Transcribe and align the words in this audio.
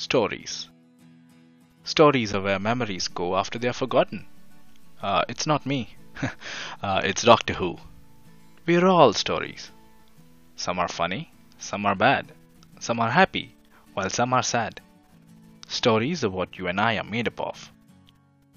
Stories. 0.00 0.66
Stories 1.84 2.32
are 2.32 2.40
where 2.40 2.58
memories 2.58 3.06
go 3.06 3.36
after 3.36 3.58
they 3.58 3.68
are 3.68 3.74
forgotten. 3.74 4.26
Uh, 5.02 5.24
it's 5.28 5.46
not 5.46 5.66
me. 5.66 5.94
uh, 6.82 7.02
it's 7.04 7.22
Doctor 7.22 7.52
Who. 7.52 7.78
We're 8.64 8.86
all 8.86 9.12
stories. 9.12 9.70
Some 10.56 10.78
are 10.78 10.88
funny, 10.88 11.30
some 11.58 11.84
are 11.84 11.94
bad, 11.94 12.32
some 12.78 12.98
are 12.98 13.10
happy, 13.10 13.54
while 13.92 14.08
some 14.08 14.32
are 14.32 14.42
sad. 14.42 14.80
Stories 15.68 16.24
are 16.24 16.30
what 16.30 16.56
you 16.56 16.66
and 16.66 16.80
I 16.80 16.96
are 16.96 17.04
made 17.04 17.28
up 17.28 17.38
of. 17.38 17.70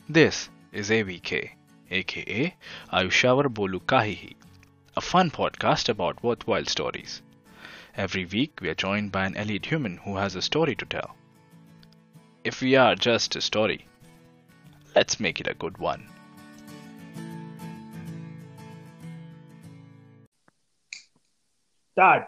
This 0.07 0.47
is 0.71 0.89
AVK, 0.89 1.49
aka 1.91 2.55
Ayushavar 2.93 3.53
Bolu 3.53 3.81
Kahihi, 3.81 4.37
a 4.95 5.01
fun 5.01 5.29
podcast 5.29 5.89
about 5.89 6.23
worthwhile 6.23 6.65
stories. 6.67 7.21
Every 7.97 8.23
week 8.23 8.59
we 8.61 8.69
are 8.69 8.75
joined 8.75 9.11
by 9.11 9.25
an 9.25 9.35
elite 9.35 9.65
human 9.65 9.97
who 9.97 10.15
has 10.15 10.35
a 10.37 10.41
story 10.41 10.77
to 10.77 10.85
tell. 10.85 11.17
If 12.43 12.59
we 12.59 12.75
are 12.75 12.93
just 12.93 13.37
a 13.37 13.41
story, 13.41 13.85
let's 14.97 15.17
make 15.17 15.39
it 15.39 15.47
a 15.47 15.53
good 15.53 15.77
one. 15.77 16.05
Start. 21.93 22.25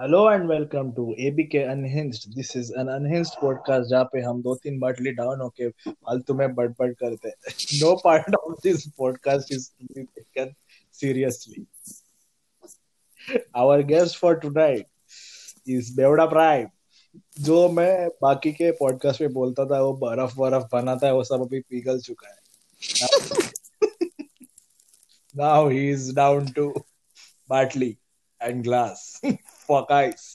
Hello 0.00 0.26
and 0.28 0.48
welcome 0.48 0.92
to 0.96 1.14
ABK 1.16 1.70
Unhinged. 1.70 2.34
This 2.34 2.56
is 2.56 2.70
an 2.70 2.88
unhinged 2.88 3.36
podcast 3.42 3.84
जहाँ 3.90 4.04
पे 4.12 4.20
हम 4.20 4.42
दो 4.42 4.54
तीन 4.64 4.78
बाटली 4.78 5.12
down 5.20 5.40
होके 5.40 5.68
फालतू 5.70 6.34
में 6.34 6.54
बड़बड़ 6.54 6.90
करते 7.04 7.28
हैं. 7.28 7.54
No 7.82 7.94
part 8.02 8.34
of 8.40 8.60
this 8.62 8.88
podcast 9.00 9.54
is 9.58 9.70
to 9.78 9.86
be 9.94 10.08
taken 10.18 10.56
seriously. 10.90 11.66
Our 13.54 13.82
guest 13.84 14.16
for 14.16 14.34
tonight 14.34 14.86
is 15.78 15.94
बेवड़ा 15.96 16.26
प्राइम 16.26 16.68
जो 17.40 17.68
मैं 17.68 18.08
बाकी 18.22 18.52
के 18.52 18.70
पॉडकास्ट 18.70 19.20
में 19.20 19.32
बोलता 19.32 19.64
था 19.64 19.80
वो 19.82 19.92
बर्फ़ 19.92 20.34
बर्फ़ 20.36 20.64
बना 20.72 20.96
था 20.96 21.12
वो 21.12 21.24
सब 21.24 21.40
अभी 21.40 21.60
पिघल 21.60 22.00
चुका 22.00 22.28
है। 22.28 22.38
Now 25.36 25.68
he 25.68 25.90
is 25.90 26.14
down 26.14 26.50
to 26.50 26.84
बाटली 27.48 27.98
and 28.42 28.62
glass 28.62 29.20
Fock 29.68 29.92
ice 29.92 30.34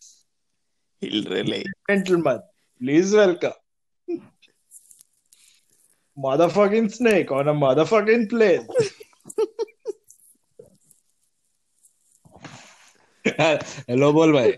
gentleman 1.03 2.37
please 2.81 3.17
welcome 3.17 3.61
motherfucking 6.17 6.85
snake 6.91 7.31
on 7.31 7.47
a 7.47 7.53
motherfucking 7.53 8.21
plane. 8.29 8.67
Hello 13.89 14.11
बोल 14.13 14.33
भाई 14.33 14.51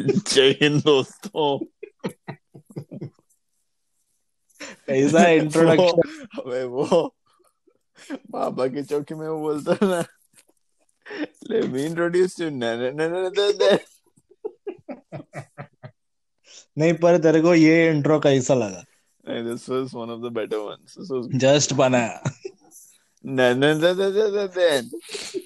जय 0.00 0.50
हिंद 0.60 0.80
दोस्तों 0.82 1.48
ऐसा 4.90 5.26
इंट्रोडक्शन 5.28 6.40
अबे 6.40 6.62
वो 6.74 6.84
बाबा 8.30 8.66
की 8.66 8.82
चौकी 8.82 9.14
में 9.14 9.26
वो 9.28 9.38
बोलता 9.40 9.72
है 9.82 9.88
ना 9.90 10.00
ले 11.50 11.60
मी 11.68 11.84
इंट्रोड्यूस 11.84 12.40
यू 12.40 12.48
न 12.50 12.64
न 12.80 12.92
न 12.96 13.08
न 13.12 13.30
न 13.38 13.50
न 13.62 13.78
नहीं 16.78 16.92
पर 17.02 17.18
तेरे 17.22 17.40
को 17.42 17.54
ये 17.54 17.88
इंट्रो 17.90 18.18
कैसा 18.20 18.54
लगा 18.54 18.84
नहीं 19.24 19.44
this 19.44 19.68
was 19.70 19.94
one 19.94 20.10
of 20.10 20.20
the 20.28 20.32
better 20.34 20.56
ones 20.56 20.98
this 20.98 21.10
was 21.10 21.40
just 21.40 21.72
बनाया 21.82 22.32
न 23.24 23.40
न 23.58 23.76
न 23.80 23.94
न 23.98 24.12
न 24.16 24.28
न 24.36 24.48
न 24.58 25.40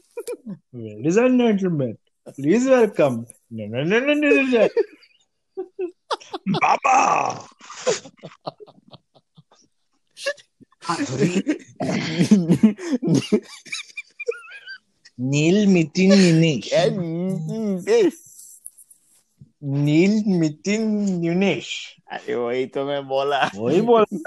Ladies 0.74 1.16
and 1.16 1.40
gentlemen, 1.40 1.96
please 2.36 2.66
welcome. 2.66 3.26
No, 3.50 3.66
no, 3.66 3.84
no, 3.84 4.00
no, 4.00 4.14
no, 4.14 4.30
no, 4.30 4.42
no. 4.42 4.68
Baba. 6.60 7.46
नील 15.18 15.66
मितिन 15.66 16.12
निनेश? 16.12 16.74
नील 19.62 20.22
मितिन 20.26 20.82
निनेश। 21.20 21.96
अरे 22.06 22.34
वही 22.34 22.66
तो 22.66 22.86
मैं 22.86 23.08
बोला। 23.08 23.50
वही 23.56 23.80
बोल 23.80 24.04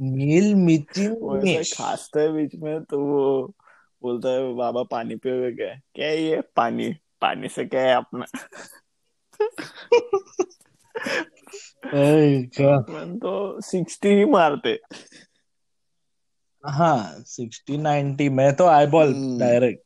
नील 0.00 0.54
मितिन 0.54 1.10
निनेश। 1.12 1.72
खांसता 1.72 2.20
है 2.20 2.32
बीच 2.32 2.54
में 2.54 2.80
तो 2.80 3.00
वो 3.00 3.54
बोलता 4.02 4.28
है 4.28 4.54
बाबा 4.54 4.82
पानी 4.82 5.16
पियोगे 5.16 5.52
क्या? 5.52 5.74
क्या 5.94 6.08
ये? 6.08 6.40
पानी 6.56 6.92
पानी 7.20 7.48
से 7.48 7.64
क्या 7.64 7.82
है 7.82 7.94
अपना? 7.94 8.24
मन 12.90 13.18
तो 13.18 13.60
सिक्सटी 13.60 14.08
ही 14.08 14.24
मारते। 14.24 14.78
हाँ 16.64 17.22
सिक्सटी 17.26 17.76
नाइनटी 17.78 18.28
मैं 18.28 18.52
तो 18.56 18.66
आई 18.66 18.86
बॉल 18.86 19.12
हम्म। 19.14 19.38
डायरेक्ट 19.38 19.82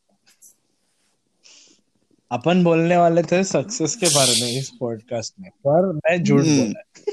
अपन 2.30 2.64
बोलने 2.64 2.96
वाले 2.96 3.22
थे 3.22 3.42
सक्सेस 3.44 3.94
के 3.96 4.06
बारे 4.06 4.32
में 4.42 4.58
इस 4.58 4.70
पॉडकास्ट 4.80 5.34
में 5.40 5.50
पर 5.66 5.92
मैं 5.92 6.22
झूठ 6.22 6.40
हम्म। 6.40 6.58
बोला 6.58 7.12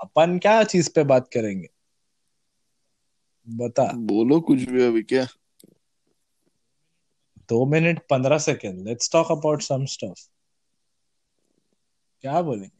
अपन 0.00 0.38
क्या 0.38 0.62
चीज़ 0.64 0.90
पे 0.94 1.04
बात 1.04 1.28
करेंगे? 1.28 1.68
बता। 3.48 3.92
बोलो 3.92 4.40
कुछ 4.40 4.58
भी 4.58 4.82
अभी 4.82 5.02
क्या? 5.02 5.26
दो 7.48 7.64
मिनट 7.66 7.98
पंद्रह 8.10 8.38
second. 8.38 8.88
Let's 8.88 9.12
talk 9.12 9.30
about 9.30 9.62
some 9.62 9.84
stuff 9.84 10.28
क्या 12.20 12.42
बोलेंगे? 12.42 12.70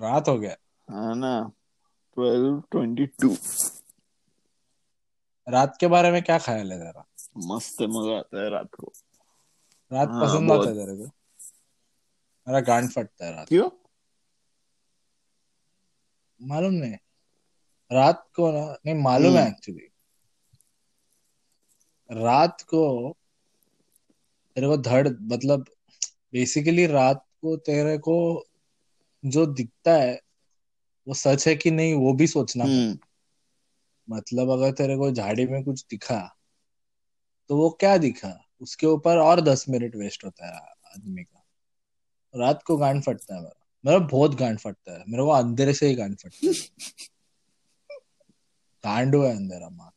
रात 0.00 0.28
हो 0.28 0.38
गया। 0.38 0.56
हाँ 0.90 1.14
ना। 1.16 1.52
ट्वेल्व 2.16 2.62
ट्वेंटी 2.70 3.06
टू 3.06 3.36
रात 5.48 5.76
के 5.80 5.86
बारे 5.86 6.10
में 6.10 6.22
क्या 6.22 6.38
ख्याल 6.38 6.72
है 6.72 6.78
तेरा? 6.78 7.04
मस्त 7.46 7.82
मज़ा 7.82 8.18
आता 8.18 8.42
है 8.42 8.50
रात 8.50 8.74
को। 8.74 8.92
रात 9.92 10.08
हाँ, 10.08 10.20
पसंद 10.22 10.52
आता 10.52 10.68
है 10.68 10.74
तेरे 10.74 10.96
को? 10.96 11.10
मेरा 12.46 12.60
गांड 12.60 12.90
फटता 12.90 13.26
है 13.26 13.36
रात 13.36 13.48
क्यों? 13.48 13.70
मालूम 16.40 16.74
नहीं। 16.74 16.96
रात 17.94 18.28
को 18.36 18.52
ना 18.52 18.76
नहीं 18.86 18.94
मालूम 18.94 19.32
है 19.32 19.42
हम्म। 19.42 19.48
एक्चुअली 19.48 19.88
रात 22.10 22.62
को 22.62 23.16
तेरे 24.56 24.66
को 24.66 24.76
धड़ 24.76 25.08
मतलब 25.08 25.64
बेसिकली 26.32 26.86
रात 26.86 27.26
को 27.40 27.56
तेरे 27.56 27.98
को 27.98 28.44
जो 29.24 29.46
दिखता 29.46 29.92
है 29.92 30.20
वो 31.08 31.14
सच 31.14 31.48
है 31.48 31.56
कि 31.56 31.70
नहीं 31.70 31.94
वो 31.94 32.12
भी 32.12 32.26
सोचना 32.26 32.64
हम्म। 32.64 32.98
मतलब 34.10 34.50
अगर 34.50 34.72
तेरे 34.72 34.96
को 34.96 35.10
झाड़ी 35.10 35.46
में 35.46 35.64
कुछ 35.64 35.86
दिखा 35.90 36.36
तो 37.48 37.56
वो 37.56 37.70
क्या 37.70 37.96
दिखा? 37.96 38.40
उसके 38.60 38.86
ऊपर 38.86 39.18
और 39.18 39.40
दस 39.40 39.64
मिनट 39.68 39.96
वेस्ट 39.96 40.24
होता 40.24 40.46
है 40.46 40.60
आदमी 40.96 41.24
का। 41.24 41.44
रात 42.34 42.62
को 42.62 42.76
गांड 42.76 43.02
फटता 43.02 43.34
है 43.34 43.40
मेरा। 43.40 43.66
मेरा 43.84 43.98
बहुत 43.98 44.34
गांड 44.34 44.58
फटता 44.58 44.92
है। 44.92 45.04
मेरे 45.08 45.22
को 45.22 45.30
अंधेरे 45.30 45.74
से 45.74 45.86
ही 45.86 45.94
गांड 45.94 46.16
फटता 46.16 46.46
है। 46.46 46.52
गांड 48.84 49.14
हुआ 49.14 49.28
है 49.28 49.36
अंधेरा 49.36 49.68
माँ। 49.68 49.90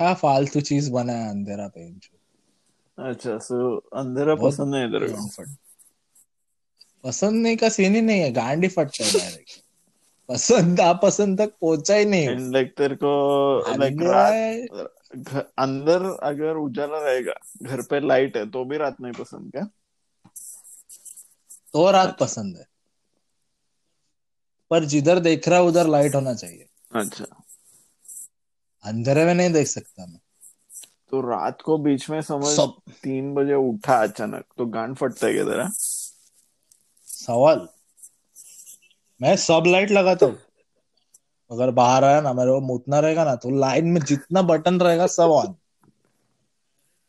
हाँ 0.00 0.14
फालतू 0.14 0.60
चीज़ 0.60 0.90
बना 0.92 1.12
है 1.12 1.30
अंधेरा 1.30 1.68
पे 1.68 1.88
अच्छा 2.98 3.38
सो 3.38 3.58
अंधेरा 3.94 4.34
पसंद 4.34 4.74
नहीं 4.74 4.82
है 4.82 5.28
फट 5.28 5.48
पसंद 7.04 7.42
नहीं 7.42 7.56
का 7.56 7.68
सीन 7.68 7.94
ही 7.94 8.00
नहीं 8.00 8.20
है 8.20 8.30
गांड 8.32 8.68
फटता 8.70 9.04
है 9.04 9.10
डायरेक्ट 9.12 9.62
पसंद 10.28 10.80
पसंद 11.02 11.38
तक 11.40 11.54
पहुँचा 11.60 11.94
ही 11.94 12.04
नहीं। 12.04 12.36
लाइक 12.52 12.74
तेरे 12.76 12.96
को 12.96 13.12
लाइक 13.78 14.02
रात 14.02 14.34
अंदर 15.58 16.04
अगर 16.22 16.56
उजाला 16.56 16.98
रहेगा 16.98 17.34
घर 17.62 17.82
पे 17.82 18.00
लाइट 18.00 18.36
है 18.36 18.50
तो 18.50 18.64
भी 18.64 18.76
रात 18.76 19.00
नहीं 19.00 19.12
पसंद 19.12 19.50
क्या? 19.52 19.68
तो 21.72 21.90
रात 21.90 22.16
पसंद 22.20 22.56
है। 22.56 22.66
पर 24.70 24.84
जिधर 24.84 25.18
देख 25.18 25.48
रहा 25.48 25.60
उधर 25.60 25.86
लाइट 25.86 26.14
होना 26.14 26.34
चाहिए। 26.34 26.69
अच्छा। 26.90 27.24
अंधेरे 28.84 29.24
में 29.24 29.34
नहीं 29.34 29.52
देख 29.52 29.66
सकता 29.66 30.06
मैं। 30.06 30.20
तो 31.10 31.20
रात 31.20 31.62
को 31.62 31.76
बीच 31.78 32.08
में 32.10 32.20
समझ 32.22 32.46
सब 32.46 32.74
तीन 33.02 33.32
बजे 33.34 33.54
उठा 33.54 33.96
अचानक 34.02 34.44
तो 34.58 34.66
गांड 34.66 34.94
फटता 34.96 35.26
है 35.26 35.32
क्या 35.32 35.44
तेरा 35.44 35.68
सवाल? 37.08 37.66
मैं 39.20 39.34
सब 39.36 39.64
लाइट 39.66 39.90
लगाता 39.90 40.26
हूँ। 40.26 40.38
अगर 41.50 41.70
बाहर 41.70 42.04
आया 42.04 42.20
ना 42.20 42.32
मेरे 42.32 42.50
को 42.50 42.60
मुतना 42.60 42.98
रहेगा 43.00 43.24
ना 43.24 43.34
तो 43.36 43.50
लाइन 43.50 43.86
में 43.86 44.00
जितना 44.00 44.42
बटन 44.42 44.80
रहेगा 44.80 45.06
सब 45.06 45.30
ऑन। 45.30 45.54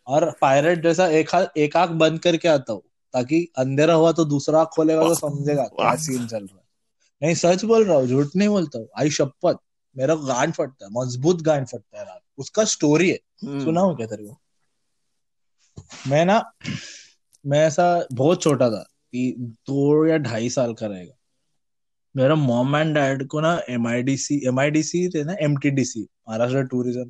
और 0.08 0.30
पायरेट 0.42 0.84
जैसा 0.84 1.08
एक 1.10 1.30
एक 1.58 1.76
आँख 1.78 1.90
बंद 2.00 2.20
करके 2.20 2.48
आता 2.48 2.74
हूँ 2.74 2.82
ताकि 3.14 3.48
अंधेरा 3.58 3.94
हुआ 3.94 4.12
तो 4.12 4.26
दूसरा 4.26 4.60
आँख 4.60 4.70
खोलेगा 4.76 5.04
तो 5.04 5.16
समझेगा 5.16 5.64
क्या 5.66 5.96
सीन 5.96 6.28
चल 6.28 6.38
रहा 6.38 6.58
है। 6.58 6.64
नहीं 7.22 7.34
सच 7.36 7.64
बोल 7.66 7.86
रहा 7.86 7.98
हूँ 7.98 8.08
झूठ 8.08 8.36
नहीं 8.36 8.50
बोलता 8.50 8.80
हूँ 8.80 8.88
आई 9.00 9.10
शपथ। 9.10 9.60
मेरा 9.96 10.16
गांड 10.16 10.54
फटता 10.54 10.86
है 10.86 10.92
मज़बूत 10.94 11.42
गांड 11.42 11.68
फटता 11.68 12.00
है 12.00 12.06
रात 12.06 12.22
उसका 12.38 12.64
स्टोरी 12.66 13.10
है। 13.10 13.20
हम्म, 13.44 13.64
सुना 13.64 13.82
हूँ 13.82 13.96
क्या 13.98 14.08
तेरे 14.08 14.24
को? 14.24 14.38
मैं 16.08 16.26
ना 16.26 16.42
मैं 17.46 17.66
ऐसा 17.68 17.86
बहुत 18.12 18.42
छोटा 18.44 18.70
था 18.70 18.82
ती- 18.84 19.36
दो 19.40 20.06
या 20.06 20.18
ढाई 20.18 20.50
साल 20.50 20.74
का 20.74 20.88
रहेगा। 20.88 21.14
मेरा 22.16 22.36
मॉम 22.36 22.76
एंड 22.76 22.94
डैड 22.96 23.28
को 23.28 23.40
ना 23.42 23.62
M 23.70 23.88
I 23.88 24.02
D 24.04 24.16
C 24.18 24.42
M 24.48 24.60
I 24.60 24.72
D 24.72 24.84
C 24.84 25.08
थे 25.10 25.24
ना 25.24 25.36
M 25.42 25.58
T 25.58 25.70
D 25.70 25.86
C 25.86 26.02
Maharashtra 26.02 26.64
tourism 26.64 27.10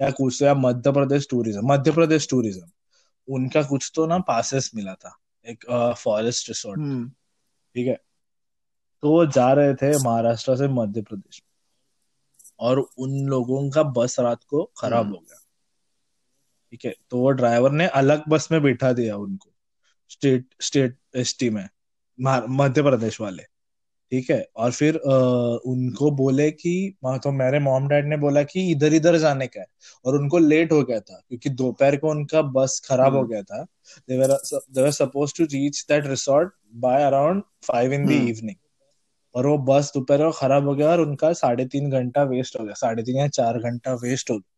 या 0.00 0.10
कुछ 0.10 0.42
या 0.42 0.54
मध्य 0.54 0.92
प्रदेश 0.92 1.26
टूरिज़्म 1.30 1.72
मध्य 1.72 1.92
प्रदेश 1.92 2.28
टूरिज़्म 2.30 2.70
उनका 3.28 3.62
कुछ 3.62 3.90
तो 3.94 4.06
ना 4.06 4.18
पासेस 4.18 4.70
मिला 4.74 4.94
था 4.94 5.16
एक 5.46 5.64
फॉरेस्ट 5.98 6.48
रिसोर्ट 6.48 6.80
हम्म। 6.80 7.08
ठीक 7.74 7.86
है? 7.86 7.98
तो 9.02 9.10
वो 9.10 9.26
जा 9.26 9.52
रहे 9.52 9.74
थे 9.74 9.90
महाराष्ट्र 10.04 10.56
से 10.56 10.68
मध्य 10.68 11.02
प्रदेश। 11.02 11.42
और 12.60 12.78
उन 12.98 13.18
लोगों 13.26 13.70
का 13.70 13.82
बस 13.82 14.20
रात 14.20 14.44
को 14.44 14.72
खराब 14.78 15.04
हम्म। 15.04 15.14
हो 15.14 15.20
गया। 15.20 15.42
ठीक 16.70 16.84
है? 16.84 16.94
तो 17.10 17.18
वो 17.18 17.30
ड्राइवर 17.30 17.70
ने 17.70 17.86
अलग 17.86 18.22
बस 18.28 18.48
में 18.52 18.62
बिठा 18.62 18.92
दिया 18.92 19.16
उनको 19.16 19.52
स्टेट 20.10 20.46
स्टेट 20.60 20.98
एसटी 21.16 21.50
में 21.50 21.68
मध्य 22.48 22.82
प्रदेश 22.82 23.20
वाले। 23.20 23.42
ठीक 24.10 24.30
है? 24.30 24.48
और 24.56 24.72
फिर 24.72 24.96
अ, 24.96 25.14
उनको 25.66 26.10
बोले 26.10 26.50
कि 26.50 26.96
तो 27.04 27.32
मेरे 27.32 27.58
मॉम 27.58 27.88
डैड 27.88 28.06
ने 28.08 28.16
बोला 28.16 28.42
कि 28.42 28.70
इधर 28.70 28.94
इधर 28.94 29.16
जाने 29.18 29.46
का 29.46 29.60
है। 29.60 29.66
और 30.04 30.16
उनको 30.16 30.38
लेट 30.38 30.72
हो 30.72 30.82
गया 30.82 31.00
था 31.00 31.20
क्योंकि 31.28 31.50
दोपहर 31.50 31.96
को 31.96 32.10
उनका 32.10 32.42
बस 32.42 32.80
खराब 32.84 33.12
हो 33.14 33.18
हम्म। 33.20 33.30
गया 33.30 33.42
था। 33.42 33.62
They 34.08 34.18
were 34.82 34.90
suppose 34.90 35.34
to 35.38 35.44
reach 35.44 35.84
that 35.88 36.06
resort 36.06 36.52
by 36.74 37.02
around 37.02 37.42
five 37.64 37.92
in 37.92 38.06
the 38.06 38.10
hmm. 38.10 38.28
Evening 38.28 38.56
और 39.36 39.46
वो 39.46 39.58
बस 39.58 39.90
दोपहर 39.94 40.18
को 40.18 40.30
खराब 40.32 40.68
हो 40.68 40.74
गया 40.74 40.90
और 40.90 41.00
उनका 41.00 41.32
साढ़े 41.32 41.66
तीन 41.66 41.90
घंटा 41.90 42.22
वेस्ट 42.22 42.60
हो 42.60 42.64
गया। 42.64 42.74
साढ़े 42.74 43.02
तीन 43.02 43.16
या 43.16 43.28
चार 43.28 43.58
घंटा 43.58 43.94
वेस्ट 43.94 44.30
हो 44.30 44.38
गया। 44.38 44.52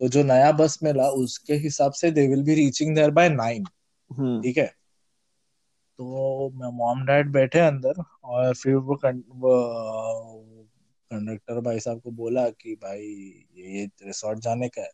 तो 0.00 0.08
जो 0.08 0.22
नया 0.24 0.52
बस 0.52 0.78
मिला 0.82 1.08
उसके 1.08 1.54
हिसाब 1.54 1.92
से 1.92 2.10
they 2.10 2.26
will 2.28 2.42
be 2.42 2.54
reaching 2.54 2.94
there 2.94 3.10
by 3.10 3.28
nine 3.28 3.64
ठीक 4.42 4.58
है? 4.58 4.66
तो 5.98 6.50
मॉम 6.72 7.06
डैड 7.06 7.32
बैठे 7.32 7.58
अंदर 7.58 8.02
और 8.24 8.54
फिर 8.54 8.74
वो 8.74 8.94
वो 9.28 9.52
कंडक्टर 11.10 11.60
भाई 11.60 11.80
साहब 11.80 12.00
को 12.00 12.10
बोला 12.10 12.48
कि 12.48 12.74
भाई 12.74 13.00
ये 13.56 13.78
ये 13.80 13.84
रिसोर्ट 13.86 14.38
जाने 14.38 14.68
का 14.68 14.82
है। 14.82 14.90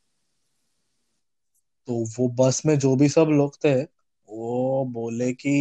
तो 1.86 2.04
वो 2.18 2.28
बस 2.28 2.62
में 2.66 2.78
जो 2.78 2.96
भी 2.96 3.08
सब 3.08 3.26
लोग 3.30 3.56
थे 3.64 3.74
वो 4.28 4.84
बोले 4.84 5.32
कि 5.32 5.54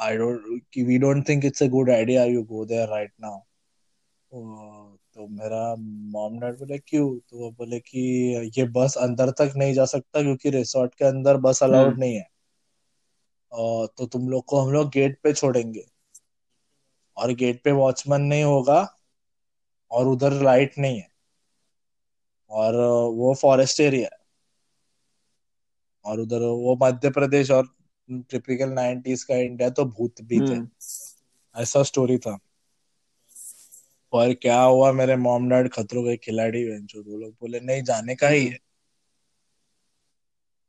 आई 0.00 0.16
डोंट 0.16 0.62
कि 0.72 0.82
we 0.82 0.98
don't 0.98 1.28
think 1.28 1.44
it's 1.44 1.62
a 1.62 1.66
good 1.66 1.90
idea 1.90 2.24
you 2.24 2.42
go 2.42 2.64
there 2.66 2.88
right 2.88 3.12
now 3.20 3.40
तो 5.14 5.26
मेरा 5.28 5.74
मॉम 6.12 6.38
डैड 6.40 6.58
बोले 6.58 6.78
क्यों? 6.78 7.18
तो 7.18 7.38
वो 7.38 7.50
बोले 7.50 7.80
कि 7.80 8.00
ये 8.58 8.64
बस 8.64 8.96
अंदर 8.96 9.30
तक 9.30 9.52
नहीं 9.56 9.74
जा 9.74 9.84
सकता 9.84 10.22
क्योंकि 10.22 10.50
रिसोर्ट 10.50 10.94
के 10.94 11.04
अंदर 11.04 11.36
बस 11.36 11.62
अलाउड 11.62 11.88
हम्म। 11.88 12.00
नहीं 12.00 12.16
है। 12.16 12.28
तो 13.86 14.06
तुम 14.06 14.28
लोग 14.28 14.44
को 14.44 14.60
हम 14.60 14.72
लोग 14.72 14.90
गेट 14.90 15.18
पे 15.22 15.32
छोड़ेंगे। 15.32 15.86
और 17.16 17.32
गेट 17.32 17.62
पे 17.64 17.72
वॉचमैन 17.72 18.22
नहीं 18.22 18.44
होगा 18.44 18.96
और 19.90 20.06
उधर 20.06 20.32
लाइट 20.32 20.78
नहीं 20.78 20.98
है। 21.00 21.08
और 22.50 22.74
वो 23.14 23.34
फॉरेस्ट 23.34 23.80
एरिया 23.80 24.08
है। 24.12 24.18
और 26.04 26.20
उधर 26.20 26.38
वो 26.38 26.78
मध्य 26.82 27.10
प्रदेश 27.10 27.50
और 27.50 27.68
टिपिकल 28.12 28.68
नाइनटीज 28.68 29.24
का 29.24 29.36
इंडिया 29.36 29.70
तो 29.70 29.84
भूत 29.84 30.14
भी 30.22 30.40
थे। 30.40 30.54
हम्म। 30.54 30.68
ऐसा 31.56 31.82
स्टोरी 31.82 32.18
था। 32.18 32.38
और 34.12 34.34
क्या 34.34 34.62
हुआ 34.62 34.92
मेरे 34.92 35.16
मॉम 35.16 35.50
डैड 35.50 35.68
खतरों 35.68 36.02
के 36.02 36.16
खिलाड़ी 36.16 36.80
जो 36.80 37.02
वो 37.02 37.18
लोग 37.18 37.32
बोले 37.32 37.60
नहीं 37.60 37.82
जाने 37.82 38.14
का 38.14 38.28
ही 38.28 38.46
है। 38.46 38.58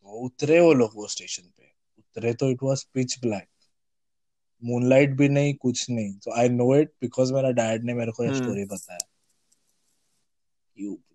तो 0.02 0.26
उतरे 0.26 0.60
वो 0.60 0.74
लोग 0.74 0.92
वो 0.96 1.08
स्टेशन 1.08 1.44
पे। 1.44 1.64
उतरे 2.00 2.34
तो 2.34 2.50
it 2.50 2.58
was 2.64 2.84
pitch 2.84 3.20
black 3.20 3.48
moonlight 4.64 5.10
भी 5.10 5.30
नहीं 5.30 5.54
कुछ 5.54 5.90
नहीं। 5.90 6.14
तो 6.14 6.32
आई 6.32 6.50
नो 6.50 6.76
इट 6.76 6.90
बिकॉज़ 7.02 7.34
मेरा 7.34 7.52
डैड 7.52 7.84
ने 7.84 7.94
मेरे 7.94 8.12
को 8.12 8.24
ये 8.24 8.30
हम्म। 8.30 8.42
स्टोरी 8.42 8.66
बताया। 8.66 9.08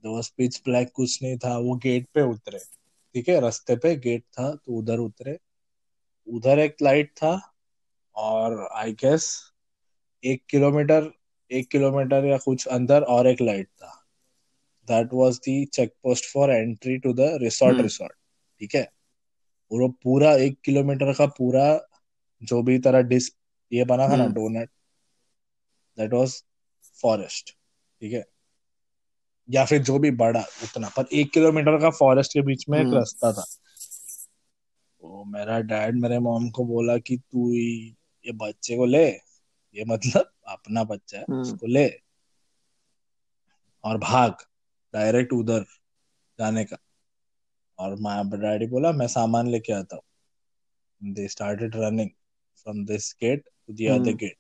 वाज 0.06 0.28
पिच 0.28 0.62
ब्लैक 0.64 0.90
कुछ 0.94 1.22
नहीं 1.22 1.38
था। 1.38 1.58
वो 1.58 1.76
गेट 1.76 2.06
पे 2.14 2.22
उतरे। 2.22 2.58
ठीक 3.14 3.28
है 3.28 3.40
रास्ते 3.40 3.76
पे 3.76 3.96
गेट 3.96 4.22
था 4.22 4.54
तो 4.54 4.78
उधर 4.78 4.98
उतरे। 4.98 5.38
उधर 6.26 6.58
एक 6.58 6.76
लाइट 6.82 7.10
था 7.10 7.54
और 8.16 8.68
आई 8.72 8.92
गेस 8.92 9.52
एक 10.24 10.42
किलोमीटर 10.50 11.10
एक 11.50 11.68
किलोमीटर 11.68 12.24
या 12.24 12.38
कुछ 12.38 12.66
अंदर 12.66 13.02
और 13.02 13.26
एक 13.26 13.40
लाइट 13.40 13.66
था 13.66 14.06
that 14.88 15.08
was 15.12 15.40
the 15.48 15.66
check 15.72 15.94
post 16.02 16.24
for 16.32 16.50
entry 16.50 16.98
to 16.98 17.12
the 17.12 17.20
resort. 17.20 17.80
Resort 17.80 18.12
ठीक 18.60 18.74
है 18.74 18.92
और 19.72 19.80
वो 19.80 19.88
पूरा 19.88 20.34
एक 20.34 20.60
किलोमीटर 20.64 21.12
का 21.12 21.26
पूरा 21.26 21.88
जो 22.42 22.62
भी 22.62 22.78
तरह 22.78 23.00
डिस 23.00 23.30
ये 23.72 23.84
बना 23.84 24.08
था 24.08 24.16
ना। 24.16 24.26
डोनट 24.26 24.70
दैट 25.98 26.12
वाज 26.12 26.42
फॉरेस्ट 27.02 27.50
ठीक 28.00 28.12
है 28.12 28.24
या 29.50 29.64
फिर 29.64 29.82
जो 29.82 29.98
भी 29.98 30.10
बड़ा 30.10 30.40
उतना 30.40 30.88
पर 30.88 31.06
एक 31.12 31.32
किलोमीटर 31.32 31.80
का 31.80 31.90
फॉरेस्ट 31.90 32.32
के 32.32 32.42
बीच 32.42 32.68
में 32.68 32.78
एक 32.78 32.86
हम्म। 32.86 32.96
रास्ता 32.96 33.32
था 33.32 33.44
तो 35.06 35.24
मेरा 35.24 35.58
डैड 35.60 35.94
मेरे 35.94 36.18
मॉम 36.18 36.48
को 36.50 36.64
बोला 36.64 36.96
कि 36.98 37.16
तू 37.16 37.52
ये 37.54 38.32
बच्चे 38.32 38.76
को 38.76 38.86
ले 38.86 39.06
ये 39.06 39.84
मतलब 39.84 40.30
अपना 40.48 40.84
बच्चा 40.84 41.18
है 41.18 41.24
हम्म। 41.30 41.40
उसको 41.40 41.66
ले 41.66 41.86
और 43.84 43.98
भाग 43.98 44.36
डायरेक्ट 44.94 45.32
उधर 45.32 45.64
जाने 46.38 46.64
का। 46.64 46.76
और 47.78 47.94
माँ 48.00 48.30
डैडी 48.30 48.66
बोला 48.66 48.92
मैं 48.92 49.06
सामान 49.06 49.48
लेके 49.48 49.72
आता 49.72 49.96
हूँ। 49.96 51.12
They 51.14 51.28
started 51.28 51.76
running 51.76 52.10
from 52.56 52.84
this 52.86 53.14
gate 53.20 53.44
to 53.44 53.72
the 53.72 53.88
other. 53.90 54.12
Gate 54.12 54.36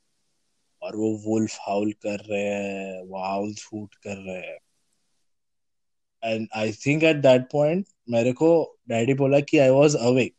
और 0.82 0.96
वो 0.96 1.16
वुल्फ 1.26 1.58
हाउल 1.60 1.92
कर 1.92 2.18
रहे 2.20 2.42
हैं 2.42 3.02
वो 3.02 3.18
हाउल 3.18 3.54
शूट 3.54 3.94
कर 3.94 4.16
रहे 4.16 4.40
हैं। 4.40 4.58
And 6.22 6.48
I 6.54 6.72
think 6.72 7.04
at 7.04 7.16
that 7.16 7.50
point 7.52 7.86
मेरे 8.10 8.32
को 8.32 8.78
डैडी 8.88 9.14
बोला 9.14 9.40
कि 9.40 9.58
आई 9.58 9.70
वाज 9.70 9.96
अवेक 9.96 10.34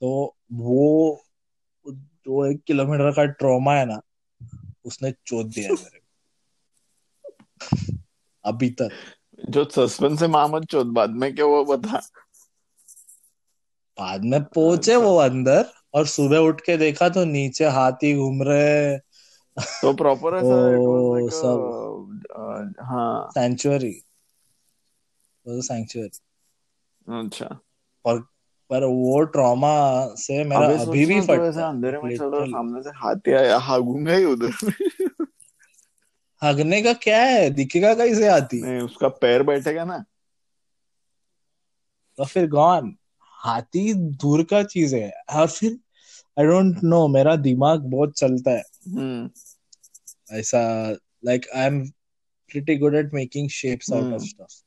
तो 0.00 0.36
वो 0.52 1.22
जो 1.94 2.46
एक 2.46 2.62
किलोमीटर 2.66 3.10
का 3.10 3.24
ट्रॉमा 3.24 3.74
है 3.74 3.86
ना 3.86 4.00
उसने 4.84 5.14
चोट 5.26 5.46
दिया 5.46 5.68
है 5.68 5.74
मेरे 5.74 6.00
अभी 8.44 8.70
तक। 8.70 8.88
जो 9.50 9.64
सस्पेंस 9.64 10.22
है 10.22 10.28
मोहम्मद 10.28 10.64
चौथ 10.64 10.84
बाद 10.84 11.10
में 11.10 11.34
क्या 11.34 11.44
वो 11.44 11.64
बता? 11.64 12.00
बाद 13.98 14.24
में 14.24 14.44
पहुँचे 14.44 14.94
अच्छा। 14.94 15.06
वो 15.06 15.16
अंदर 15.16 15.70
और 15.94 16.06
सुबह 16.06 16.38
उठ 16.38 16.60
के 16.60 16.76
देखा 16.76 17.08
तो 17.08 17.24
नीचे 17.24 17.64
हाथी 17.64 18.16
घूम 18.16 18.42
रहे 18.42 18.98
तो 19.82 19.92
प्रॉपर 19.94 20.34
was 20.34 20.42
ओ, 20.44 21.28
सब। 21.30 22.72
हाँ। 22.80 23.30
सैंक्चुअरी 23.30 24.02
सैंक्चुअरी 25.48 26.08
अच्छा। 27.08 27.60
और 28.04 28.28
पर 28.70 28.84
वो 28.84 29.22
ट्रॉमा 29.22 30.06
से 30.14 30.44
मेरा 30.44 30.60
अभी 30.60 31.06
भी 31.06 31.20
सोचना 31.20 31.20
तो 31.20 31.32
फटता 31.32 31.48
ऐसे 31.48 31.60
है 31.60 31.68
अंधेरे 31.68 31.98
में 31.98 32.16
चल 32.16 32.24
रहा 32.24 32.28
Literally. 32.28 32.50
सामने 32.50 32.82
से 32.82 32.90
हाथी 32.90 33.32
आया 33.32 33.58
हागूँगा 33.58 34.12
ही 34.12 34.24
उधर। 34.24 34.72
हगने 36.42 36.82
का 36.82 36.92
क्या 36.92 37.22
है? 37.22 37.50
दिखेगा 37.50 37.94
कैसे 37.94 38.28
हाथी? 38.28 38.62
नहीं 38.62 38.80
उसका 38.80 39.08
पैर 39.08 39.42
बैठेगा 39.42 39.84
ना। 39.84 40.04
तो 42.16 42.24
फिर 42.24 42.48
गॉन 42.48 42.96
हाथी 43.22 43.94
दूर 43.94 44.42
का 44.42 44.62
चीज़ 44.62 44.96
है। 44.96 45.12
और 45.30 45.46
फिर 45.46 45.78
आई 46.38 46.46
डोंट 46.46 46.76
नो 46.84 47.08
मेरा 47.08 47.36
दिमाग 47.36 47.80
बहुत 47.80 48.18
चलता 48.18 48.50
है। 48.50 48.62
हम्म। 48.88 49.30
ऐसा 50.36 50.90
like 51.24 51.46
I 51.56 51.66
am 51.66 51.88
pretty 52.50 52.76
good 52.76 52.94
at 52.94 53.14
making 53.14 53.48
shapes 53.48 53.92
out 53.92 54.12
of. 54.12 54.22
Stuff 54.22 54.65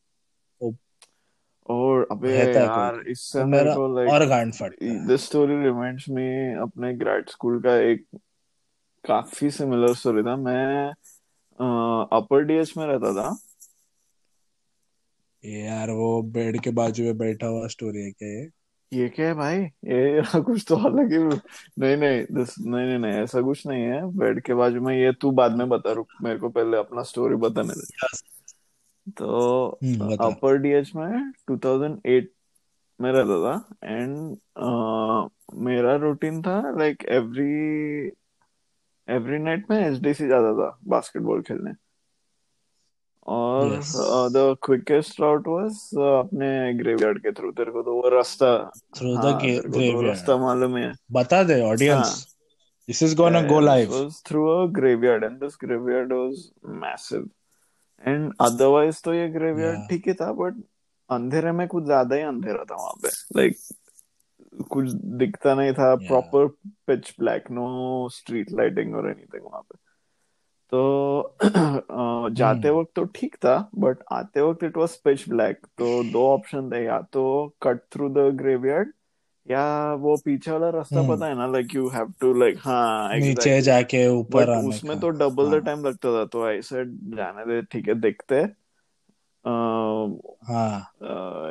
और 1.70 2.08
अबे 2.12 2.32
यार 2.54 3.04
इससे 3.10 3.40
तो 3.40 3.46
मेरे 3.46 3.74
को 3.76 4.12
और 4.12 4.26
गांड 4.26 4.54
फटता 4.54 5.08
दिस 5.08 5.26
स्टोरी 5.26 5.64
रिमाइंड्स 5.64 6.10
मी 6.10 6.54
अपने 6.62 6.94
ग्रेड 6.94 7.30
स्कूल 7.30 7.60
का 7.62 7.76
एक 7.76 8.06
काफ़ी 9.08 9.52
सिमिलर 9.52 9.94
स्टोरी 9.94 10.24
था। 10.24 10.36
मैं 10.36 10.92
अपर 12.18 12.44
डीएच 12.44 12.74
में 12.78 12.86
रहता 12.86 13.14
था। 13.14 13.38
यार 15.46 15.90
वो 15.90 16.22
बेड 16.24 16.62
के 16.62 16.70
बाजू 16.70 17.04
में 17.04 17.18
बैठा 17.18 17.48
हुआ 17.48 17.68
स्टोरी 17.68 18.04
है 18.04 18.12
क्या 18.12 18.30
ये? 18.30 18.50
ये 18.94 19.10
क्या 19.10 19.28
है 19.28 19.34
भाई? 19.34 19.58
ये 19.58 20.22
कुछ 20.42 20.66
तो 20.70 20.76
अलग 20.76 21.12
ही 21.12 21.18
नहीं 21.80 21.98
नहीं 21.98 22.24
दिस 22.32 22.56
नहीं 22.60 22.86
नहीं 22.86 22.98
नहीं 23.00 23.22
ऐसा 23.24 23.42
कुछ 23.42 23.68
नहीं 23.68 23.84
है। 23.84 24.02
बेड 24.18 24.42
के 24.42 24.54
बाजू 24.54 24.82
में 24.82 24.96
ये 24.96 25.12
तू 25.14 25.32
बाद 25.32 25.52
में 25.52 25.70
बता 25.70 25.92
रुक 25.92 26.08
मेरे 26.24 26.40
को 26.40 26.50
पहले 26.50 26.78
अपना 26.78 27.04
स्टोरी 27.04 27.36
बताने 27.36 27.74
दे। 27.74 28.08
तो 29.18 29.68
हम्म। 29.84 30.16
अपर 30.16 30.58
डीएच 30.58 30.92
में 30.96 31.34
2008 31.52 32.24
में 33.02 33.12
रहता 33.12 33.38
था 33.46 33.76
एंड 33.84 34.38
मेरा 35.54 35.96
रूटीन 35.96 36.42
था 36.42 36.76
लाइक 36.78 37.04
एवरी 37.10 38.08
एवरी 39.16 39.40
नाइट 39.40 39.66
में 39.72 39.88
एसडीसी 39.88 40.28
जाता 40.28 40.54
था 40.54 40.80
बास्केटबॉल 40.88 41.42
खेलने। 41.42 41.72
और 43.28 43.70
द 44.32 44.56
क्विकेस्ट 44.66 45.22
राउट 45.22 45.48
वाज 45.48 45.74
अपने 45.98 46.74
ग्रेवयार्ड 46.74 47.20
के 47.20 47.32
थ्रू 47.32 47.52
तेरे 47.52 47.72
को 47.72 47.82
तो 47.82 47.94
वो 47.94 48.10
रास्ता। 48.10 48.72
को 48.98 49.62
तो 49.62 49.68
graveyard. 49.70 50.08
रास्ता 50.08 50.38
मालूम 50.38 50.78
है 50.78 50.94
बता 51.12 51.44
दे 51.44 51.62
audience 51.62 52.36
this 52.88 53.04
is 53.04 53.16
gonna 53.16 53.42
go 53.42 53.60
live 53.60 53.90
was 53.90 54.22
through 54.30 54.48
a 54.54 54.68
graveyard 54.80 55.24
and 55.24 55.44
this 55.44 55.58
graveyard 55.66 56.14
was 56.14 56.40
and 58.08 58.34
otherwise 58.42 59.02
तो 59.04 59.14
ये 59.14 59.28
ग्रेवियर्ड 59.30 59.90
ठीक 59.90 60.08
ही 60.08 60.14
था 60.14 60.32
बट 60.34 60.64
अंधेरे 61.10 61.52
में 61.52 61.68
कुछ 61.68 61.84
ज़्यादा 61.84 62.16
ही 62.16 62.22
अंधेरा 62.22 62.64
था 62.64 62.76
वहाँ 62.76 62.94
पे। 63.04 63.10
लाइक 63.36 63.58
like, 63.58 64.68
कुछ 64.70 64.92
दिखता 64.92 65.54
नहीं 65.56 65.74
था 65.74 65.96
proper 65.96 66.48
pitch 66.88 67.16
black 67.20 67.52
no 67.52 68.10
street 68.10 68.52
lighting 68.52 68.96
और 68.96 69.10
एनीथिंग 69.10 69.44
वहाँ 69.44 69.62
पे। 69.62 69.78
तो 70.72 71.36
जाते 72.34 72.68
hmm. 72.68 72.80
वक्त 72.80 72.92
तो 72.96 73.04
ठीक 73.04 73.36
था 73.36 73.70
बट 73.76 73.98
आते 74.12 74.42
वक्त 74.42 74.64
इट 74.64 74.78
वॉज़ 74.78 74.98
पिच 75.04 75.30
ब्लैक 75.30 75.66
तो 75.66 76.12
दो 76.12 76.28
ऑप्शन 76.28 76.70
थे 76.72 76.84
या 76.86 77.02
तो 77.02 77.24
कट 77.62 77.80
थ्रू 77.94 78.10
द 78.10 78.18
ग्रेवियर्ड 78.18 78.94
या 79.50 79.94
वो 79.94 80.16
पीछे 80.26 80.52
वाला 80.52 80.70
रास्ता 80.70 81.02
Hmm. 81.02 81.10
पता 81.10 81.26
है 81.26 81.36
ना 81.36 81.48
like 81.48 81.76
you 81.76 81.88
have 81.90 82.14
to 82.20 82.34
like 82.34 82.58
हाँ 82.60 83.18
नीचे. 83.18 83.62
जाके 83.62 84.08
ऊपर 84.08 84.50
आने 84.50 84.68
उसमें 84.68 85.00
तो 85.00 85.10
डबल 85.10 85.60
द। 85.60 85.66
टाइम 85.66 85.86
लगता 85.86 86.12
था 86.12 86.26
तो 86.26 86.44
आई 86.44 86.62
सेड 86.62 86.90
जाने 87.16 87.46
दे 87.46 87.62
ठीक 87.62 87.88
है 87.88 87.94
देखते 87.94 88.36
हाँ 90.44 90.92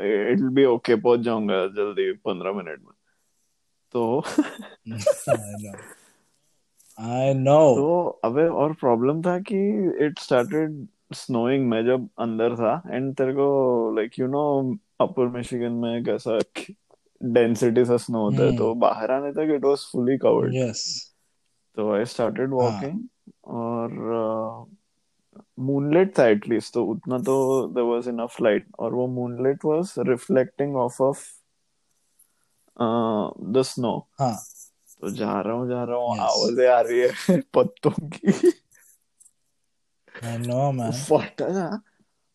इट 0.02 0.40
विल 0.40 0.48
बी 0.48 0.64
ओके 0.64 0.96
पहुँच 0.96 1.20
जाऊँगा 1.20 1.66
जल्दी 1.66 2.12
पंद्रह 2.12 2.52
मिनट 2.52 2.80
में 2.80 2.94
तो 3.92 4.22
आई 7.00 7.34
नो 7.34 7.74
तो 7.74 8.06
अबे 8.24 8.48
और 8.48 8.72
प्रॉब्लम 8.72 9.22
था 9.22 9.38
कि 9.38 9.56
इट 10.06 10.18
स्टार्टेड 10.18 10.86
स्नोइंग 11.12 11.68
मैं 11.68 11.84
जब 11.86 12.08
अंदर 12.18 12.54
था 12.54 12.82
एंड 12.90 13.14
तेरे 13.14 13.32
को 13.32 13.94
like 13.96 14.18
you 14.18 14.26
know 14.26 14.74
upper 15.00 15.26
Michigan 15.26 15.72
में 15.72 16.04
कैसा 16.04 16.38
डेंसिटी 17.20 17.84
सा 17.84 17.96
स्नो 17.96 18.20
होता 18.20 18.42
है 18.42 18.48
हम्म। 18.48 18.58
तो 18.58 18.74
बाहर 18.74 19.10
आने 19.10 19.32
तक 19.32 19.52
it 19.54 19.64
was 19.64 19.78
fully 19.92 20.16
covered 20.18 20.54
yes 20.54 20.84
तो 21.76 21.92
आई 21.94 22.04
स्टार्टेड 22.04 22.48
हाँ। 22.50 22.58
वॉकिंग 22.58 23.00
और 23.44 24.66
मूनलाइट 25.58 26.18
था 26.18 26.26
एटलीस्ट 26.26 26.74
तो 26.74 26.84
उतना 26.84 27.18
तो 27.18 27.34
देयर 27.66 27.86
वाज 27.86 28.08
इनफ 28.08 28.40
लाइट 28.42 28.66
और 28.78 28.94
वो 28.94 29.06
moonlight 29.06 29.64
was 29.64 29.94
reflecting 29.98 30.76
off 30.76 31.02
off 31.02 31.24
the 33.52 33.62
snow 33.62 33.96
हाँ. 34.18 34.34
तो 35.00 35.10
जा 35.10 35.40
रहा 35.40 35.52
हूँ 35.52 35.68
जा 35.68 35.82
रहा 35.84 35.96
हूँ 35.96 36.16
Yes. 36.16 36.20
आवाज़ें 36.20 36.68
आ 36.68 36.80
रही 36.80 37.00
है 37.00 37.40
पत्तों 37.54 37.90
की। 37.90 38.32
फटा 41.08 41.48
था 41.54 41.80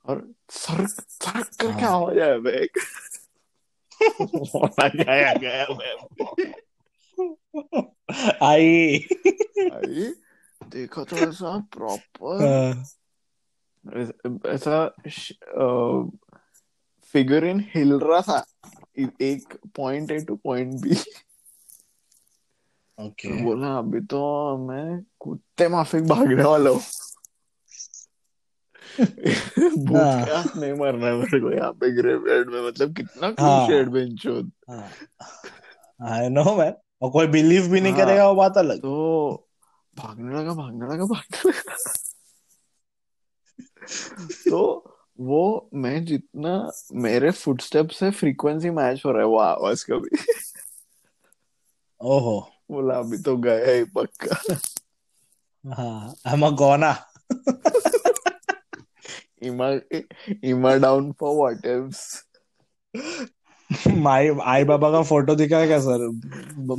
और 0.06 0.28
सरक 0.50 0.90
सरक 0.90 1.48
करके 1.60 1.82
हाँ। 1.82 1.92
आवाज़ 1.92 2.20
आया 2.20 2.38
बैग 2.38 2.80
गया 4.96 5.34
गया 5.34 5.66
मैं 5.74 5.96
आई 8.44 9.00
देखा 10.62 11.04
तो 11.04 11.18
ऐसा 11.18 11.58
प्रॉपर 11.78 12.84
ऐसा 14.50 14.88
फिगर 17.16 17.46
इन 17.46 17.60
हिल 17.76 17.94
रहा 18.00 18.22
था 18.22 18.44
एक 19.22 19.58
point 19.76 20.12
A 20.12 20.18
to 20.20 20.36
point 20.36 20.74
B 20.82 20.96
okay 22.98 23.44
बोला 23.44 23.78
अभी 23.78 24.00
तो 24.06 24.22
मैं 24.58 25.02
कुत्ते 25.20 25.68
माफिक 25.68 26.04
भागने 26.08 26.44
वाला 26.44 26.70
हूँ 26.70 26.82
भूत 29.00 29.98
हाँ। 29.98 30.44
नहीं 30.56 30.74
मरना 30.80 31.14
मेरे 31.16 31.40
को 31.40 31.52
यहाँ 31.52 31.72
पे 31.82 31.90
ग्रेवयार्ड 31.96 32.50
में 32.50 32.62
मतलब 32.68 32.96
कितना। 32.96 33.30
क्लीशेड 33.32 33.90
बेंचोद 33.92 34.52
आई 36.00 36.30
नो 36.30 36.44
मैन 36.58 36.74
और 37.02 37.10
कोई 37.12 37.28
बिलीव 37.28 37.68
भी 37.72 37.82
नहीं 37.82 37.94
हाँ। 37.94 38.06
करेगा 38.06 38.28
वो 38.30 38.36
बात 38.36 38.58
अलग। 38.58 38.80
तो 38.82 39.50
भागने 39.96 40.36
लगा 40.36 40.54
भागने 40.54 40.94
लगा 40.94 41.06
भागने 41.06 41.52
लगा। 41.52 41.76
तो 44.50 44.62
वो 45.20 45.70
मैं 45.74 46.04
जितना 46.06 46.54
मेरे 47.02 47.32
फुटस्टेप 47.32 47.90
से 47.90 48.10
फ्रीक्वेंसी 48.12 48.70
मैच 48.70 49.02
हो 49.06 49.12
रहा 49.12 49.22
है 49.22 49.28
वो 49.28 49.38
आवाज़ 49.40 49.86
का 49.90 49.96
भी 49.96 50.18
ओहो। 52.02 52.40
बोला 52.72 52.96
अभी 53.00 53.18
तो 53.24 53.36
गया 53.38 53.72
ही 53.72 53.84
पक्का। 53.98 54.56
हाँ। 55.66 56.14
आई 56.28 56.34
एम 56.34 56.46
अ 56.46 56.50
गोना 56.62 56.92
इमा 59.46 60.76
डाउन 60.76 61.12
फॉर 61.12 61.36
व्हाट 61.36 61.88
माई 63.88 64.30
आई 64.44 64.64
बाबा 64.64 64.92
का 64.92 65.02
फ़ोटो 65.02 65.36
दिखा 65.36 65.58
है 65.58 65.68
क्या 65.68 65.80
सर 65.80 66.20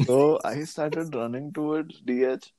तो 0.05 0.41
I 0.47 0.65
started 0.65 1.11
running 1.15 1.55
towards 1.55 2.01
DH 2.07 2.53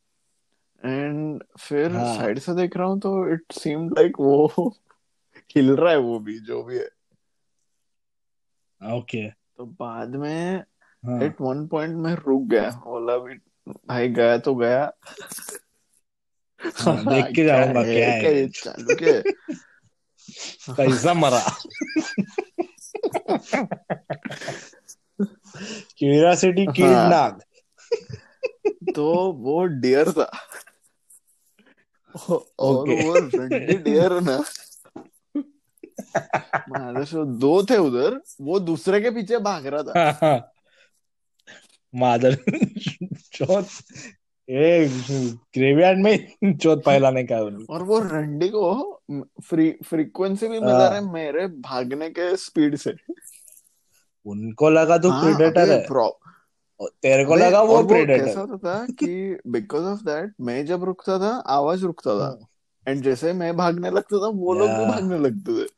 and 0.86 1.44
फिर 1.60 1.92
हाँ। 1.92 2.18
साइड 2.18 2.40
से 2.40 2.56
देख 2.56 2.78
रहा 2.78 2.88
हूँ 2.88 3.00
तो 3.00 3.34
इट 3.34 3.44
सीम्ड 3.52 3.92
लाइक 4.00 4.14
वो 4.20 4.54
हिल 5.56 5.76
रहा 5.76 5.92
है 5.92 5.98
वो 5.98 6.20
भी 6.20 6.40
जो 6.40 6.64
भी 6.64 6.78
है। 6.78 6.90
ओके 8.98 9.30
तो 9.30 9.66
बाद 9.66 10.16
में 10.16 10.64
हाँ। 11.06 11.22
एट 11.22 11.42
वन 11.42 11.68
पॉइंट 11.68 11.96
में 11.96 12.14
रुक 12.14 12.44
गया 12.44 12.70
बोला 12.70 13.18
भी 13.18 13.34
भाई 13.70 14.10
गया 14.10 14.38
तो 14.38 14.56
गया। 14.56 14.94
हाँ, 16.60 17.06
देख 17.06 17.36
के 17.36 17.46
जाऊँगा 17.46 17.84
क्या 17.84 18.12
है? 18.12 18.48
क्या 18.48 19.14
है? 19.14 19.24
मरा 21.13 21.55
क्यूरियोसिटी 25.98 26.65
किल्ड। 26.65 26.91
नाग 26.91 27.41
तो 28.96 29.32
वो 29.32 29.63
डियर 29.63 30.12
था। 30.12 30.48
और 32.60 32.89
वो 32.89 33.15
रंडी 33.15 33.77
डियर 33.77 34.12
ना। 34.12 34.44
दो 37.25 37.63
थे 37.63 37.77
उधर 37.77 38.22
वो 38.41 38.60
दूसरे 38.60 39.01
के 39.01 39.10
पीछे 39.10 39.38
भाग 39.38 39.67
रहा 39.67 39.84
था। 39.84 40.51
मादर 41.96 42.38
चौथ 43.34 43.63
ग्रेवयार्ड 44.50 46.00
में 46.00 46.28
चौथ 46.58 46.78
फैलाने 46.78 47.24
का 47.24 47.38
और 47.70 47.84
वो 47.84 48.00
रंडी 48.00 48.50
को 48.50 49.02
फ्री 49.44 49.75
फ्रीक्वेंसी 49.86 50.48
भी 50.48 50.60
मिला 50.60 50.78
हाँ। 50.78 50.90
रहा 50.90 51.00
है 51.00 51.14
मेरे 51.14 51.48
भागने 51.48 52.10
के 52.10 52.36
स्पीड 52.36 52.75
से। 52.75 52.94
उनको 54.25 54.70
लगा 54.70 54.98
तू 54.98 55.10
हाँ, 55.10 55.34
प्रेडेटर 55.34 55.70
है। 55.70 55.88
तेरे 56.82 57.25
को 57.25 57.36
लगा 57.36 57.62
वो 57.62 57.78
और 57.78 57.88
कैसा 57.88 58.06
प्रेडेटर 58.06 58.38
होता 58.40 58.58
था 58.58 58.86
कि 58.86 59.38
बिकॉज़ 59.48 59.84
ऑफ़ 59.84 60.00
दैट 60.00 60.34
मैं 60.42 60.66
जब 60.66 60.84
रुकता 60.84 61.20
था 61.20 61.30
आवाज़ 61.30 61.86
रुकता 61.86 62.20
था। 62.20 62.48
एंड 62.88 63.04
जैसे 63.04 63.34
मैं 63.34 63.58
भागने 63.58 63.90
लगता 63.90 64.18
था 64.18 64.28
वो 64.28 64.54
लोग 64.54 64.70
भी 64.70 64.86
भागने 64.86 65.20
लगते 65.20 65.64
थे। 65.64 65.70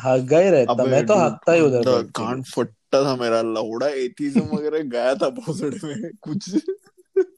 हग्गा 0.00 0.38
ही 0.38 0.50
रहता 0.50 0.84
मैं 0.84 1.06
तो 1.06 1.14
हकता 1.14 1.52
ही 1.52 1.60
उधर। 1.60 2.02
कान 2.02 2.42
फट्टा 2.42 3.04
था 3.04 3.16
मेरा 3.16 3.42
लौड़ा 3.42 3.88
एथीज्म 3.88 4.40
वगैरह 4.40 4.78
गया 4.78 5.14
था 5.14 5.28
भोसड़े 5.28 5.78
में 5.84 6.10
कुछ। 6.20 6.54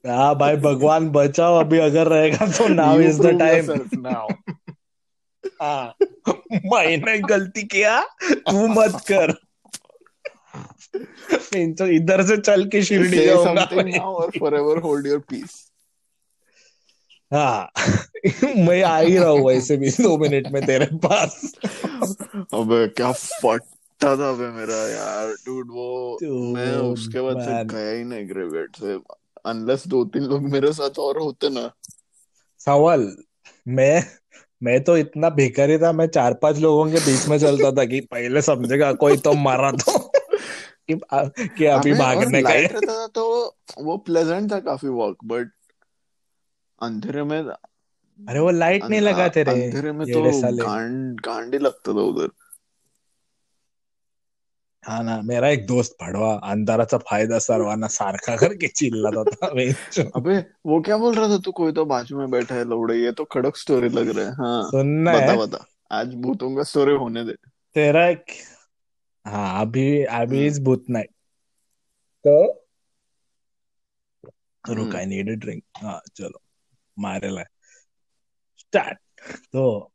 हाँ 0.07 0.37
भाई 0.37 0.55
भगवान 0.55 1.09
बचाओ 1.09 1.59
अभी 1.59 1.79
अगर 1.79 2.07
रहेगा 2.07 2.51
तो 2.51 2.67
नाउ 2.67 2.99
इज़ 2.99 3.21
द 3.21 3.39
टाइम 3.39 3.71
हाँ। 5.61 5.95
मैंने 6.53 7.19
गलती 7.19 7.63
किया 7.63 8.01
तू 8.31 8.67
मत 8.67 9.03
कर। 9.11 9.31
तो 11.55 11.87
इधर 11.87 12.25
से 12.25 12.37
चल 12.37 12.65
के 12.65 12.83
शिरडी 12.83 13.25
जाऊँगा 13.25 13.69
something 13.69 13.93
now 13.95 14.13
or 14.15 14.31
forever 14.39 14.81
hold 14.81 15.49
हाँ। 17.33 17.71
मैं 18.43 18.83
आ 18.83 18.97
ही 18.97 19.17
रहा 19.17 19.29
हूँ 19.29 19.47
वैसे 19.47 19.77
भी 19.77 19.89
दो 19.89 20.17
मिनट 20.17 20.47
में 20.47 20.65
तेरे 20.65 20.85
पास। 20.85 21.55
अबे 22.53 22.87
क्या 22.87 23.11
फट्टा 23.11 24.15
था 24.15 24.31
बे 24.31 24.47
मेरा 24.47 24.89
यार 24.89 25.27
डूड 25.27 25.67
वो 25.71 26.17
मैं 26.53 26.71
उसके 26.71 27.21
बाद 27.21 27.41
से 27.41 27.65
गया 27.65 27.91
ही 27.91 28.03
नहीं 28.03 28.29
ग्रेवेट 28.29 28.75
से। 28.75 29.18
अनलेस 29.45 29.87
दो 29.87 30.05
तीन 30.05 30.23
लोग 30.23 30.41
मेरे 30.41 30.73
साथ 30.73 30.99
और 30.99 31.17
होते 31.17 31.49
ना। 31.49 31.71
सवाल 32.59 33.17
मैं 33.67 34.03
मैं 34.63 34.83
तो 34.83 34.97
इतना 34.97 35.29
भिखारी 35.29 35.77
था 35.77 35.91
मैं 35.91 36.07
चार 36.07 36.33
पाँच 36.33 36.57
लोगों 36.57 36.85
के 36.85 36.99
बीच 36.99 37.27
में 37.27 37.39
चलता 37.39 37.71
था 37.71 37.85
कि 37.85 37.99
पहले 37.99 38.41
समझेगा 38.41 38.93
कोई 38.93 39.17
तो 39.17 39.33
मारा 39.33 39.71
तो। 39.71 40.11
कि, 40.91 40.99
कि 41.57 41.65
अभी 41.65 41.93
भागने 41.93 42.41
का 42.41 42.79
था 42.79 43.07
तो 43.07 43.55
वो 43.81 43.97
प्लेजेंट 43.97 44.51
था 44.51 44.59
काफ़ी 44.59 44.89
वॉक 44.89 45.17
बट 45.25 45.49
अंधेरे 46.81 47.23
में 47.23 47.43
अरे 48.27 48.39
वो 48.39 48.51
लाइट 48.51 48.85
नहीं 48.85 49.01
लगा 49.01 49.27
तेरे 49.27 49.51
अंधेरे 49.51 49.91
में 49.91 50.07
तो 50.07 50.41
गांड 50.65 51.19
गांड 51.19 51.53
ही 51.53 51.59
लगता 51.59 51.93
था 51.93 51.97
उधर। 51.97 52.29
हा 54.89 55.01
ना 55.01 55.21
मेरा 55.21 55.49
एक 55.49 55.65
दोस्त 55.65 55.97
भडवा 56.01 56.33
अंधाराचा 56.33 56.97
फायदा 56.97 57.39
सर्वांना 57.39 57.87
सारखा 57.87 58.35
करके 58.35 58.67
चिल्लात 58.67 59.15
होता. 59.15 59.47
अबे 60.15 60.39
वो 60.65 60.81
क्या 60.81 60.97
बोल 60.97 61.15
रहा 61.15 61.29
था 61.29 61.37
तू? 61.37 61.51
कोई 61.51 61.71
तो 61.71 61.85
बाजू 61.85 62.17
में 62.17 62.31
बैठा 62.31 62.55
है 62.55 62.65
लौड़े. 62.65 62.95
ये 62.97 63.11
तो 63.11 63.25
खड़क 63.25 63.57
स्टोरी 63.57 63.89
लग 63.89 64.09
रहा 64.09 64.25
है. 64.25 64.31
हाँ 64.31 64.63
सुनना 64.71 65.13
बता 65.13 65.31
है 65.31 65.37
बता. 65.37 65.65
आज 65.91 66.15
भूतों 66.15 66.55
का 66.55 66.63
स्टोरी 66.63 66.93
होने 66.93 67.23
दे. 67.25 67.33
तेरा 67.73 68.07
एक 68.07 68.25
हाँ 69.25 69.61
अभी 69.61 70.03
अभी 70.03 70.47
इज 70.47 70.59
बुथ 70.59 70.77
नाइट 70.89 71.09
तो 72.25 72.65
रुक 74.69 74.95
आई 74.95 75.05
नीड 75.05 75.29
अ 75.29 75.33
ड्रिंक 75.33 75.63
हाँ 75.77 76.01
चलो 76.15 76.41
मारे 76.99 77.29
ला 77.29 77.43
स्टार्ट 78.57 78.97
तो 79.53 79.93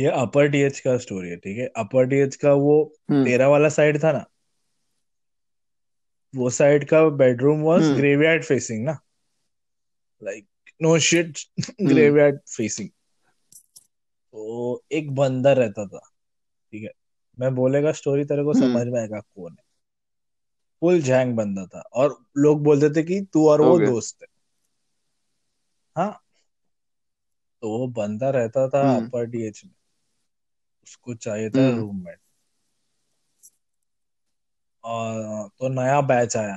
ये 0.00 0.06
अपर 0.06 0.46
डीएच 0.48 0.80
का 0.80 0.98
स्टोरी 0.98 1.28
है 1.28 1.36
ठीक 1.36 1.58
है? 1.58 1.66
अपर 1.66 2.04
डीएच 2.04 2.36
का 2.36 2.52
वो 2.52 2.94
हम्म। 3.10 3.24
तेरा 3.24 3.48
वाला 3.48 3.68
साइड 3.68 4.04
था 4.04 4.12
ना? 4.12 4.24
वो 6.36 6.50
साइड 6.50 6.88
का 6.88 7.08
bedroom 7.08 7.62
was 7.62 7.82
hmm. 7.82 7.96
Graveyard 7.96 8.44
facing 8.44 8.84
ना? 8.84 8.98
Like 10.22 10.46
no 10.82 10.98
shit 10.98 11.38
hmm. 11.60 11.88
Graveyard 11.88 12.40
facing 12.56 12.88
तो 12.88 14.82
एक 14.92 15.14
बंदर 15.14 15.56
रहता 15.56 15.86
था 15.86 15.98
ठीक 16.72 16.82
है? 16.82 16.90
मैं 17.38 17.54
बोलेगा 17.54 17.92
स्टोरी 17.92 18.24
तेरे 18.24 18.44
को 18.44 18.54
समझ 18.54 18.64
हम्म 18.64 18.92
में 18.92 19.00
आएगा 19.00 19.20
कौन 19.20 19.52
है? 19.52 19.64
फुल 20.80 21.02
जैंग 21.02 21.36
बंदा 21.36 21.66
था 21.66 21.80
और 21.80 22.24
लोग 22.36 22.62
बोलते 22.62 22.90
थे 22.90 23.02
कि 23.02 23.20
तू 23.32 23.48
और 23.48 23.60
वो 23.60 23.78
दोस्त 23.78 24.18
है। 24.22 24.28
हाँ? 25.96 26.22
तो 27.62 27.78
वो 27.78 27.86
बंदा 27.86 28.30
रहता 28.30 28.68
था 28.68 28.92
हम्म। 28.92 29.06
अपर 29.06 29.24
डीएच 29.24 29.62
में। 29.64 29.72
उसको 30.84 31.14
चाहिए 31.14 31.50
था 31.50 31.66
हम्म। 31.66 31.78
रूममेट 31.78 32.18
और 34.84 35.48
तो 35.48 35.68
नया 35.68 36.00
बैच 36.00 36.36
आया 36.36 36.54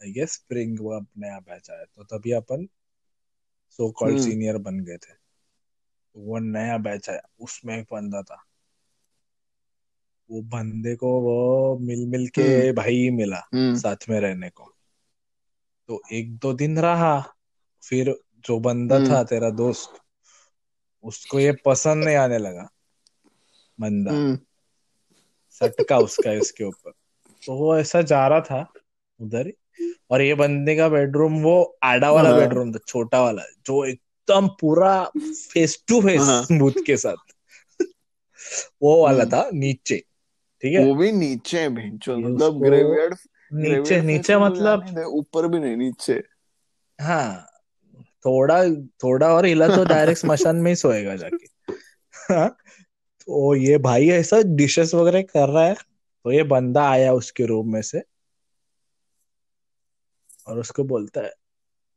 आई 0.00 0.12
गेस 0.12 0.32
स्प्रिंग 0.32 0.80
वो 0.80 0.96
अब 0.96 1.06
नया 1.18 1.38
बैच 1.40 1.70
आया। 1.70 1.84
तो 1.84 2.04
तभी 2.04 2.32
अपन 2.32 2.68
सो 3.70 3.90
कॉल्ड 3.90 4.18
हम्म। 4.18 4.24
सीनियर 4.24 4.58
बन 4.58 4.80
गए 4.80 4.96
थे। 4.96 5.14
तो 5.14 6.20
वो 6.20 6.38
नया 6.38 6.78
बैच 6.78 7.10
आया 7.10 7.20
उसमें 7.38 7.78
एक 7.78 7.86
बंदा 7.92 8.22
था। 8.22 8.44
वो 10.30 10.42
बंदे 10.42 10.96
को 10.96 11.20
वो 11.20 11.78
मिल 11.78 12.06
मिल 12.06 12.28
के 12.28 12.42
हम्म। 12.42 12.72
भाई 12.72 13.10
मिला 13.10 13.42
हम्म। 13.54 13.76
साथ 13.76 14.08
में 14.08 14.20
रहने 14.20 14.50
को। 14.50 14.72
तो 15.88 16.02
एक 16.12 16.36
दो 16.36 16.52
दिन 16.52 16.78
रहा 16.78 17.20
फिर 17.82 18.14
जो 18.36 18.58
बंदा 18.60 18.96
हम्म। 18.96 19.10
था 19.10 19.24
तेरा 19.24 19.50
दोस्त 19.50 20.00
उसको 21.02 21.40
ये 21.40 21.52
पसंद 21.64 22.04
नहीं 22.04 22.16
आने 22.16 22.38
लगा। 22.38 22.68
बंदा 23.80 24.12
हम्म। 24.12 24.38
सटका 25.50 25.98
उसका 25.98 26.32
इसके 26.32 26.64
ऊपर। 26.64 26.90
तो 27.46 27.54
वो 27.54 27.76
ऐसा 27.78 28.02
जा 28.02 28.26
रहा 28.28 28.40
था 28.40 28.72
उधर 29.20 29.52
और 30.10 30.22
ये 30.22 30.34
बंदे 30.34 30.76
का 30.76 30.88
बेडरूम 30.88 31.42
वो 31.42 31.78
आड़ा 31.82 32.10
वाला 32.12 32.30
हाँ। 32.30 32.38
बेडरूम 32.38 32.72
था 32.72 32.78
छोटा 32.88 33.22
वाला 33.22 33.42
जो 33.66 33.84
एकदम 33.84 34.48
पूरा 34.60 35.10
फेस 35.52 35.84
टू 35.88 36.00
फेस 36.02 36.48
भूत 36.52 36.74
के 36.86 36.96
साथ। 36.96 37.32
वो 38.82 39.02
वाला 39.02 39.22
हम्म। 39.22 39.32
था 39.32 39.50
नीचे 39.54 40.02
ठीक 40.62 40.72
है? 40.72 40.84
वो 40.84 40.94
भी 40.94 41.12
नीचे 41.12 41.68
मतलब 41.68 42.62
ग्रेवयार्ड 42.62 43.14
नीचे 43.52 44.00
नीचे 44.00 44.32
तो 44.32 44.40
मतलब 44.40 45.04
ऊपर 45.06 45.46
भी 45.48 45.58
नहीं 45.58 45.76
नीचे। 45.76 46.22
हाँ 47.00 47.46
थोड़ा 48.24 48.64
थोड़ा 49.02 49.34
और 49.34 49.46
हिला 49.46 49.68
तो 49.68 49.84
डायरेक्ट 49.94 50.20
स्मशान 50.20 50.56
में 50.56 50.70
ही 50.70 50.76
सोएगा 50.76 51.16
जाके। 51.16 51.72
हाँ, 52.34 52.56
तो 53.28 53.54
ये 53.54 53.78
भाई 53.78 54.08
ऐसा 54.08 54.40
डिशेस 54.56 54.94
वगैरह 54.94 55.22
कर 55.22 55.48
रहा 55.48 55.64
है 55.64 55.74
तो 55.74 56.32
ये 56.32 56.42
बंदा 56.42 56.88
आया 56.90 57.12
उसके 57.12 57.46
रूम 57.46 57.72
में 57.72 57.82
से। 57.82 58.02
और 60.46 60.58
उसको 60.58 60.84
बोलता 60.84 61.20
है 61.20 61.32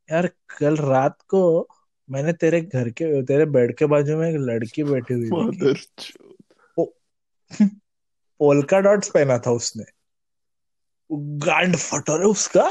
यार 0.09 0.27
कल 0.59 0.77
रात 0.77 1.21
को 1.21 1.67
मैंने 2.09 2.33
तेरे 2.33 2.61
घर 2.61 2.89
के 2.89 3.21
तेरे 3.23 3.45
बेड 3.45 3.75
के 3.77 3.85
बाजू 3.85 4.17
में 4.17 4.29
एक 4.29 4.35
लड़की 4.39 4.83
बैठी 4.83 5.13
हुई 5.13 5.29
वो 6.77 6.85
पोल्का 8.39 8.79
डॉट्स 8.79 9.09
पहना 9.09 9.37
था 9.37 9.51
उसने। 9.51 9.83
गांड 11.45 11.75
फटा 11.75 12.15
रे 12.15 12.25
उसका। 12.25 12.69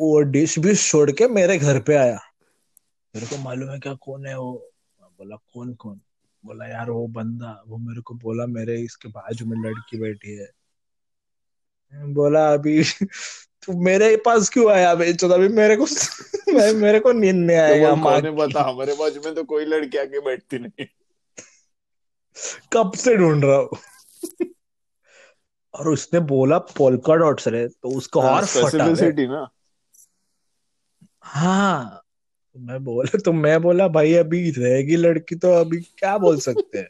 वो 0.00 0.20
डिश 0.20 0.58
भी 0.58 0.74
छोड़ 0.74 1.10
के 1.10 1.28
मेरे 1.28 1.58
घर 1.58 1.80
पे 1.80 1.94
आया। 1.94 2.18
मेरे 3.14 3.26
को 3.26 3.36
मालूम 3.36 3.70
है 3.70 3.78
क्या 3.78 3.94
कौन 3.94 4.26
है 4.26 4.38
वो। 4.38 4.52
बोला 5.02 5.36
कौन 5.36 5.74
कौन? 5.74 6.00
बोला 6.44 6.66
यार 6.66 6.90
वो 6.90 7.06
बंदा 7.06 7.62
वो 7.66 7.76
मेरे 7.76 8.00
को 8.00 8.14
बोला 8.14 8.46
मेरे 8.46 8.80
इसके 8.80 9.08
बाजू 9.08 9.46
में 9.46 9.68
लड़की 9.68 9.98
बैठी 9.98 10.36
है। 10.36 10.48
बोला 12.12 12.52
अभी 12.52 12.82
तू 13.62 13.72
मेरे 13.82 14.16
पास 14.16 14.48
क्यों 14.48 14.72
आया 14.72 14.94
बेचो 14.94 15.28
अभी 15.28 15.48
मेरे 15.48 15.76
को 15.76 15.84
मैं 16.54 16.72
मेरे 16.72 17.00
को 17.00 17.12
नींद 17.12 17.36
नहीं 17.36 17.56
तो 17.56 17.62
आएगा 17.62 17.94
माँ 17.94 18.20
है 18.20 18.30
बता 18.30 18.62
हमारे 18.62 18.94
बाजू 18.94 19.20
में 19.24 19.34
तो 19.34 19.44
कोई 19.44 19.64
लड़की 19.64 19.98
आके 19.98 20.20
बैठती 20.20 20.58
नहीं। 20.58 20.86
कब 22.72 22.92
से 22.94 23.16
ढूंढ 23.16 23.44
रहा 23.44 23.56
हूँ? 23.56 23.68
और 25.74 25.88
उसने 25.88 26.20
बोला 26.20 26.58
पोल्का 26.58 27.14
डॉट्स 27.14 27.48
रे। 27.48 27.68
तो 27.68 27.96
उसको 27.96 28.20
हाँ 28.20 28.30
और 28.32 28.44
फटा 28.44 28.66
रे 28.66 28.66
स्पेसिफिसिटी 28.66 29.26
ना। 29.26 29.48
हाँ 31.22 32.03
तो 32.54 32.60
मैं 32.60 32.84
बोला 32.84 33.18
तो 33.18 33.32
मैं 33.32 33.60
बोला 33.62 33.88
भाई 33.88 34.14
अभी 34.14 34.50
रहेगी 34.50 34.96
लड़की 34.96 35.34
तो 35.34 35.52
अभी 35.52 35.80
क्या 35.98 36.16
बोल 36.18 36.38
सकते 36.40 36.78
हैं? 36.78 36.88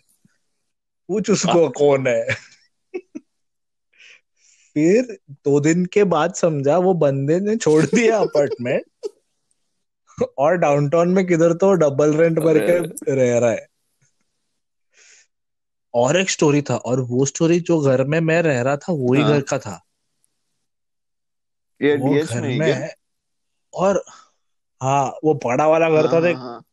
पूछ 1.08 1.30
उसको 1.30 1.68
कौन 1.68 2.06
है? 2.06 2.34
फिर 4.74 5.18
दो 5.30 5.60
दिन 5.60 5.84
के 5.86 6.04
बाद 6.04 6.34
समझा 6.34 6.78
वो 6.78 6.94
बंदे 6.94 7.38
ने 7.40 7.56
छोड़ 7.56 7.84
दिया 7.84 8.18
अपार्टमेंट 8.18 9.08
और 10.38 10.56
डाउनटाउन 10.56 11.08
में 11.08 11.26
किधर 11.26 11.52
तो 11.52 11.72
डबल 11.72 12.14
रेंट 12.14 12.38
भर 12.38 12.58
के 12.58 12.78
रह 13.14 13.38
रहा 13.38 13.50
है। 13.50 13.66
और 15.94 16.16
एक 16.20 16.30
स्टोरी 16.30 16.62
था 16.62 16.76
और 16.76 17.00
वो 17.00 17.24
स्टोरी 17.26 17.60
जो 17.60 17.80
घर 17.80 18.04
में 18.04 18.20
मैं 18.20 18.42
रह 18.42 18.60
रहा 18.62 18.76
था 18.76 18.92
वही 18.92 19.22
हाँ 19.22 19.30
घर 19.30 19.40
का 19.40 19.58
था। 19.58 19.80
ये 21.80 21.96
वो 21.96 22.14
घर 22.14 22.40
में 22.42 22.66
ही 22.74 22.88
और 23.74 24.04
हाँ 24.80 25.04
वो 25.24 25.34
बड़ा 25.34 25.66
वाला 25.68 25.90
घर 25.90 26.08
था 26.08 26.16
हाँ 26.16 26.20
देख। 26.20 26.36
हाँ 26.36 26.64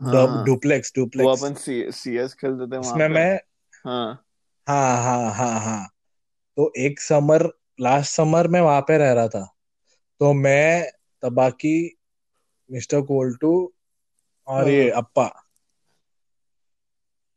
हाँ। 0.00 0.18
हाँ 0.26 0.44
डुप्लेक्स 0.44 0.92
वो 0.96 1.02
डुप्लेक्स 1.04 1.44
अपन 1.44 1.54
सी 1.54 1.92
सीएस 1.92 2.34
खेलते 2.34 2.66
थे 2.66 2.78
वहाँ 2.78 2.80
उसमें 2.80 3.08
मैं 3.08 3.40
हाँ। 3.86 4.24
हाँ 4.66 5.02
हाँ 5.02 5.32
हाँ 5.34 5.60
हाँ। 5.60 5.88
तो 6.56 6.72
एक 6.76 7.00
समर 7.00 7.48
लास्ट 7.80 8.12
समर 8.12 8.48
में 8.48 8.60
वहाँ 8.60 8.80
पे 8.80 8.98
रह 8.98 9.12
रहा 9.12 9.28
था। 9.28 9.44
तो 10.20 10.32
मैं 10.32 10.90
तबाकी 11.22 11.96
मिस्टर 12.70 13.00
कोल्टू 13.02 13.52
और 14.48 14.68
ये 14.68 14.90
अप्पा 14.90 15.30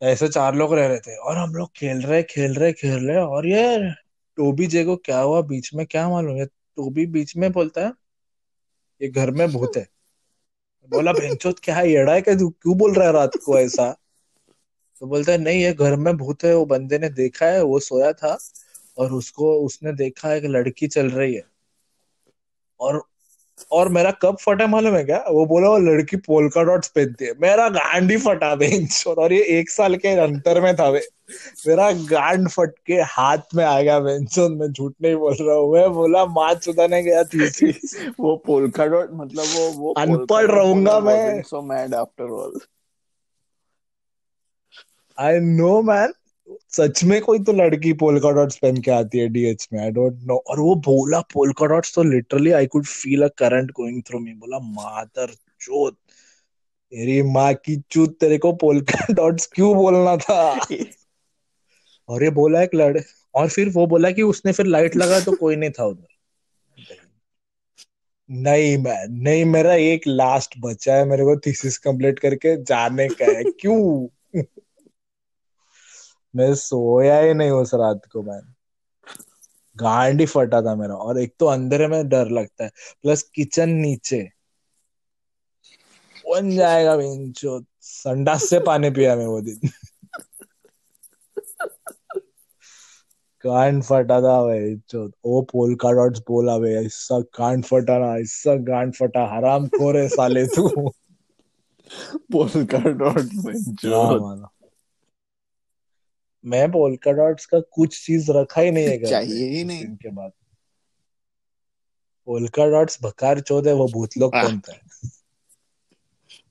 ऐसे 0.02 0.28
चार 0.28 0.56
लोग 0.56 0.74
रह 0.74 0.88
रहे 0.88 1.00
थे। 1.00 1.16
और 1.18 1.38
हम 1.38 1.56
लोग 1.56 1.70
खेल 1.76 2.02
रहे 2.02 2.24
खेल 2.24 2.56
रहे 2.56 2.74
खेल 2.74 3.08
रहे। 3.08 3.18
और 3.18 3.48
ये 3.48 3.92
टोबी 4.38 4.68
जे 4.68 4.84
को 4.86 4.96
क्या 4.96 5.20
हुआ? 5.20 5.42
बीच 5.42 5.74
में 5.74 5.86
क्या 5.86 6.10
मालूम 6.10 6.38
है? 6.38 6.46
टोबी 6.46 7.06
बीच 7.06 7.36
में 7.38 7.52
बोलता 7.52 7.82
है 7.82 7.94
ये 9.02 9.10
घर 9.10 9.32
में 9.32 9.52
भूत 9.52 9.78
है। 9.78 9.90
बोला 10.90 11.14
भेंचोद 11.14 11.60
क्या 11.60 11.76
है, 11.76 11.90
येड़ा 11.90 12.14
है 12.14 12.22
क्या? 12.22 12.36
तू 12.36 12.50
क्यों 12.50 12.78
बोल 12.78 12.94
रहा 12.94 13.08
है 13.08 13.14
रात 13.14 13.32
को 13.46 13.60
ऐसा? 13.60 13.98
तो 15.00 15.08
बोलता 15.08 15.32
है, 15.32 15.38
नहीं, 15.38 15.62
ये 15.62 15.74
घर 15.74 15.96
में 15.96 16.18
भूत 16.18 16.44
है, 16.44 16.56
वो 16.56 16.66
बंदे 16.66 17.00
ने 17.00 17.10
देखा 17.10 17.46
है, 17.46 17.64
वो 17.64 17.80
सोया 17.80 18.14
था 18.14 18.38
और 18.98 19.14
उसको, 19.14 19.54
उसने 19.54 19.94
देखा, 19.94 20.34
एक 20.34 20.44
लड़की 20.46 20.88
चल 20.88 21.10
रही 21.10 21.36
है 21.36 21.44
और 22.80 23.11
और 23.72 23.90
मेरा 23.90 24.12
कब 24.12 24.38
फटा 24.42 24.68
मालूम 24.68 24.96
है 24.96 25.04
क्या? 25.04 25.24
वो 25.32 25.46
बोला 25.46 25.70
वो 25.70 25.78
लड़की 25.78 26.18
पोल्का 26.18 26.64
डॉट्स 26.64 26.88
पहनती 26.88 27.26
है। 27.26 27.34
मेरा 27.42 27.68
गांड 27.70 28.12
ही 28.12 28.18
फटा 28.18 28.54
बेंच 28.56 29.04
और 29.08 29.34
ये 29.34 29.44
एक 29.60 29.70
साल 29.70 29.96
के 29.96 30.10
अंतर 30.20 30.62
में 30.62 30.76
था 30.76 30.88
वे। 30.90 31.02
मेरा 31.68 31.92
गांड 31.92 32.50
फट 32.50 32.72
के 32.86 32.94
हाथ 32.94 33.56
में 33.56 33.64
आ 33.66 33.82
गया 33.82 34.00
बेंच 34.00 34.40
मैं 34.40 34.72
झूठ 34.72 34.94
नहीं 35.02 35.16
बोल 35.16 35.36
रहा 35.42 35.56
हूँ। 35.56 35.74
मैं 35.74 35.92
बोला 35.94 36.26
माँ 36.26 36.54
चुदाने 36.54 37.02
गया 37.04 37.24
थी 37.24 37.50
थी 37.50 37.72
वो 38.20 38.36
पोल्का 38.46 38.86
डॉट 38.86 39.10
मतलब 39.14 39.46
वो 39.56 39.70
वो 39.72 39.94
अनपढ़ 39.94 40.52
रहूँगा 40.52 41.00
मैं। 41.00 41.42
So 41.42 41.62
mad 41.62 41.96
after 41.96 42.24
all 42.24 42.60
I 45.18 45.40
know 45.40 45.82
man 45.82 46.14
सच 46.70 47.04
में 47.04 47.22
कोई 47.22 47.40
तो 47.40 47.54
लड़की 47.54 47.94
पोल्का 47.94 48.32
डॉट्स 48.32 48.58
पहन 48.58 48.78
के 48.78 48.92
आती 48.92 49.18
है 49.18 49.28
डीएच 49.28 49.70
में 49.74 49.80
आई 49.80 49.92
डोंट 49.92 50.14
नो 50.14 50.44
और 50.48 50.60
वो 50.60 50.76
बोला 50.76 51.20
पोल्का 51.20 51.66
डॉट्स 51.66 51.96
तो 51.96 52.04
literally 52.04 52.52
I 52.52 52.68
could 52.68 52.86
feel 52.86 53.24
a 53.24 53.28
current 53.28 53.72
going 53.72 54.04
through 54.08 54.20
me 54.20 54.32
बोला 54.32 54.60
मादर 54.60 55.34
चोद 55.62 55.94
तेरी 56.92 57.22
माँ 57.22 57.54
की 57.54 57.82
चूत 57.92 58.18
तेरे 58.20 58.38
को 58.38 58.54
पोल्का 58.54 59.14
डॉट्स 59.14 59.46
क्यों 59.56 59.76
बोलना 59.76 60.18
था? 60.18 60.68
और 62.10 62.24
ये 62.24 62.30
बोला 62.30 62.62
एक 62.62 62.76
लड़े 62.76 63.04
और 63.36 63.50
फिर 63.50 63.70
वो 63.70 63.88
बोला 63.88 64.12
कि 64.12 64.22
उसने 64.22 64.52
फिर 64.52 64.66
लाइट 64.66 64.96
लगा 64.96 65.20
तो 65.20 65.32
कोई 65.32 65.56
नहीं 65.56 65.70
था 65.70 65.86
उधर। 65.86 66.08
नहीं 68.32 68.78
मैं 68.78 69.08
नहीं 69.08 69.46
मेरा 69.46 69.74
एक 69.74 70.02
लास्ट 70.08 70.56
बचा 70.60 70.96
है 70.96 71.06
मेरे 71.06 71.24
को 71.24 71.38
थीसिस 71.38 71.78
कंप्लीट 71.78 72.20
करके 72.20 72.64
जाने 72.64 73.08
का 73.08 73.26
है। 73.26 73.44
क्यों? 73.44 74.08
मैं 76.36 76.56
सोया 76.56 77.20
ही 77.20 77.34
नहीं 77.34 77.52
उस 77.52 77.74
रात 77.74 78.02
को 78.12 78.22
मैं 78.24 78.42
गांड 79.76 80.20
ही 80.20 80.26
फटा 80.26 80.62
था 80.62 80.76
मेरा 80.76 80.96
और 80.96 81.20
एक 81.20 81.34
तो 81.40 81.46
अंधेरे 81.46 81.88
में 81.88 82.10
डर 82.10 82.30
लगता 82.30 82.64
है। 82.64 82.72
प्लस 83.02 83.22
किचन 83.24 83.70
नीचे। 83.70 84.30
बन 86.32 86.50
जाएगा 86.56 86.96
बेंचो? 86.98 87.64
संडास 87.82 88.50
से 88.50 88.60
पानी 88.60 88.90
पिया 88.90 89.16
मैं 89.16 89.26
वो 89.26 89.42
दिन। 89.42 89.70
कान 93.44 93.82
फटा 93.82 94.22
था 94.22 94.42
भाई 94.44 94.76
जो 94.90 95.12
ओ 95.26 95.42
पोलका 95.42 95.92
डॉट्स 95.92 96.20
बोला 96.20 96.58
भाई 96.58 96.72
ऐसा 96.86 97.20
कांड 97.22 97.64
फटा 97.66 97.98
ना 97.98 98.16
ऐसा 98.18 98.56
गांड 98.56 98.94
फटा 98.94 99.26
हराम 99.36 99.68
खोरे 99.68 100.08
साले 100.10 100.46
तू। 100.48 100.90
पोलका 102.32 102.78
डॉट 102.78 103.30
में 103.46 103.54
जो 103.56 104.30
मैं 106.46 106.72
पोलका 106.72 107.12
डॉट्स 107.12 107.46
का 107.46 107.60
कुछ 107.60 108.06
चीज़ 108.06 108.32
रखा 108.32 108.62
ही 108.62 108.72
नहीं 108.72 108.86
है 108.86 108.98
घर 108.98 109.10
चाहिए 109.10 109.50
ही 109.50 109.64
नहीं। 109.64 109.96
के 109.96 110.10
बाद। 110.10 110.32
पोलका 112.26 112.66
डॉट्स 112.66 112.98
बकार 113.04 113.40
चौथ 113.40 113.64
है 113.64 113.74
वो 113.74 113.88
भूत 113.88 114.10
लोग 114.18 114.36
आह, 114.36 114.44
पहनते 114.44 114.72
हैं 114.72 114.82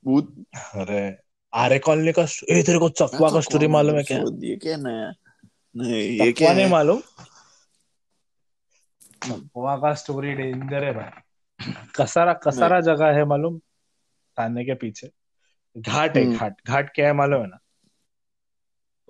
भूत। 0.05 0.44
अरे 0.74 1.16
आर्य 1.53 1.79
कॉलोनी 1.79 2.12
का 2.12 2.22
ए 2.22 2.62
तेरे 2.62 2.79
को 2.79 2.88
चकवा 2.88 3.29
तो 3.29 3.35
का 3.35 3.40
स्टोरी 3.40 3.66
मालूम 3.66 3.96
है 3.96 4.03
क्या? 4.03 4.18
ये 4.18 4.57
क्या 4.57 4.76
नया? 4.76 5.12
नहीं 5.76 6.03
ये 6.20 6.33
क्या 6.33 6.53
नहीं 6.53 6.70
मालूम। 6.70 7.00
चकवा 9.24 9.76
का 9.76 9.94
स्टोरी 9.94 10.33
डेंजर 10.35 10.85
है 10.85 10.92
भाई। 10.92 11.72
कसारा 11.96 12.33
कसारा 12.33 12.81
जगह 12.81 13.07
है 13.07 13.24
मालूम 13.24 13.59
थाने 14.38 14.64
के 14.64 14.74
पीछे। 14.74 15.11
घाट 15.79 16.16
है 16.16 16.24
हम्म। 16.24 16.37
घाट। 16.37 16.57
घाट 16.66 16.94
क्या 16.94 17.07
है 17.07 17.12
मालूम 17.12 17.40
है 17.40 17.46
ना? 17.46 17.59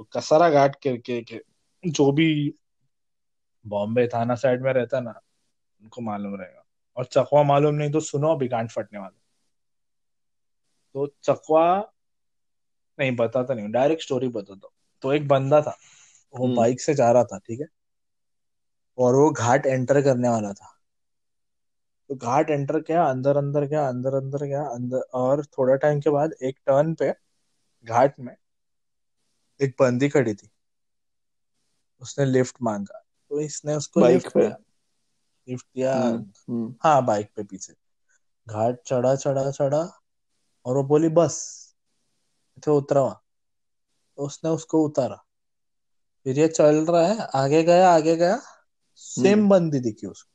तो 0.01 0.09
कसारा 0.13 0.51
घाट 0.51 0.77
के, 0.87 1.23
के, 1.23 1.41
जो 1.87 2.13
भी 2.13 2.55
बॉम्बे 3.67 4.07
थाना 4.07 4.35
साइड 4.35 4.63
में 4.63 4.73
रहता 4.73 5.01
ना 5.01 5.21
उनको 5.83 6.01
मालूम 6.01 6.35
रहेगा। 6.35 6.65
और 6.97 7.05
चकवा 7.05 7.43
मालूम 7.43 7.75
नहीं 7.75 7.91
तो 7.91 8.01
सुनो 8.01 8.29
अभी 8.29 8.49
गांड 8.49 8.71
फटने 8.71 8.99
वाला। 8.99 9.21
तो 10.95 11.07
चकवा 11.23 11.93
नहीं 12.99 13.17
बताता 13.17 13.55
नहीं 13.55 13.71
डायरेक्ट 13.71 14.03
स्टोरी 14.03 14.29
बताता 14.29 14.69
तो 15.03 15.13
एक 15.13 15.29
बंदा 15.29 15.61
था 15.61 15.77
वो 16.35 16.47
हम्म। 16.47 16.57
बाइक 16.57 16.81
से 16.81 16.95
जा 16.95 17.13
रहा 17.13 17.25
था 17.25 17.39
ठीक 17.39 17.61
है? 17.61 17.67
और 18.99 19.15
वो 19.15 19.31
घाट 19.31 19.67
एंटर 19.67 20.03
करने 20.03 20.29
वाला 20.29 20.53
था। 20.53 20.81
तो 22.09 22.17
घाट 22.17 22.51
एंटर 22.51 22.81
किया 22.81 23.05
अंदर 23.05 23.37
अंदर 23.37 23.65
गया 23.65 23.89
अंदर 23.89 24.15
अंदर 24.15 24.45
गया 24.45 24.63
अंदर 24.63 24.99
और 24.99 25.45
थोड़ा 25.45 25.77
टाइम 25.77 26.01
के 26.01 26.11
बाद 26.11 26.33
एक 26.43 26.59
टर्न 26.67 26.95
पे 26.95 27.15
घाट 27.85 28.21
में 28.21 28.37
एक 29.62 29.75
बंदी 29.81 30.09
खड़ी 30.09 30.35
थी। 30.35 30.51
उसने 32.01 32.25
लिफ्ट 32.25 32.57
मांगा। 32.62 33.07
तो 33.31 33.40
इसने 33.40 33.75
उसको 33.75 34.01
बाइक 34.01 34.14
लिफ्ट 34.14 34.35
पे? 34.35 34.40
दिया। 34.40 34.57
लिफ्ट 35.49 35.66
दिया। 35.75 35.96
हम्म 35.96 36.16
हम्म। 36.49 36.75
हाँ 36.81 37.05
बाइक 37.05 37.31
पे 37.37 37.44
पीछे। 37.44 37.73
घाट 38.49 38.77
चढ़ा 38.87 39.14
चढ़ा 39.16 39.51
चढ़ा 39.51 40.03
और 40.64 40.77
वो 40.77 40.83
बोली 40.83 41.09
बस। 41.09 41.66
इथे 42.59 42.70
उतरा 42.70 43.01
हुआ 43.01 43.23
तो 44.16 44.23
उसने 44.23 44.51
उसको 44.51 44.85
उतारा। 44.85 45.25
फिर 46.25 46.38
ये 46.38 46.49
चल 46.49 46.87
रहा 46.87 47.07
है। 47.07 47.18
आगे 47.35 47.62
गया 47.62 47.90
आगे 47.90 48.16
गया। 48.16 48.42
Same 48.94 49.38
hmm. 49.38 49.49
बंदी 49.49 49.81
दिखी 49.81 50.07
उसको। 50.07 50.31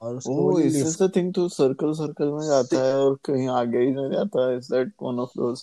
और 0.00 0.16
उसको 0.16 0.54
ओ 0.54 0.58
इज़ 0.58 1.02
द 1.02 1.12
थिंग 1.16 1.34
तू 1.34 1.48
सर्कल 1.48 1.92
सर्कल 1.92 2.28
में 2.28 2.46
जाता 2.46 2.86
है 2.86 2.96
और 2.96 3.14
कहीं 3.24 3.48
आगे 3.48 3.78
ही 3.78 3.90
नहीं 3.90 4.10
जाता। 4.10 4.56
Is 4.56 4.74
that 4.74 4.92
one 5.02 5.18
of 5.18 5.30
those 5.30 5.62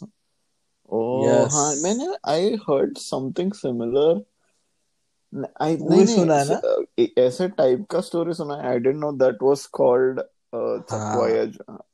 हाँ 1.51 1.75
मैंने 1.75 2.15
I 2.25 2.55
heard 2.55 2.97
something 2.97 3.53
similar 3.53 4.23
I 5.61 5.77
नहीं 5.77 6.05
सुना 6.05 6.35
है 6.35 6.45
ना? 6.49 7.23
ऐसे 7.25 7.47
टाइप 7.47 7.85
का 7.89 8.01
स्टोरी 8.01 8.33
सुना 8.33 8.55
है. 8.55 8.67
I 8.67 8.79
didn't 8.79 8.95
know 8.95 9.11
that 9.11 9.37
was 9.43 9.65
called 9.65 10.19
हाँ। 10.55 11.85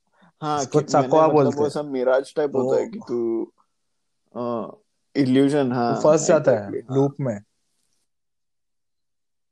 हाँ 0.41 0.65
कि 0.65 0.81
चकवा 0.81 1.27
मतलब 1.27 1.53
बोलते 1.53 1.79
हैं। 1.79 1.85
मिराज 1.85 2.35
टाइप 2.35 2.55
होता 2.55 2.81
है 2.81 2.87
कि 2.87 2.99
तो 2.99 4.81
इल्यूजन 5.15 5.71
हाँ 5.71 6.01
फंस 6.01 6.27
जाता 6.27 6.51
है 6.51 6.65
हाँ। 6.65 6.95
लूप 6.95 7.15
में। 7.19 7.39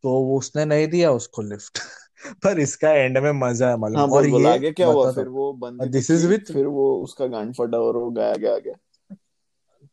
तो 0.03 0.09
वो 0.09 0.38
उसने 0.38 0.65
नहीं 0.65 0.88
दिया 0.88 1.12
उसको 1.12 1.41
लिफ्ट 1.41 1.79
पर 2.43 2.59
इसका 2.59 2.91
एंड 2.91 3.17
में 3.17 3.31
मज़ा 3.31 3.69
है 3.69 3.77
मालूम। 3.77 3.99
हाँ 3.99 4.07
और 4.07 4.25
ये 4.25 4.53
आगे 4.53 4.71
क्या 4.71 4.88
हुआ? 4.88 5.12
फिर 5.12 5.27
वो 5.27 5.53
बंदी 5.53 5.89
दिस 5.89 6.12
इज़ 6.12 6.27
विथ 6.27 6.39
फिर 6.39 6.65
वो 6.65 7.03
उसका 7.03 7.27
गांड 7.27 7.55
फटा 7.55 7.77
और 7.77 7.97
वो 7.97 8.09
गया 8.09 8.33
गया 8.33 8.57
गया। 8.57 8.73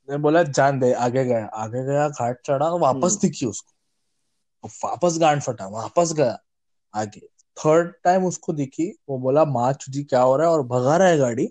ने 0.08 0.16
बोला 0.16 0.42
जान 0.42 0.78
दे 0.80 0.92
आगे 0.92 1.24
गया 1.24 1.46
आगे 1.46 1.84
गया 1.84 2.08
घाट 2.08 2.40
चढ़ा 2.46 2.68
वापस 2.68 3.12
हम्म 3.12 3.20
दिखी 3.20 3.46
उसको। 3.46 3.72
तो 4.64 4.88
वापस 4.88 5.18
गांड 5.20 5.42
फटा 5.42 5.66
वापस 5.66 6.12
गया 6.12 6.38
आगे। 6.94 7.20
थर्ड 7.56 7.94
टाइम 8.04 8.24
उसको 8.24 8.52
दिखी 8.52 8.90
वो 9.08 9.18
बोला 9.18 9.44
माँ 9.44 9.74
तुझी 9.74 10.04
क्या 10.04 10.22
हो 10.22 10.36
रहा 10.36 10.46
है? 10.46 10.52
और 10.52 10.62
भगा 10.62 10.96
रहा 10.96 11.08
है 11.08 11.18
गाड़ी। 11.18 11.46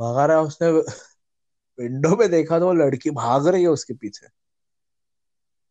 भगा 0.00 0.26
रहा 0.26 0.36
है 0.36 0.42
उसने 0.42 0.70
विंडो 1.82 2.16
पे 2.16 2.28
देखा 2.28 2.58
तो 2.58 2.66
वो 2.66 2.72
लड़की 2.72 3.10
भाग 3.10 3.46
रही 3.46 3.62
है 3.62 3.68
उसके 3.68 3.94
पीछे। 3.94 4.26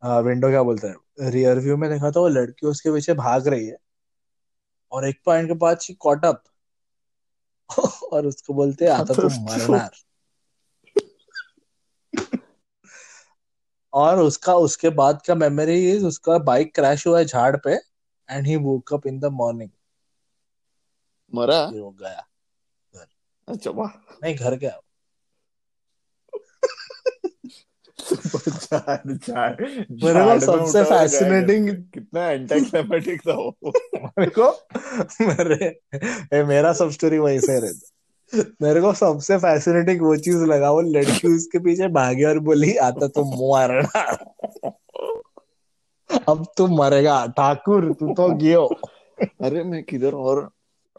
हाँ 0.04 0.22
विंडो 0.22 0.50
क्या 0.50 0.64
बोलते 0.64 0.88
हैं? 0.88 0.96
रियर 1.32 1.60
व्यू 1.60 1.78
में 1.78 1.90
देखा 1.90 2.12
तो 2.12 2.22
वो 2.22 2.28
लड़की 2.28 2.68
उसके 2.68 2.92
पीछे 2.92 3.14
भाग 3.14 3.48
रही 3.48 3.68
है। 3.68 3.78
और 4.92 5.06
एक 5.06 5.22
पॉइंट 5.26 5.48
के 5.48 5.54
बाद 5.54 5.80
शी 5.80 5.94
कॉट 5.94 6.26
अप 6.26 6.44
और 8.14 8.26
उसको 8.26 8.54
बोलते 8.54 8.88
आता 8.88 9.14
तुम 9.14 9.34
मरना 9.44 9.90
और 13.94 14.20
उसका 14.20 14.56
उसके 14.56 14.90
बाद 14.90 15.22
का 15.28 15.36
मेमोरी 15.36 15.92
इज़ 15.92 16.06
उसका 16.06 16.38
बाइक 16.38 16.76
क्रैश 16.76 17.08
हुआ 17.08 17.20
है 17.20 17.26
झाड़ 17.26 17.58
पे 17.58 17.74
and 18.30 18.48
he 18.48 18.56
woke 18.56 18.94
up 18.94 19.08
in 19.08 19.20
the 19.20 19.26
morning 19.26 19.70
मरा? 21.36 21.66
वो 21.66 21.92
गया। 21.92 22.28
घर। 22.96 23.06
अच्छा 23.48 23.72
वाह। 23.72 23.90
नहीं 24.24 24.36
घर 24.36 24.56
गया। 24.56 24.80
मेरे 29.92 30.24
को 30.24 30.40
सबसे 30.40 30.84
फैसिनेटिंग 30.84 31.84
कितना 31.94 32.30
एंटी 32.30 32.66
क्लाइमेटिक 32.66 33.22
था 33.22 33.34
वो 33.34 33.56
मेरे 34.04 34.32
को 34.40 34.68
मेरे 35.22 36.44
मेरा 36.44 36.74
सब 36.74 36.90
स्टोरी 36.90 37.18
वही 37.18 37.40
से 37.40 37.60
रहता 37.60 37.97
मेरे 38.34 38.82
को 38.82 38.94
सबसे 38.94 39.38
फैसिनेटिंग 39.38 40.02
वो 40.02 40.16
चीज़ 40.18 40.44
लगा 40.46 40.72
वो 40.72 40.82
लड़की 40.82 41.28
उसके 41.28 41.60
पीछे 41.60 41.88
भागी 41.88 42.24
और 42.24 42.40
बोली 42.40 42.76
आता 42.86 43.08
तुम 43.08 43.28
मरना। 43.36 44.02
अब 46.28 46.46
तू 46.58 46.68
मरेगा 46.68 47.26
ठाकुर 47.28 47.92
तू 47.94 48.14
तो 48.14 48.30
गियो 48.36 48.66
अरे 49.44 49.64
मैं 49.64 49.84
किधर 49.84 50.14
और 50.14 50.50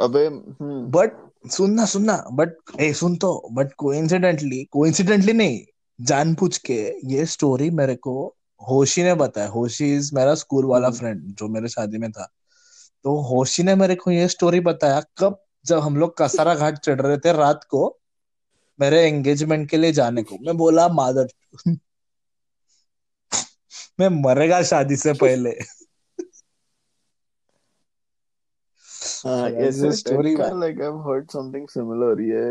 अबे 0.01 0.27
हम्म। 0.27 0.85
बट 0.91 1.13
सुनना 1.51 1.85
सुनना 1.85 2.17
बट 2.33 2.81
ए 2.81 2.93
सुन 2.93 3.17
तो 3.17 3.49
बट 3.53 3.73
कोइंसिडेंटली 3.79 4.63
कोइंसिडेंटली 4.73 5.33
नहीं 5.33 5.61
जानबूझ 5.99 6.57
के 6.59 6.81
ये 7.05 7.25
स्टोरी 7.27 7.71
मेरे 7.71 7.95
को 7.97 8.15
होशी 8.61 9.03
ने 9.03 9.15
बताया। 9.15 9.49
होशी 9.49 9.95
इज़ 9.97 10.11
मेरा 10.15 10.35
स्कूल 10.35 10.65
वाला 10.65 10.87
हम्म। 10.89 10.99
फ्रेंड 10.99 11.21
जो 11.39 11.49
मेरे 11.49 11.69
शादी 11.69 11.99
में 11.99 12.11
था। 12.13 12.29
तो 13.05 13.17
होशी 13.21 13.63
ने 13.63 13.75
मेरे 13.75 13.95
को 13.95 14.11
ये 14.11 14.29
स्टोरी 14.29 14.61
बताया 14.61 15.03
कब 15.19 15.39
जब 15.65 15.79
हम 15.79 15.97
लोग 15.97 16.17
कसारा 16.19 16.55
घाट 16.55 16.79
चढ़ 16.79 17.01
रहे 17.01 17.17
थे 17.19 17.33
रात 17.33 17.65
को 17.71 17.87
मेरे 18.79 19.01
एंगेजमेंट 19.07 19.69
के 19.71 19.77
लिए 19.77 19.93
जाने 19.93 20.23
को 20.23 20.39
मैं 20.47 20.57
बोला 20.57 20.89
मादर 20.95 21.29
मैं 24.01 24.09
मरेगा 24.23 24.63
शादी 24.63 24.97
से 24.97 25.13
पहले 25.23 25.51
man. 30.37 30.61
Like 30.61 30.81
I 30.81 30.89
heard 31.07 31.31
something 31.31 31.69
similar 31.69 32.21
ये 32.23 32.45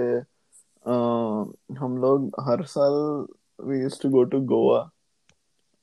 हम 1.80 1.98
लोग 2.02 2.32
हर 2.50 2.64
साल 2.76 2.94
we 3.68 3.80
used 3.82 4.02
to 4.02 4.10
go 4.10 4.24
to 4.34 4.40
Goa 4.54 4.80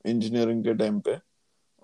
engineering 0.05 0.63
के 0.63 0.73
टाइम 0.73 0.99
पे 0.99 1.15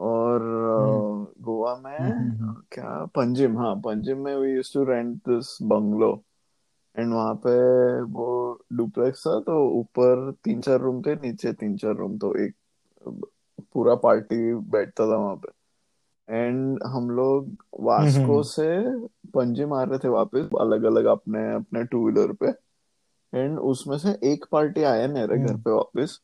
और 0.01 0.41
हम्म, 0.41 1.43
गोवा 1.43 1.75
में 1.75 1.97
हम्म, 1.99 2.31
हम्म। 2.31 2.53
क्या? 2.71 3.05
पंजिम 3.05 3.57
हाँ 3.57 3.75
पंजिम 3.75 4.17
में 4.17 4.35
we 4.35 4.51
used 4.51 4.73
to 4.73 4.83
rent 4.83 5.15
this 5.29 5.57
bungalow 5.63 6.11
and 6.97 7.13
वहाँ 7.13 7.33
पे 7.35 7.51
वो 8.01 8.59
डुप्लेक्स 8.73 9.27
था 9.27 9.39
तो 9.39 9.63
ऊपर 9.79 10.31
तीन 10.43 10.61
चार 10.61 10.79
रूम 10.79 11.01
थे 11.01 11.15
नीचे 11.15 11.53
तीन 11.53 11.77
चार 11.77 11.95
रूम 11.95 12.17
तो 12.17 12.33
एक 12.35 12.55
पूरा 13.73 13.95
पार्टी 13.95 14.53
बैठता 14.53 15.11
था 15.11 15.17
वहाँ 15.17 15.35
पे। 15.35 15.49
एंड 16.35 16.83
हम 16.83 17.09
लोग 17.09 17.47
वास्को 17.79 18.41
से 18.43 18.67
पंजिम 19.33 19.73
आ 19.73 19.83
रहे 19.83 19.99
थे 19.99 20.07
वापस 20.07 20.49
अलग 20.61 20.83
अलग 20.83 21.05
अपने 21.05 21.53
अपने 21.55 21.83
टू 21.83 22.03
व्हीलर 22.05 22.33
पे। 22.33 22.47
एंड 23.33 23.59
उसमें 23.59 23.97
से 23.97 24.09
एक 24.23 24.45
पार्टी 24.51 24.83
आया 24.83 25.07
मेरे 25.07 25.37
घर 25.37 25.55
पे 25.55 25.71
वापस। 25.71 26.19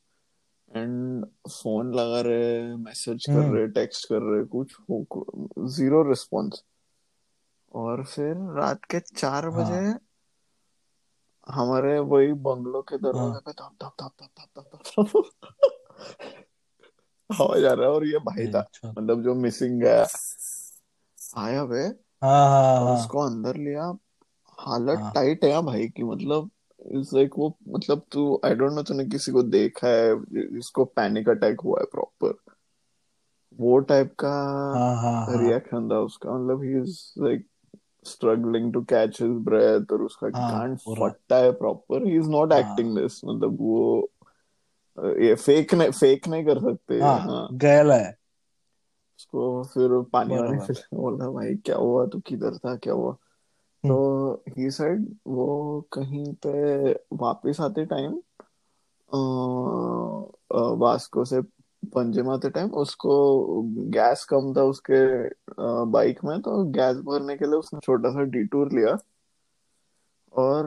एंड 0.75 1.25
फ़ोन 1.49 1.93
लगा 1.93 2.21
रहे 2.21 2.75
मैसेज 2.75 3.25
कर 3.25 3.51
रहे 3.51 3.67
टेक्स्ट 3.67 4.09
कर 4.09 4.21
रहे 4.21 4.43
कुछ 4.45 4.75
ज़ीरो 5.75 6.09
रिस्पॉन्स 6.09 6.63
और 7.73 8.03
फिर 8.03 8.35
रात 8.55 8.85
के 8.85 8.99
चार 8.99 9.49
बजे 9.49 9.79
हाँ 9.79 9.99
हमारे 11.47 11.99
वही 11.99 12.33
बंगलो 12.33 12.81
के 12.81 12.97
दरवाजे 12.97 13.31
हाँ। 13.31 13.41
पे 13.45 13.51
धप 13.51 13.71
धप 13.83 13.93
धप 14.01 14.11
धप 14.21 14.59
धप 14.59 15.11
धप 15.11 15.31
हवा 17.29 17.59
जा 17.59 17.73
रहा 17.73 17.85
है 17.85 17.91
और 17.91 18.05
ये 18.07 18.17
भाई 18.17 18.47
था 18.47 18.59
अच्छा। 18.59 18.89
मतलब 18.89 19.23
जो 19.23 19.35
मिसिंग 19.35 19.81
गया। 19.81 20.05
आया 21.37 21.63
वे 21.63 21.83
हाँ 22.23 22.95
उसको 22.95 23.19
अंदर 23.19 23.55
लिया। 23.55 23.93
हालत 24.59 25.11
टाइट 25.15 25.43
है 25.43 25.61
भाई 25.61 25.87
की 25.87 26.03
मतलब 26.03 26.49
इट्स 26.79 27.13
लाइक 27.13 27.31
वो 27.37 27.57
मतलब 27.69 28.01
तू 28.11 28.39
आई 28.45 28.55
डोंट 28.55 28.71
नो 28.71 28.83
तूने 28.83 29.05
किसी 29.05 29.31
को 29.31 29.43
देखा 29.43 29.87
है 29.87 30.15
जिसको 30.53 30.85
पैनिक 30.85 31.29
अटैक 31.29 31.61
हुआ 31.61 31.79
है 31.79 31.85
प्रॉपर 31.85 32.37
वो 33.59 33.77
टाइप 33.79 34.13
का 34.19 34.29
हाँ 34.77 34.95
हाँ 34.95 35.25
हाँ. 35.25 35.37
रिएक्शन 35.43 35.89
था 35.91 35.99
उसका. 35.99 36.31
मतलब 36.31 36.63
he 36.63 36.77
is 36.81 36.99
like 37.19 37.45
struggling 38.07 38.73
to 38.73 38.81
catch 38.81 39.21
his 39.21 39.31
breath 39.45 39.91
और 39.91 40.01
उसका 40.01 40.27
हाँ 40.35 40.51
कान 40.51 40.75
फटता 40.75 41.35
है. 41.35 41.51
प्रॉपर 41.51 42.05
ही 42.07 42.17
इज़ 42.17 42.29
नॉट 42.29 42.53
हाँ. 42.53 42.59
एक्टिंग 42.61 42.97
दिस 42.97 43.21
मतलब 43.25 43.57
वो 43.61 44.09
ये 44.97 45.35
फेक 45.35 45.73
नहीं 45.73 45.91
फेक 45.91 46.27
नहीं 46.27 46.45
कर 46.45 46.59
सकते. 46.59 46.99
हाँ 47.01 47.19
हाँ. 47.19 47.47
गैल 47.53 47.91
है. 47.91 48.17
उसको 49.19 49.63
फिर 49.63 50.01
पानी 50.13 50.37
वानी 50.37 50.73
बोला 50.93 51.29
भाई 51.29 51.55
क्या 51.55 51.75
हुआ? 51.75 52.05
तू 52.05 52.19
किधर 52.19 52.57
था? 52.57 52.75
क्या 52.75 52.93
हुआ? 52.93 53.15
तो 53.87 53.97
ही 54.49 54.69
said 54.71 55.05
वो 55.27 55.81
कहीं 55.93 56.33
पे 56.45 56.91
वापस 57.17 57.59
आते 57.61 57.85
टाइम 57.85 58.19
वास्को 60.79 61.25
से 61.25 61.41
पंजे 61.93 62.21
में 62.23 62.31
आते 62.33 62.49
टाइम 62.49 62.69
उसको 62.81 63.15
गैस 63.91 64.25
कम 64.29 64.53
था 64.57 64.63
उसके 64.63 64.99
बाइक 65.91 66.23
में 66.25 66.39
तो 66.41 66.63
गैस 66.73 66.97
भरने 67.07 67.37
के 67.37 67.45
लिए 67.45 67.59
उसने 67.59 67.79
छोटा 67.83 68.09
सा 68.11 68.23
डिटूर 68.35 68.71
लिया। 68.73 68.97
और 70.33 70.65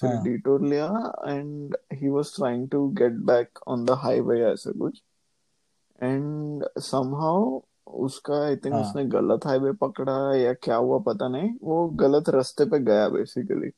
फिर 0.00 0.10
हाँ। 0.10 0.22
डिटूर 0.24 0.62
लिया 0.66 0.86
and 1.28 1.76
he 1.94 2.08
was 2.08 2.34
trying 2.36 2.68
to 2.70 2.86
get 2.98 3.12
back 3.26 3.58
on 3.68 3.84
the 3.84 3.90
highway 4.02 4.40
ऐसे 4.52 4.72
कुछ। 4.78 5.02
एंड 6.02 6.64
समहाउ 6.82 7.60
उसका 7.88 8.44
आई 8.46 8.56
थिंक 8.56 8.74
हाँ। 8.74 8.82
उसने 8.82 9.04
गलत 9.06 9.46
हाईवे 9.46 9.72
पकड़ा 9.80 10.34
या 10.36 10.52
क्या 10.54 10.76
हुआ 10.76 10.98
पता 11.06 11.28
नहीं। 11.28 11.50
वो 11.62 11.86
गलत 12.00 12.28
रास्ते 12.28 12.64
पे 12.70 12.78
गया 12.84 13.08
बेसिकली 13.08 13.70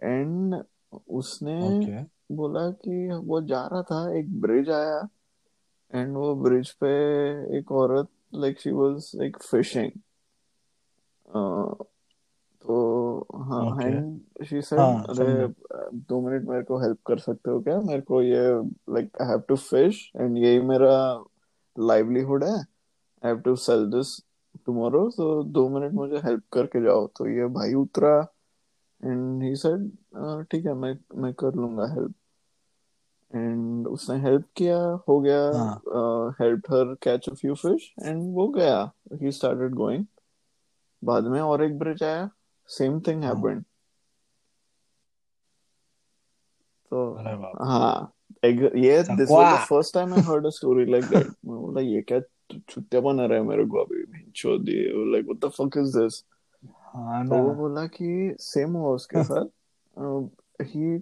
एंड 0.00 0.62
उसने 1.08 1.56
ओके 1.62 2.02
बोला 2.34 2.68
कि 2.70 3.08
वो 3.24 3.40
जा 3.42 3.66
रहा 3.66 3.82
था 3.82 4.16
एक 4.18 4.40
ब्रिज 4.40 4.70
आया। 4.70 5.00
एंड 5.92 6.16
वो 6.16 6.34
ब्रिज 6.34 6.70
पे 6.74 6.88
एक 7.58 7.72
औरत 7.72 8.08
like 8.34 8.60
she 8.60 8.70
was 8.72 9.10
like 9.16 9.36
fishing 9.42 9.90
तो 12.64 13.26
हाँ 13.44 13.82
एंड 13.82 14.44
शी 14.46 14.60
सेड 14.62 14.80
अरे 15.10 15.48
दो 16.08 16.20
मिनट 16.20 16.48
मेरे 16.48 16.62
को 16.64 16.78
हेल्प 16.80 16.98
कर 17.06 17.18
सकते 17.18 17.50
हो 17.50 17.60
क्या? 17.60 17.80
मेरे 17.80 18.00
को 18.02 18.22
ये 18.22 18.42
like 18.94 19.10
I 19.22 19.28
have 19.28 19.40
to 19.48 19.56
fish 19.56 20.10
and 20.16 20.38
यही 20.38 20.60
मेरा 20.60 20.94
लाइवलीहुड 21.76 22.44
है। 22.44 22.56
I 23.24 23.30
have 23.30 23.40
to 23.40 23.54
sell 23.58 23.86
this 23.90 24.16
tomorrow 24.66 25.08
तो 25.10 25.42
दो 25.44 25.68
मिनट 25.68 25.92
मुझे 25.92 26.16
हेल्प 26.24 26.42
करके 26.52 26.82
जाओ। 26.84 27.06
तो 27.08 27.26
ये 27.28 27.46
भाई 27.54 27.74
उतरा 27.74 28.16
एंड 29.00 29.42
ही 29.42 29.54
सेड 29.56 29.90
ठीक 30.50 30.66
है 30.66 30.74
मैं 30.74 30.96
मैं 31.22 31.32
कर 31.34 31.54
लूँगा 31.56 31.86
हेल्प 31.94 32.14
एंड 33.32 33.86
उसने 33.88 34.16
हेल्प 34.20 34.44
किया 34.56 34.76
हो 35.08 35.18
गया 35.20 35.40
help 36.40 36.70
her 36.72 36.94
catch 37.02 37.28
a 37.28 37.32
few 37.34 37.54
fish 37.54 37.92
and 38.00 38.22
वो 38.34 38.48
गया। 38.50 38.80
ही 39.14 39.32
स्टार्टेड 39.32 39.74
गोइंग 39.74 40.04
बाद 41.02 41.24
में 41.26 41.40
और 41.40 41.62
एक 41.64 41.78
ब्रिज 41.78 42.02
आया। 42.02 42.28
सेम 42.70 43.00
थिंग 43.06 43.24
हैपेंड 43.24 43.62
तो 46.92 47.12
हाँ 47.64 48.12
ये 48.44 49.02
this 49.10 49.30
was 49.30 49.46
the 49.46 49.58
first 49.60 49.94
time 49.94 50.14
I 50.14 50.20
heard 50.22 50.46
a 50.46 50.50
story 50.50 50.84
like 50.90 51.04
that 51.06 51.26
मैं 51.46 51.56
बोला 51.56 51.80
ये 51.82 52.00
क्या 52.02 52.18
छुट्टिया 52.50 53.00
बना 53.00 53.26
रहा 53.26 53.38
है 53.38 53.44
मेरे 53.44 53.64
को 53.66 53.78
अभी 53.78 54.02
भिंचो 54.04 54.58
दिए 54.58 55.10
like 55.12 55.26
what 55.26 55.44
the 55.44 55.52
fuck 55.52 55.78
is 55.78 55.98
this 55.98 56.24
हाँ 56.94 57.26
तो 57.28 57.36
वो 57.36 57.54
बोला 57.54 57.86
कि 57.86 58.36
सेम 58.40 58.70
हुआ 58.70 58.94
उसके 58.94 59.22
साथ 59.22 59.46
ही 60.62 60.96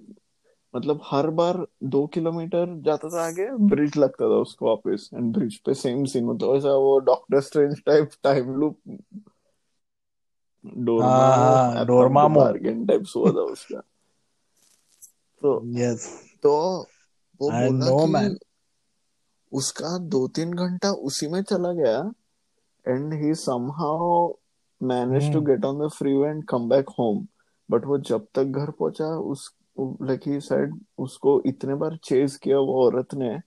मतलब 0.75 1.01
हर 1.05 1.31
बार 1.31 1.67
दो 1.85 2.07
किलोमीटर 2.07 2.75
जाता 2.83 3.09
था 3.09 3.27
आगे 3.27 3.49
ब्रिज 3.69 3.97
लगता 3.97 4.25
था 4.25 4.39
उसको 4.39 4.67
वापस 4.67 5.11
एंड 5.15 5.33
ब्रिज 5.35 5.57
पे 5.57 5.75
सेम 5.75 6.05
सीन 6.05 6.25
मतलब 6.25 6.57
ऐसा 6.57 6.75
वो 6.77 6.99
Doctor 6.99 7.41
Strange 7.41 7.83
type 7.87 8.11
time 8.23 8.55
loop 8.55 8.79
Dormammu 10.65 11.53
हाँ 11.53 11.83
I've 11.83 11.89
come 11.99 12.17
to 12.17 12.29
Dormammu 12.29 12.41
bargain 12.41 12.87
type 12.87 13.05
हुआ 13.17 13.31
था 13.33 13.43
उसका. 13.53 13.81
तो 15.43 15.53
यस 15.77 16.07
तो 16.43 16.53
वो 17.41 17.51
बोला 17.51 17.91
कि 17.91 18.37
उसका 19.53 19.99
दो 19.99 20.29
तीन 20.29 20.53
घंटा 20.53 20.91
उसी 20.91 21.29
में 21.29 21.43
चला 21.43 21.73
गया 21.73 22.13
and 22.89 23.13
he 23.15 23.35
somehow 23.35 24.33
manage 24.83 25.33
to 25.33 25.41
get 25.41 25.65
on 25.65 25.87
the 25.87 25.91
freeway 25.91 26.29
and 26.29 26.45
come 26.45 26.69
back 26.69 26.89
home 26.99 27.27
but 27.71 27.87
वो 27.87 27.99
जब 27.99 28.27
तक 28.35 28.45
घर 28.45 28.71
पहुँचा 28.71 29.07
उस 29.07 29.55
लाइक 29.81 30.21
ही 30.27 30.41
सेड 30.41 30.81
उसको 30.99 31.43
इतने 31.47 31.75
बार 31.75 31.97
चेज 32.05 32.37
किया 32.37 32.59
वो 32.59 32.87
औरत 32.87 33.15
ने 33.15 33.39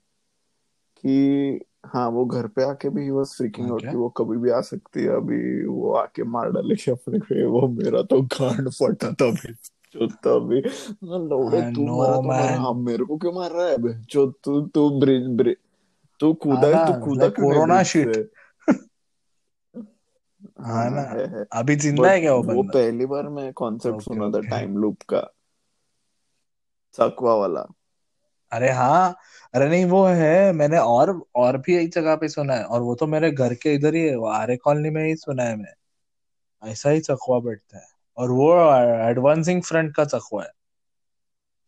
कि 1.06 1.60
हाँ 1.86 2.10
वो 2.10 2.26
घर 2.26 2.48
पे 2.48 2.64
आके 2.64 2.90
भी 2.90 3.04
ही 3.04 3.10
वाज 3.10 3.26
फ्रीकिंग 3.26 3.72
आउट 3.72 3.82
कि 3.82 3.98
वो 3.98 4.10
कभी 4.10 4.38
भी 4.38 4.50
आ 4.50 4.62
सकती 4.62 5.00
है 5.00 5.10
अभी 5.10 5.68
वो 5.68 5.94
आके 5.94 6.24
मार 6.24 6.52
डालेगी 6.52 6.92
अपने 6.92 7.20
पे 7.20 7.46
वो 7.46 7.68
मेरा 7.68 8.02
तो 8.02 8.22
गांड 8.22 8.70
फटा 8.70 9.12
था 9.12 9.32
भी 9.32 9.54
जो 9.94 10.08
तभी 10.08 10.62
लौड़े 11.04 11.62
आई 11.62 11.74
तू 11.74 11.82
नो 11.82 11.98
मरा 11.98 12.16
तो 12.16 12.22
मरा। 12.22 12.62
हम 12.62 12.86
मेरे 12.86 13.06
को 13.06 13.18
क्यों 13.18 13.34
मार 13.34 13.52
रहा 13.52 13.68
है 13.68 13.78
बे? 13.78 13.94
जो 13.94 14.32
तू 14.44 14.62
तू 14.62 15.00
ब्रिज 15.00 15.28
ब्रिज 15.28 15.56
तू 16.20 16.34
कूदा 16.34 16.86
तू 16.86 16.94
कूदा 17.06 17.28
क्यों 17.30 17.46
नहीं 17.50 17.54
कोरोना 17.54 17.84
शिट 17.84 18.32
हाँ 20.62 20.90
ना 20.90 21.02
हाँ 21.02 21.18
है 21.18 21.26
है। 21.28 21.46
अभी 21.52 21.76
ज़िंदा 21.76 22.10
है 22.10 22.20
क्या 22.22 22.34
वो 22.34 22.44
वो 22.44 22.64
बंदा? 22.64 22.72
पहली 22.74 23.06
बार 23.06 23.30
मैं 23.30 23.54
कॉन्सेप्ट 23.54 23.96
ओके 23.96 24.04
सुना 24.04 24.30
था 24.30 24.38
ओके। 24.38 24.48
टाइम 24.48 24.78
लूप 24.78 25.02
का। 25.02 25.32
चकवा 26.94 27.36
वाला। 27.36 27.66
अरे 28.52 28.72
हाँ 28.72 29.16
अरे 29.54 29.70
नहीं 29.70 29.86
वो 29.86 30.06
है 30.06 30.52
मैंने 30.54 30.78
और 30.78 31.22
और 31.36 31.58
भी 31.58 31.76
एक 31.76 31.92
जगह 31.92 32.16
पे 32.16 32.30
सुना 32.30 32.54
है 32.54 32.64
और 32.64 32.82
वो 32.82 32.96
तो 32.96 33.08
मेरे 33.08 33.32
घर 33.32 33.54
के 33.54 33.74
इधर 33.74 33.96
ही 33.96 34.02
है 34.02 34.16
वो 34.16 34.28
आर्य 34.28 34.58
कॉलोनी 34.58 34.90
में 34.90 35.04
ही 35.06 35.16
सुना 35.16 35.44
है 35.44 35.56
मैं 35.56 35.74
ऐसा 36.64 36.90
ही 36.90 37.00
चकवा 37.00 37.40
बैठता 37.40 37.78
है 37.78 37.88
और 38.18 38.32
वो 38.32 38.54
एडवांसिंग 39.10 39.62
फ्रंट 39.64 39.96
का 39.96 40.06
चकवा 40.06 40.44
है। 40.44 40.52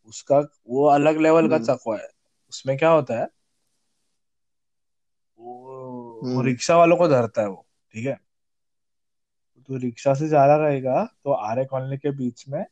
उसका 0.08 0.40
वो 0.70 0.86
अलग 0.86 1.18
लेवल 1.18 1.50
का 1.50 1.56
हम्म। 1.56 1.66
चकवा 1.66 1.98
है। 1.98 2.10
उसमें 2.50 2.78
क्या 2.78 2.90
होता 2.90 3.14
है 3.14 3.24
वो 3.24 3.37
वो 6.28 6.36
हम्म। 6.36 6.46
रिक्शा 6.46 6.78
वालों 6.78 6.98
को 6.98 7.08
धरता 7.08 7.42
है 7.42 7.48
वो 7.48 7.66
ठीक 7.94 8.06
है? 8.06 8.20
तो 9.70 9.78
रिक्शा 9.78 10.14
से 10.14 10.28
जा 10.28 10.46
रहा 10.46 10.58
रहेगा 10.58 11.04
तो 11.24 11.32
आर्य 11.32 11.66
कॉलोनी 11.66 11.98
के 11.98 12.12
बीच 12.12 12.48
में 12.50 12.66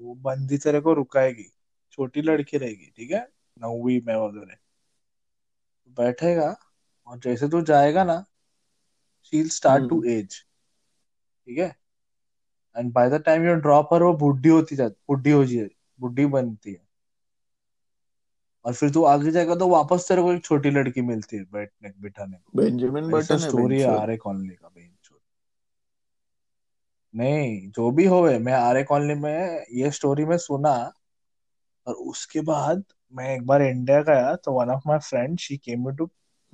वो 0.00 0.14
बंदी 0.14 0.58
तेरे 0.58 0.80
को 0.80 0.92
रुकाएगी 0.92 1.50
छोटी 1.92 2.22
लड़की 2.22 2.58
रहेगी 2.58 2.92
ठीक 2.96 3.10
है? 3.10 3.28
नौवीं 3.60 4.00
में 4.06 4.14
वगैरह 4.16 4.56
बैठेगा 5.98 6.54
और 7.06 7.18
जैसे 7.18 7.48
तू 7.48 7.60
जाएगा 7.62 8.04
ना 8.04 8.24
शील 9.24 9.48
स्टार्ट 9.48 9.88
टू 9.90 10.02
एज 10.04 10.34
ठीक 10.34 11.58
है? 11.58 11.74
And 12.76 12.92
by 12.92 13.10
the 13.10 13.22
time 13.22 13.46
you 13.46 13.54
drop 13.54 13.88
पर 13.90 14.02
वो 14.02 14.12
बुढ़ी 14.16 14.48
होती 14.48 14.76
जाती 14.76 14.96
बुढ़ी 15.08 15.30
हो 15.30 15.44
जाती 15.44 15.76
बुढ़ी 16.00 16.26
बनती 16.26 16.72
है। 16.72 16.83
और 18.64 18.74
फिर 18.74 18.90
तू 18.90 19.04
आगे 19.04 19.30
जाएगा 19.30 19.54
तो 19.56 19.68
वापस 19.68 20.06
तेरे 20.08 20.22
को 20.22 20.32
एक 20.32 20.44
छोटी 20.44 20.70
लड़की 20.70 21.02
मिलती 21.02 21.36
है 21.36 21.44
बैठने 21.44 21.92
बिठाने 22.00 22.36
को। 22.36 22.52
ऐसा 23.18 23.34
बटन 23.34 23.42
है 23.42 23.48
स्टोरी 23.50 23.80
है 23.80 23.86
आर्य 23.86 24.16
कॉलोनी 24.16 24.54
का 24.54 24.68
बेंचोद 24.68 25.18
नहीं 27.14 27.70
जो 27.70 27.90
भी 27.90 28.04
होवे 28.06 28.38
मैं 28.38 28.52
आर्य 28.52 28.84
कॉलोनी 28.84 29.14
में 29.14 29.64
ये 29.72 29.90
स्टोरी 29.90 30.24
में 30.24 30.38
सुना 30.38 30.92
और 31.86 31.94
उसके 31.94 32.40
बाद 32.40 32.84
मैं 33.12 33.34
एक 33.36 33.46
बार 33.46 33.62
इंडिया 33.62 34.02
गया 34.02 34.34
तो 34.34 34.52
one 34.52 34.70
of 34.70 34.82
my 34.86 34.98
friend 34.98 35.38
she 35.38 35.56
came 35.56 35.90
to 35.96 36.06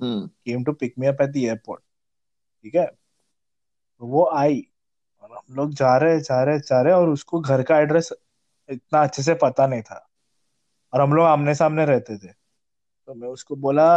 came 0.03 0.63
to 0.63 0.73
pick 0.73 0.93
me 0.99 1.07
up 1.07 1.21
at 1.21 1.29
the 1.29 1.37
airport 1.37 1.81
ठीक 2.63 2.75
है? 2.75 2.85
तो 2.85 4.05
वो 4.05 4.29
आई 4.29 4.67
और 5.21 5.31
हम 5.31 5.55
लोग 5.55 5.73
जा 5.73 5.97
रहे 5.97 6.19
जा 6.19 6.43
रहे 6.43 6.59
जा 6.59 6.81
रहे 6.81 6.93
और 6.93 7.09
उसको 7.09 7.39
घर 7.39 7.63
का 7.63 7.79
एड्रेस 7.79 8.09
इतना 8.69 9.03
अच्छे 9.03 9.23
से 9.23 9.33
पता 9.33 9.67
नहीं 9.67 9.81
था। 9.81 10.10
और 10.93 11.01
हम 11.01 11.13
लोग 11.13 11.25
आमने 11.25 11.55
सामने 11.55 11.85
रहते 11.85 12.17
थे। 12.17 12.27
तो 12.27 13.13
मैं 13.13 13.27
उसको 13.27 13.55
बोला 13.55 13.87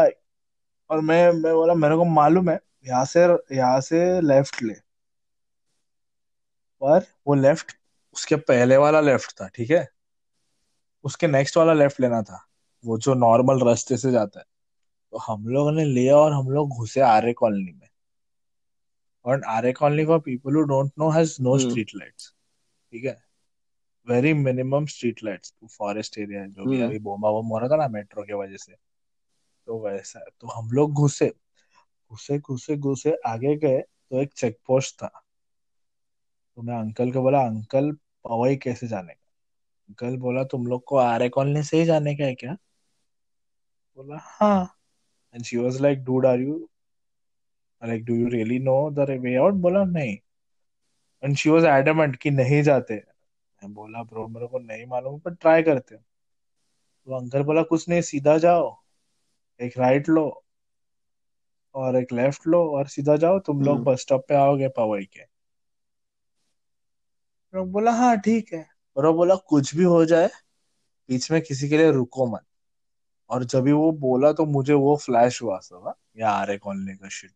और 0.90 1.00
मैं 1.00 1.33
मैं 1.33 1.54
बोला 1.54 1.74
मेरे 1.74 1.96
को 1.96 2.04
मालूम 2.04 2.50
है 2.50 2.59
यहाँ 2.87 3.04
से 3.04 3.24
यहाँ 3.57 3.80
से 3.80 4.20
लेफ़्ट 4.20 4.62
ले। 4.62 4.74
पर 6.83 7.07
वो 7.26 7.35
लेफ़्ट 7.35 7.76
उसके 8.16 8.37
पहले 8.37 8.76
वाला 8.76 9.00
लेफ़्ट 9.00 9.33
था 9.40 9.48
ठीक 9.48 9.70
है? 9.70 9.87
उसके 11.04 11.26
नेक्स्ट 11.26 11.57
वाला 11.57 11.72
लेफ़्ट 11.72 12.00
लेना 12.00 12.22
था 12.22 12.44
वो 12.85 12.98
जो 12.98 13.14
नॉर्मल 13.14 13.61
रास्ते 13.66 13.96
से 13.96 14.11
जाता 14.12 14.40
है। 14.40 14.44
तो 15.12 15.18
हम 15.18 15.46
लोग 15.48 15.70
ने 15.70 15.85
लिया 15.85 16.16
और 16.16 16.33
हम 16.33 16.50
लोग 16.50 16.76
घुसे 16.78 17.00
आर्य 17.00 17.33
कॉलोनी 17.33 17.72
में। 17.72 17.88
और 19.24 19.42
Arya 19.48 19.72
Colony 19.72 20.04
for 20.07 20.18
people 20.20 20.54
who 20.54 20.62
don't 20.62 20.92
know 20.98 21.11
has 21.11 21.37
no 21.42 21.59
street 21.59 21.90
lights 21.94 22.33
ठीक 22.92 23.04
है? 23.04 23.24
Very 24.07 24.33
minimum 24.35 24.87
street 24.87 25.23
lights 25.25 25.55
forest 25.79 26.19
area 26.19 26.47
जो 26.47 26.67
भी 26.67 26.77
हम्म 26.77 26.83
अभी 26.83 26.99
बोमा 26.99 27.31
बम 27.33 27.47
हो 27.47 27.59
रहा 27.59 27.69
था 27.69 27.77
ना 27.77 27.88
मेट्रो 27.88 28.23
की 28.23 28.33
वजह 28.33 28.57
से। 28.57 28.75
तो 29.67 29.79
वैसा 29.81 30.25
तो 30.40 30.49
हम 30.49 30.71
लोग 30.71 30.93
घुसे 30.93 31.33
घुसे 32.11 32.38
घुसे 32.38 32.77
घुसे 32.77 33.17
आगे 33.27 33.57
गए 33.57 33.81
तो 33.81 34.21
एक 34.21 34.33
चेक 34.33 34.59
पोस्ट 34.67 34.95
था। 34.95 35.11
तो 36.57 36.62
मैं 36.62 36.75
अंकल 36.75 37.12
को 37.12 37.23
बोला 37.23 37.40
अंकल 37.47 37.90
पवई 38.25 38.57
कैसे 38.57 38.87
जाने 38.88 39.12
का? 39.14 39.21
अंकल 39.88 40.17
बोला 40.17 40.45
तुम 40.45 40.67
लोग 40.67 40.85
को 40.85 40.97
आर्य 40.97 41.29
कॉलोनी 41.29 41.62
से 41.62 41.77
ही 41.77 41.85
जाने 41.85 42.14
का 42.14 42.25
है 42.25 42.35
क्या? 42.35 42.57
बोला 43.97 44.19
हाँ. 44.21 44.77
And 45.35 45.45
she 45.45 45.57
was 45.57 45.81
like 45.81 46.05
dude 46.05 46.27
are 46.27 46.40
you 46.40 46.69
like 47.83 48.05
do 48.05 48.14
you 48.14 48.29
really 48.29 48.59
know 48.59 48.90
the 48.90 49.11
way 49.11 49.35
out 49.37 49.55
बोला 49.55 49.85
नहीं. 49.85 50.17
एंड 51.23 51.37
शी 51.37 51.51
वाज 51.51 51.64
एडमेंट 51.64 52.17
कि 52.17 52.31
नहीं 52.31 52.62
जाते। 52.62 53.03
मैं 53.64 53.74
बोला 53.74 54.03
ब्रो 54.03 54.29
मेरे 54.29 54.46
को 54.46 54.59
नहीं 54.59 54.87
मालूम 54.87 55.18
पर 55.18 55.35
ट्राई 55.35 55.62
करते 55.62 55.94
हैं। 55.94 56.05
तो 57.07 57.14
अंकल 57.14 57.42
बोला 57.42 57.62
कुछ 57.62 57.88
नहीं 57.88 58.00
सीधा 58.00 58.38
जाओ। 58.38 58.77
एक 59.61 59.79
राइट 59.79 60.09
लो 60.09 60.44
और 61.74 61.96
एक 61.96 62.12
लेफ़्ट 62.12 62.46
लो 62.46 62.70
और 62.70 62.87
सीधा 62.87 63.16
जाओ। 63.16 63.38
तुम 63.38 63.62
लोग 63.62 63.77
हम्म। 63.77 63.85
बस 63.85 64.00
स्टॉप 64.00 64.24
पे 64.29 64.35
आओगे 64.35 64.68
पवई 64.68 65.05
के। 65.05 65.20
तो 67.53 67.64
बोला 67.64 67.90
हाँ 67.90 68.16
ठीक 68.20 68.53
है। 68.53 68.66
वो 68.96 69.12
बोला 69.12 69.35
कुछ 69.35 69.74
भी 69.77 69.85
हो 69.85 70.05
जाए 70.05 70.27
बीच 71.09 71.31
में 71.31 71.42
किसी 71.42 71.68
के 71.68 71.77
लिए 71.77 71.90
रुको 71.90 72.27
मत। 72.27 72.44
और 73.31 73.44
जब 73.44 73.61
भी 73.61 73.72
वो 73.72 73.92
बोला 73.92 74.33
तो 74.33 74.46
मुझे 74.46 74.74
वो 74.74 74.96
फ्लैश 74.96 75.42
हुआ 75.42 75.59
सब 75.59 75.94
या 76.16 76.31
आर्य 76.31 76.59
कॉलोनी 76.59 76.96
का 76.96 77.09
शिट 77.09 77.31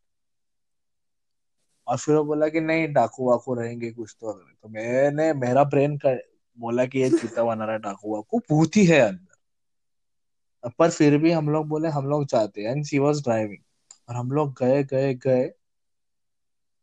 और 1.89 1.99
फिर 1.99 2.15
वो 2.15 2.25
बोला 2.25 2.49
कि 2.49 2.61
नहीं 2.61 2.93
डाकू 2.93 3.31
वाकू 3.31 3.55
रहेंगे 3.55 3.91
कुछ 3.91 4.17
तो 4.21 4.29
अगले। 4.29 4.55
तो 4.63 4.69
मैंने 4.69 5.33
मेरा 5.35 5.65
ब्रेन 5.65 5.99
का 5.99 6.11
बोला 6.59 6.87
कि 6.87 7.01
ये 7.01 7.11
चूता 7.11 7.45
बना 7.45 7.65
रहा 7.65 7.75
है 7.75 7.79
डाकू 7.79 8.15
वाकू 8.15 8.39
भूत 8.39 8.77
ही 8.77 8.85
है 8.87 9.01
अंदर। 9.01 10.71
पर 10.79 10.91
फिर 10.91 11.19
भी 11.19 11.31
हम 11.31 11.51
लोग 11.51 11.67
बोले 11.67 11.89
हम 11.89 12.07
लोग 12.07 12.27
जाते 12.27 12.63
हैं। 12.63 12.71
एंड 12.71 12.85
शी 12.85 12.99
वॉज़ 12.99 13.23
ड्राइविंग 13.23 13.63
और 14.09 14.15
हम 14.15 14.33
लोग 14.33 14.53
गए 14.61 14.85
गए 14.85 15.15
गए। 15.15 15.53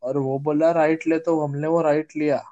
और 0.04 0.18
वो 0.18 0.40
बोला 0.40 0.72
राइट 0.72 1.08
ले 1.08 1.20
तो 1.20 1.48
हमने 1.48 1.68
वो 1.68 1.82
राइट 1.82 2.08
लिया। 2.18 2.44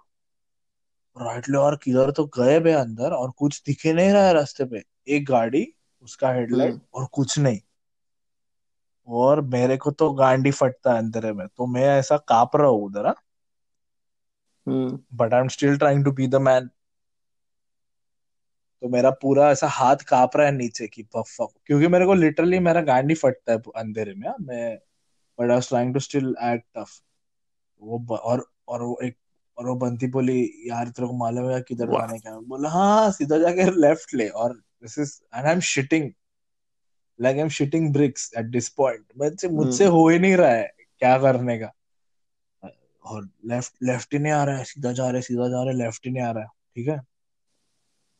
राइट 1.22 1.50
ले 1.50 1.58
और 1.58 1.76
किधर 1.76 2.12
तो 2.12 2.26
गए 2.26 2.60
बे 2.60 2.72
अंदर 2.72 3.12
और 3.12 3.32
कुछ 3.32 3.64
दिखे 3.66 3.94
नहीं 3.94 4.10
रहा 4.10 4.28
है 4.28 4.34
रास्ते 4.34 4.66
पे। 4.66 4.84
एक 5.08 5.26
गाड़ी 5.26 5.74
उसका 6.02 6.32
हेडलाइट 6.32 6.72
हम्म। 6.72 6.82
और 6.94 7.06
कुछ 7.06 7.40
नहीं। 7.40 7.60
और 9.08 9.42
मेरे 9.48 9.78
को 9.78 9.92
तो 9.94 10.12
गांडी 10.14 10.52
फटता 10.52 10.92
है 10.94 10.98
अंदर 10.98 11.32
में 11.34 11.48
तो 11.48 11.66
मैं 11.68 11.84
ऐसा 11.90 12.18
काप 12.28 12.56
रहा 12.56 12.68
हूँ 12.68 12.86
उधर 12.86 13.14
but 15.14 15.34
I 15.34 15.42
am 15.42 15.48
still 15.50 15.78
trying 15.78 16.04
to 16.06 16.12
be 16.12 16.28
the 16.28 16.36
man 16.42 16.70
तो 18.82 18.90
मेरा 18.90 19.10
पूरा 19.22 19.50
ऐसा 19.52 19.68
हाथ 19.70 20.04
काप 20.08 20.36
रहा 20.38 20.46
है 20.48 20.52
नीचे 20.54 20.88
की 20.88 21.04
पफ 21.16 21.36
क्योंकि 21.68 21.88
मेरे 21.88 22.06
को 22.06 22.14
लिटरली 22.14 22.60
मेरा 22.60 22.82
गांडी 22.84 23.14
फटता 23.16 23.52
है 23.54 23.60
अंधेरे 23.76 24.14
में 24.14 24.28
हाँ, 24.28 24.36
मैं 24.42 24.76
but 25.40 25.42
I 25.42 25.48
was 25.48 25.68
trying 25.70 25.94
to 25.94 26.00
still 26.00 26.36
act 26.44 26.66
tough 26.78 27.00
वो 27.82 28.18
और 28.18 28.46
और 28.68 28.82
वो 28.84 28.98
एक 29.04 29.18
और 29.58 29.68
वो 29.68 29.76
बंती 29.78 30.08
बोली 30.08 30.40
यार 30.70 30.90
तेरे 30.90 31.08
को 31.08 31.14
मालूम 31.18 31.50
है 31.52 31.62
किधर 31.62 31.92
जाने 31.92 32.20
का 32.20 32.40
बोला 32.50 32.70
हाँ 32.70 33.12
सीधा 33.12 33.38
जाके 33.38 33.70
लेफ़्ट 33.82 34.14
ले। 34.16 34.28
और 34.30 34.54
this 34.54 34.98
is 35.00 35.20
and 35.36 35.46
I 35.46 35.54
am 35.54 35.60
shitting 35.70 36.12
like 37.20 37.36
I 37.38 37.42
am 37.42 37.50
shitting 37.50 37.92
bricks 37.94 38.32
at 38.38 38.46
this 38.46 38.70
point 38.70 39.06
मुझसे 39.18 39.50
मुझसे 39.52 39.86
हो 39.88 40.08
ही 40.10 40.20
नहीं 40.20 40.36
रहा 40.36 40.52
है 40.52 40.68
क्या 41.00 41.18
करने 41.20 41.58
का। 41.60 41.72
और 43.06 43.28
लेफ़्ट 43.46 43.74
लेफ़्ट 43.84 44.14
ही 44.14 44.20
नहीं 44.20 44.32
आ 44.34 44.44
रहा 44.44 44.58
है 44.58 44.64
सीधा 44.64 44.92
जा 44.92 45.10
रहे 45.10 45.22
सीधा 45.22 45.48
जा 45.48 45.64
रहे 45.64 45.74
लेफ़्ट 45.76 46.06
ही 46.06 46.12
नहीं 46.12 46.24
आ 46.24 46.32
रहा 46.32 46.44
है 46.44 46.50
ठीक 46.76 46.88
है? 46.88 47.00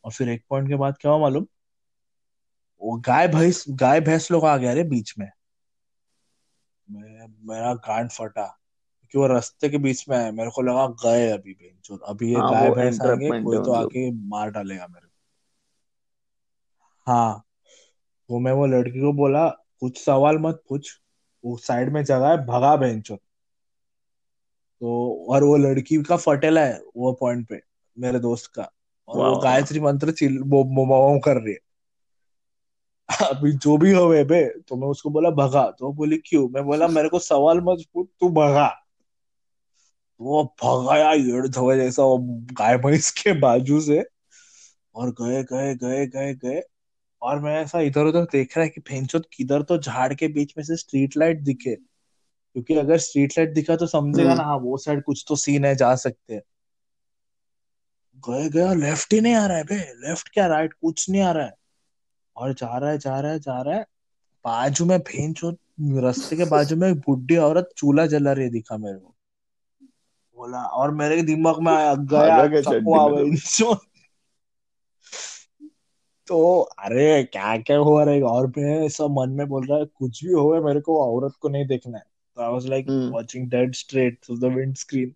और 0.04 0.12
फिर 0.12 0.30
एक 0.30 0.44
पॉइंट 0.50 0.68
के 0.70 0.76
बाद 0.76 0.98
क्या 1.02 1.12
हुआ 1.12 1.20
मालूम? 1.22 1.46
वो 2.82 2.96
गाय 3.06 3.28
भैंस 3.28 3.64
गाय 3.82 4.02
भैंस 4.02 4.30
लोग 4.32 4.46
आ 4.46 4.56
गए 4.58 4.74
रे 4.76 4.84
बीच 4.90 5.14
में। 5.20 5.30
मैं 6.88 7.28
मेरा 7.48 7.74
गांड 7.88 8.10
फटा 8.12 8.46
क्योंकि 8.46 9.18
वो 9.18 9.28
रास्ते 9.28 9.70
के 9.70 9.78
बीच 9.78 10.08
में 10.10 10.18
है 10.18 10.32
मेरे 10.32 10.50
को 10.56 10.62
लगा 10.62 10.86
गए 11.04 11.30
अभी 11.32 11.54
बेंचोद 11.54 12.00
अभी 12.08 12.34
ये 12.34 12.36
हाँ 12.36 12.50
गाय 12.52 12.72
भैंस 12.72 13.02
आएँगे 13.02 13.32
कोई 13.34 13.60
तो 13.60 13.72
आके 13.74 14.10
मार 14.30 14.52
डालेगा 14.52 14.88
मेरे 14.88 15.08
को। 15.08 15.14
हाँ 17.08 17.43
वो 18.34 18.40
मैं 18.40 18.52
वो 18.52 18.66
लड़की 18.66 19.00
को 19.00 19.14
बोला 19.14 19.50
कुछ 19.50 20.06
सवाल 20.06 20.38
मत 20.38 20.64
पूछ 20.70 21.00
वो 21.46 21.58
साइड 21.58 21.94
में 21.94 22.04
जगह 22.04 22.28
है 22.28 22.38
भगा 22.46 22.76
बेंचो 22.76 23.16
तो 24.82 25.26
और 25.30 25.44
वो 25.44 25.58
लड़की 25.58 26.04
का 26.04 26.18
फटेला 26.18 26.62
है 26.62 26.82
वो 26.98 27.14
पॉइंट 27.14 27.48
पे 27.50 27.62
मेरे 28.00 28.20
दोस्त 28.20 28.52
का। 28.56 28.72
और 29.08 29.30
वो 29.30 29.36
गायत्री 29.36 29.80
मंत्र 29.80 30.12
चिल 30.12 30.40
वो 30.40 31.20
कर 31.20 31.38
रही 31.38 31.54
है। 31.54 31.60
अभी 33.30 33.52
जो 33.52 33.78
भी 33.78 33.92
हो 33.92 34.08
बे 34.08 34.60
तो 34.68 34.76
मैं 34.76 34.88
उसको 34.88 35.10
बोला 35.10 35.30
भगा। 35.30 35.72
तो 35.72 35.94
बोली 35.94 36.18
क्यों? 36.18 36.50
मैं 36.50 36.64
बोला 36.64 36.88
मेरे 36.88 37.10
को 37.10 37.20
सवाल 37.20 37.58
मत 37.58 37.86
पूछ 37.94 38.08
तू 38.20 38.30
भगा। 38.30 38.80
वो 40.22 40.56
भगाया 40.64 41.12
येड़ 41.12 41.48
जैसा 41.48 42.04
वो 42.04 42.18
गाय 42.54 42.78
भैंस 42.78 43.12
के 43.12 43.40
बाजू 43.40 43.82
से। 43.82 44.06
और 44.96 45.12
गए 45.12 45.44
गए 45.44 45.76
गए 45.76 46.08
गए 46.08 46.34
गए। 46.34 46.62
और 47.24 47.40
मैं 47.40 47.56
ऐसा 47.62 47.80
इधर 47.82 48.06
उधर 48.06 48.24
देख 48.32 48.58
रहा 48.58 48.64
है 48.64 48.70
कि 48.70 48.82
फेंचोत 48.82 49.26
किधर 49.34 49.62
तो 49.64 49.78
झाड़ 49.78 50.14
के 50.14 50.28
बीच 50.28 50.54
में 50.58 50.64
से 50.64 50.78
स्ट्रीट 50.78 51.18
लाइट 51.18 51.42
दिखे। 51.42 51.76
क्योंकि 51.76 52.76
अगर 52.76 52.98
स्ट्रीट 52.98 53.38
लाइट 53.38 53.54
दिखा 53.54 53.76
तो 53.76 53.88
समझेगा 53.88 54.34
ना 54.34 54.44
हम्म 54.44 54.44
हाँ 54.44 54.58
वो 54.58 54.78
साइड 54.78 55.04
कुछ 55.04 55.24
तो 55.28 55.36
सीन 55.36 55.66
है 55.66 55.76
जा 55.76 55.94
सकते 55.96 56.34
हैं। 56.34 56.42
गए 58.24 58.50
गए 58.50 58.76
लेफ़्ट 58.76 59.14
ही 59.14 59.20
नहीं 59.22 59.34
आ 59.36 59.46
रहा 59.46 59.58
है 59.58 59.64
बे। 59.64 59.76
लेफ़्ट 60.02 60.30
क्या 60.30 60.48
राइट 60.48 60.74
कुछ 60.74 61.10
नहीं 61.10 61.22
आ 61.22 61.32
रहा 61.32 61.46
है। 61.46 61.54
और 62.36 62.54
जा 62.54 62.78
रहा 62.78 62.90
है 62.90 62.98
जा 62.98 63.20
रहा 63.20 63.32
है 63.32 63.40
जा 63.40 63.62
रहा 63.62 63.76
है। 63.76 63.86
बाजू 64.46 64.86
में 64.86 64.98
फेंचोत 65.00 65.58
रास्ते 66.04 66.36
के 66.36 66.46
बाजू 66.46 66.76
में 66.76 66.90
एक 66.90 66.98
बुढ़ी 67.00 67.38
औरत 67.40 67.70
चूल्हा 67.78 68.06
जला 68.06 68.32
रही 68.32 68.50
दिखा 68.50 68.78
मेरे 68.78 68.98
को। 69.00 69.16
बोला 70.38 70.64
और 70.78 70.92
मेरे 70.96 71.22
दिमाग 71.24 71.60
में 71.62 71.72
आया 71.74 71.94
गया 71.96 72.28
भागा 72.28 72.48
क्या 72.48 72.62
चड्डी 72.62 73.00
चकवा 73.00 73.00
में 73.00 73.16
तुम 73.16 73.32
बेंचो 73.32 73.74
तो 76.28 76.60
अरे 76.80 77.24
क्या 77.24 77.56
क्या 77.60 77.78
हुआ 77.80 78.04
रहेगा 78.04 78.28
और 78.28 78.48
मैं 78.58 78.88
सब 78.90 79.12
मन 79.12 79.30
में 79.38 79.48
बोल 79.48 79.66
रहा 79.68 79.78
है 79.80 79.86
कुछ 79.88 80.24
भी 80.26 80.32
हो 80.34 80.62
मेरे 80.66 80.80
को 80.82 80.98
औरत 81.02 81.34
को 81.42 81.50
नहीं 81.50 81.66
देखना 81.68 81.98
है। 81.98 82.04
तो 82.38 82.42
I 82.42 82.52
was 82.52 82.66
like 82.68 82.88
watching 83.14 83.50
dead 83.52 83.74
straight 83.76 84.20
through 84.26 84.38
the 84.40 84.54
windscreen 84.78 85.10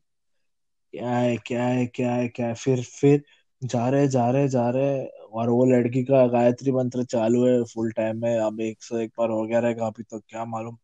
क्या 0.94 1.10
है 1.12 1.36
क्या 1.38 1.64
है 1.66 1.86
क्या 1.88 2.12
है 2.14 2.28
क्या 2.28 2.48
है? 2.48 2.54
फिर 2.56 2.82
फिर 2.84 3.24
जा 3.62 3.88
रहे 3.90 4.08
जा 4.08 4.30
रहे 4.32 4.48
जा 4.50 4.70
रहे। 4.70 5.06
और 5.34 5.50
वो 5.50 5.66
लड़की 5.66 6.04
का 6.04 6.26
गायत्री 6.28 6.72
मंत्र 6.72 7.04
चालू 7.06 7.46
है 7.46 7.64
फुल 7.74 7.92
टाइम 7.92 8.22
में 8.22 8.38
अब 8.38 8.60
एक 8.62 8.84
सौ 8.84 8.98
एक 9.00 9.12
बार 9.20 9.30
हो 9.30 9.44
गया 9.46 9.60
रहेगा 9.60 9.88
अभी 9.88 10.04
तो 10.04 10.20
क्या 10.20 10.46
मालूम। 10.46 10.78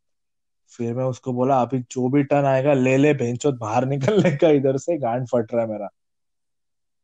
फिर 0.72 0.94
मैं 0.96 1.04
उसको 1.06 1.34
बोला 1.34 1.62
अभी 1.62 1.80
जो 1.92 2.10
भी 2.10 2.24
टर्न 2.24 2.46
आएगा 2.46 2.74
ले 2.74 2.96
ले 2.98 3.14
बेंचोत 3.16 3.56
बाहर 3.60 3.86
निकलने 3.88 4.32
का 4.38 4.50
इधर 4.52 4.78
से 4.78 4.98
गांड 5.00 5.28
फट 5.28 5.54
रहा 5.54 5.64
है 5.64 5.70
मेरा। 5.72 5.90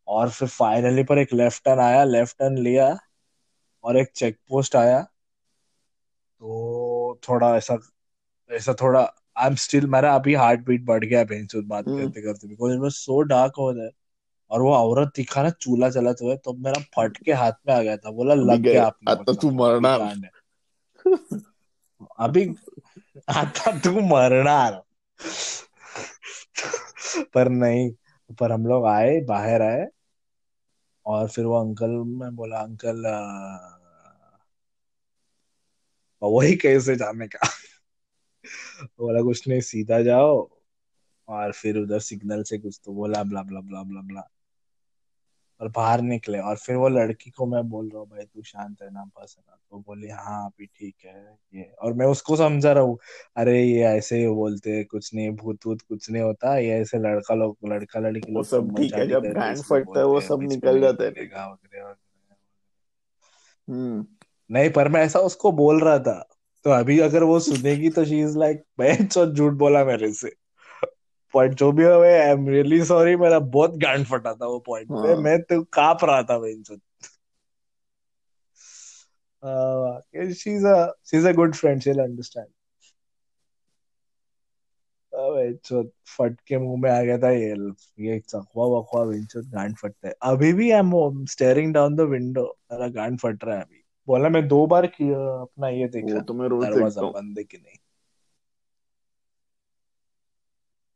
और 0.07 0.29
फिर 0.29 0.47
फाइनली 0.49 1.03
पर 1.03 1.17
एक 1.17 1.33
लेफ़्ट 1.33 1.63
टर्न 1.65 1.79
आया 1.79 2.03
लेफ़्ट 2.03 2.37
टर्न 2.39 2.57
लिया। 2.59 2.89
और 3.83 3.97
एक 3.97 4.11
चेक 4.15 4.37
पोस्ट 4.49 4.75
आया। 4.75 5.01
तो 6.41 7.19
थोड़ा 7.29 7.55
ऐसा 7.57 7.77
ऐसा 8.49 8.73
थोड़ा 8.81 9.01
आई 9.37 9.47
एम 9.47 9.55
स्टिल 9.55 9.85
मेरा 9.87 10.13
अभी 10.15 10.33
हार्ट 10.33 10.65
बीट 10.65 10.83
बढ़ 10.85 11.03
गया 11.05 11.23
बेंचोत 11.23 11.65
बात 11.65 11.87
हम्म। 11.87 11.97
करते 11.99 12.21
करते 12.21 12.47
because 12.47 12.73
it 12.73 12.79
was 12.79 12.91
so 12.91 13.21
dark 13.31 13.53
हो 13.57 13.73
जाए 13.73 13.89
और 14.51 14.61
वो 14.61 14.73
औरत 14.75 15.11
दिखा 15.15 15.43
ना 15.43 15.49
चूल्हा 15.61 15.89
जलाते 15.89 16.25
हुए 16.25 16.35
तो 16.37 16.53
मेरा 16.65 16.81
फट 16.95 17.17
के 17.17 17.33
हाथ 17.33 17.51
में 17.67 17.73
आ 17.75 17.81
गया 17.81 17.97
था। 17.97 18.11
बोला 18.11 18.33
लग 18.33 18.59
गया 18.61 18.85
आपने 18.85 19.11
आता 19.11 19.33
तू 19.41 19.51
मरना। 19.51 19.95
अभी 22.19 22.47
आता 23.29 23.71
तू 23.79 23.91
मरणार 24.09 24.81
पर 27.33 27.49
नहीं 27.49 27.89
पर 28.39 28.51
हम 28.51 28.65
लोग 28.67 28.85
आए 28.87 29.19
बाहर 29.25 29.61
आए। 29.61 29.85
और 31.09 31.27
फिर 31.29 31.45
वो 31.45 31.55
अंकल, 31.61 31.89
मैं 31.89 32.35
बोला, 32.35 32.57
अंकल 32.57 33.05
वही 36.21 36.55
कैसे 36.55 36.95
जाने 36.95 37.27
का। 37.27 37.39
बोला, 38.99 39.21
कुछ 39.21 39.47
नहीं, 39.47 39.61
सीधा 39.61 40.01
जाओ। 40.01 40.49
और 41.27 41.51
फिर 41.53 41.77
उधर 41.77 41.99
सिग्नल 41.99 42.43
से 42.43 42.57
कुछ 42.57 42.79
तो 42.85 42.93
बोला, 42.93 43.23
blah 43.23 43.43
blah 43.43 43.61
blah 43.61 43.83
blah 43.83 44.01
blah. 44.01 44.29
और 45.61 45.67
बाहर 45.67 46.01
निकले 46.01 46.39
और 46.39 46.57
फिर 46.57 46.75
वो 46.75 46.89
लड़की 46.89 47.29
को 47.29 47.45
मैं 47.45 47.69
बोल 47.69 47.89
रहा 47.89 47.99
हूँ 47.99 48.07
भाई 48.09 48.23
तू 48.25 48.41
शांत 48.41 48.81
है 48.81 48.89
ना 48.93 49.03
बस 49.03 49.35
है 49.39 49.43
ना। 49.49 49.55
तो 49.71 49.79
बोली 49.79 50.09
हाँ 50.09 50.45
अभी 50.45 50.65
ठीक 50.65 50.95
है 51.05 51.37
ये। 51.55 51.63
और 51.81 51.93
मैं 51.93 52.05
उसको 52.05 52.35
समझा 52.35 52.71
रहा 52.71 52.83
हूँ 52.83 52.97
अरे 53.37 53.63
ये 53.63 53.83
ऐसे 53.83 54.19
ही 54.19 54.27
बोलते 54.27 54.71
हैं 54.71 54.85
कुछ 54.85 55.13
नहीं 55.13 55.29
भूत 55.31 55.65
वूत 55.65 55.81
कुछ 55.81 56.09
नहीं 56.11 56.23
होता 56.23 56.57
ये 56.57 56.79
ऐसे 56.81 56.97
लड़का 56.97 57.35
लोग 57.35 57.57
लड़का 57.65 57.99
लड़की 57.99 58.31
वो 58.31 58.37
लोग 58.37 58.45
सब 58.45 58.77
ठीक 58.77 58.93
है 58.93 59.07
जब 59.07 59.25
इसलिए 59.25 59.79
फटता 59.79 59.99
है 59.99 60.05
वो 60.05 60.21
सब 60.21 60.39
निकल 60.41 60.81
जाता 60.81 61.03
है। 61.03 61.09
हम्म। 63.67 64.05
नहीं 64.51 64.69
पर 64.69 64.87
मैं 64.87 65.01
ऐसा 65.01 65.19
उसको 65.19 65.51
बोल 65.51 65.79
रहा 65.79 65.99
था 65.99 66.27
तो 66.63 66.69
अभी 66.69 66.99
अगर 66.99 67.23
वो 67.23 67.39
सुनेगी 67.39 67.89
तो 67.89 68.05
शी 68.05 68.21
इज़ 68.21 68.37
लाइक 68.37 68.63
मैं 68.79 69.07
झूठ 69.33 69.53
बोला 69.53 69.85
मेरे 69.85 70.13
से। 70.13 70.48
पॉइंट 71.33 71.53
जो 71.53 71.71
भी 71.71 71.83
हो 71.83 72.01
आई 72.01 72.09
एम 72.09 72.47
रियली 72.49 72.83
सॉरी 72.85 73.15
मेरा 73.15 73.39
बहुत 73.55 73.77
गांड 73.77 74.05
फटा 74.05 74.33
था 74.33 74.45
वो 74.45 74.59
पॉइंट 74.59 74.89
पे। 74.89 75.13
हाँ। 75.13 75.21
मैं 75.21 75.41
तो 75.41 75.61
काँप 75.73 76.03
रहा 76.03 76.23
था 76.23 76.39
बेंचो 76.39 76.75
uh, 79.43 79.99
she's 80.35 80.63
a 80.65 80.77
she's 81.05 81.25
a 81.25 81.33
good 81.33 81.55
friend 81.55 81.83
she'll 81.83 82.01
understand. 82.03 82.49
फट 86.07 86.35
के 86.47 86.57
मुँह 86.57 86.79
में 86.81 86.89
आ 86.91 87.01
गया 87.01 87.17
था 87.17 87.29
ये 87.29 87.55
ये 87.99 88.19
चकवा 88.19 88.65
वकवा 88.67 89.03
विंचो 89.03 89.41
गांड 89.51 89.75
फटता 89.77 90.07
है। 90.07 90.13
अभी 90.21 90.51
भी 90.53 90.69
I 90.71 90.79
am 90.79 91.25
staring 91.25 91.73
down 91.73 91.95
the 91.95 92.01
window 92.01 92.43
मेरा 92.71 92.87
गांड 92.87 93.19
फट 93.19 93.43
रहा 93.43 93.55
है 93.55 93.61
अभी। 93.61 93.83
बोला 94.07 94.29
मैं 94.29 94.47
दो 94.47 94.65
बार 94.67 94.85
अपना 94.85 95.69
ये 95.69 95.87
देखा 95.87 96.19
तो 96.19 96.33
मैं 96.33 96.47
रोज 96.47 96.65
दरवाज़ा 96.65 97.01
बंद 97.01 97.37
है 97.37 97.43
कि 97.43 97.57
नहीं? 97.57 97.77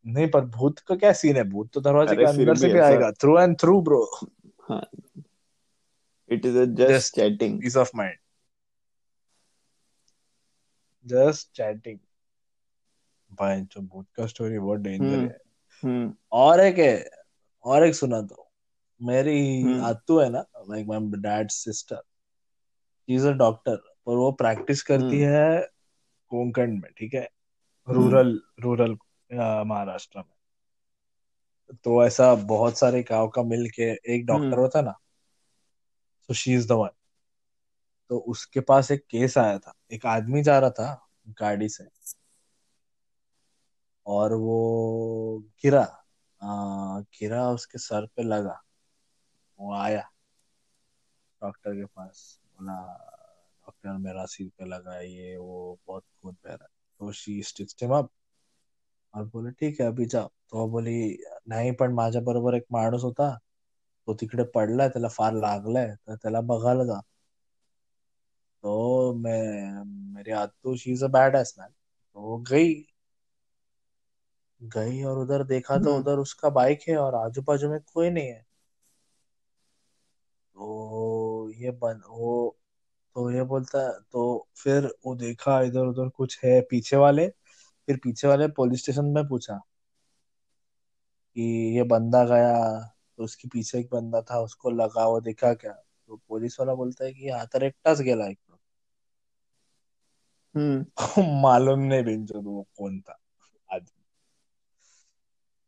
नहीं 0.05 0.27
पर 0.31 0.45
भूत 0.45 0.79
का 0.79 0.95
क्या 0.95 1.11
सीन 1.13 1.35
है? 1.35 1.43
भूत 1.43 1.69
तो 1.73 1.81
दरवाजे 1.81 2.15
के 2.15 2.23
अंदर 2.25 2.55
से 2.55 2.69
भी 2.73 2.79
आएगा। 2.79 3.11
Through 3.11 3.37
and 3.39 3.55
through 3.59 3.81
bro 3.81 4.03
it 6.29 6.45
is 6.45 6.57
just 6.75 7.15
chatting 7.15 7.59
peace 7.61 7.77
of 7.77 7.91
mind 7.95 8.17
just 11.05 11.49
chatting 11.55 11.99
भाई 13.31 13.61
जो 13.61 13.81
भूत 13.81 14.07
का 14.15 14.25
स्टोरी 14.27 14.59
बहुत 14.59 14.79
डेंजर 14.79 15.05
हम्म 15.05 15.27
है। 15.27 15.37
हम्म। 15.83 16.13
और 16.31 16.59
एक 16.59 16.77
है 16.77 17.09
और 17.65 17.83
एक 17.83 17.95
सुना 17.95 18.21
तो 18.21 18.49
मेरी 19.01 19.61
हम्म। 19.61 19.83
आतू 19.85 20.19
है 20.19 20.29
ना 20.29 20.45
like 20.69 20.87
my 20.87 20.99
dad 21.21 21.49
sister 21.51 22.01
is 23.09 23.27
a 23.27 23.31
doctor 23.31 23.81
और 24.07 24.17
वो 24.17 24.31
प्रैक्टिस 24.31 24.83
करती 24.83 25.19
है 25.19 25.67
कोंकण 26.31 26.71
में 26.71 26.91
ठीक 26.97 27.13
है? 27.13 27.27
रूरल 27.87 28.39
रूरल 28.59 28.95
महाराष्ट्र 29.39 30.19
में। 30.19 31.75
तो 31.83 32.05
ऐसा 32.05 32.35
बहुत 32.35 32.77
सारे 32.77 33.03
गाँव 33.03 33.27
का 33.27 33.43
मिल 33.43 33.69
के 33.69 34.15
एक 34.15 34.25
डॉक्टर 34.25 34.45
हम्म। 34.45 34.59
होता 34.59 34.81
ना 34.81 34.91
so 36.21 36.33
she 36.33 36.53
is 36.53 36.67
the 36.67 36.71
one 36.71 36.89
तो 38.09 38.17
उसके 38.17 38.59
पास 38.59 38.91
एक 38.91 39.05
केस 39.09 39.37
आया 39.37 39.59
था। 39.59 39.73
एक 39.91 40.05
आदमी 40.05 40.43
जा 40.43 40.59
रहा 40.59 40.69
था 40.69 41.07
गाड़ी 41.29 41.69
से। 41.69 41.87
और 44.05 44.33
वो 44.33 45.43
गिरा। 45.63 45.83
आ, 46.43 46.99
गिरा 46.99 47.49
उसके 47.49 47.77
सर 47.77 48.05
पे 48.05 48.23
लगा। 48.23 48.63
वो 49.59 49.73
आया 49.73 50.11
डॉक्टर 51.43 51.71
के 51.73 51.85
पास। 51.85 52.39
बोला 52.43 53.09
डॉक्टर 53.67 53.97
मेरा 53.97 54.25
सिर 54.25 54.47
पे 54.49 54.65
लगा 54.65 54.99
ये 54.99 55.37
वो 55.37 55.79
बहुत 55.87 56.03
खून 56.21 56.33
बह 56.33 56.49
रहा 56.49 56.63
है। 56.63 56.69
तो 56.99 57.11
शी 57.11 57.43
स्टिच्ड 57.43 57.83
हिम 57.83 57.93
अप 57.93 58.11
और 59.13 59.23
बोले 59.25 59.51
ठीक 59.51 59.81
आहे 59.81 59.89
अभी 59.89 60.05
जाओ। 60.05 60.27
तो 60.27 60.67
बोली 60.69 60.93
नाही 61.47 61.71
पण 61.73 61.93
माझ्या 61.93 62.21
बरोबर 62.21 62.55
एक 62.55 62.65
माणूस 62.71 63.03
होता. 63.03 63.35
तो 64.07 64.13
तिकडे 64.13 64.43
पडलाय 64.55 64.89
त्याला 64.89 65.07
फार 65.07 65.33
लागलंय 65.33 65.93
तर 66.07 66.15
त्याला 66.15 66.41
बघायला 66.43 66.83
जा. 66.83 66.99
तो 68.63 69.13
मैं 69.13 69.83
मेरी 70.15 70.31
आत्तू 70.33 70.75
she 70.77 70.91
is 70.91 71.03
a 71.05 71.07
badass 71.35 71.53
man 71.59 71.69
तो 71.69 72.37
गई. 72.51 72.73
गई 74.61 75.03
और 75.03 75.17
उधर 75.19 75.43
देखा 75.43 75.77
तो 75.77 75.89
हम्म। 75.89 75.99
उधर 75.99 76.19
उसका 76.19 76.49
बाइक 76.49 76.81
है 76.89 76.97
और 76.97 77.15
आजू 77.15 77.41
बाजू 77.41 77.69
में 77.69 77.79
कोई 77.93 78.09
नहीं 78.09 78.27
है। 78.27 78.45
तो 80.55 81.49
ये 81.57 81.71
बन 81.71 82.01
वो 82.09 82.57
तो 83.15 83.29
ये 83.31 83.43
बोलता 83.43 83.79
है 83.79 83.91
तो 84.11 84.23
फिर 84.55 84.85
वो 85.05 85.15
देखा 85.15 85.59
इधर 85.61 85.85
उधर 85.85 86.09
कुछ 86.09 86.39
है 86.45 86.59
पीछे 86.61 86.97
वाले। 86.97 87.27
फिर 87.87 87.97
पीछे 87.97 88.27
वाले 88.27 88.47
पुलिस 88.47 88.81
स्टेशन 88.81 89.05
में 89.05 89.27
पूछा 89.27 89.57
कि 91.35 91.75
ये 91.77 91.83
बंदा 91.83 92.25
गया 92.25 92.79
तो 93.17 93.23
उसके 93.23 93.47
पीछे 93.47 93.79
एक 93.79 93.89
बंदा 93.91 94.21
था 94.21 94.39
उसको 94.39 94.69
लगा 94.69 95.07
वो 95.07 95.21
देखा 95.21 95.53
क्या? 95.53 95.71
तो 96.07 96.21
पुलिस 96.29 96.59
वाला 96.59 96.73
बोलता 96.73 97.05
है 97.05 97.13
कि 97.13 97.29
हा 97.29 97.45
तर 97.45 97.63
एकटाच 97.63 98.01
गेला 98.01 98.27
एक 98.27 98.39
हम्म। 100.55 100.85
मालूम 101.41 101.79
नहीं 101.79 102.03
बिंजो 102.03 102.41
वो 102.41 102.67
कौन 102.77 103.01
था 103.01 103.19
आदमी। 103.73 104.03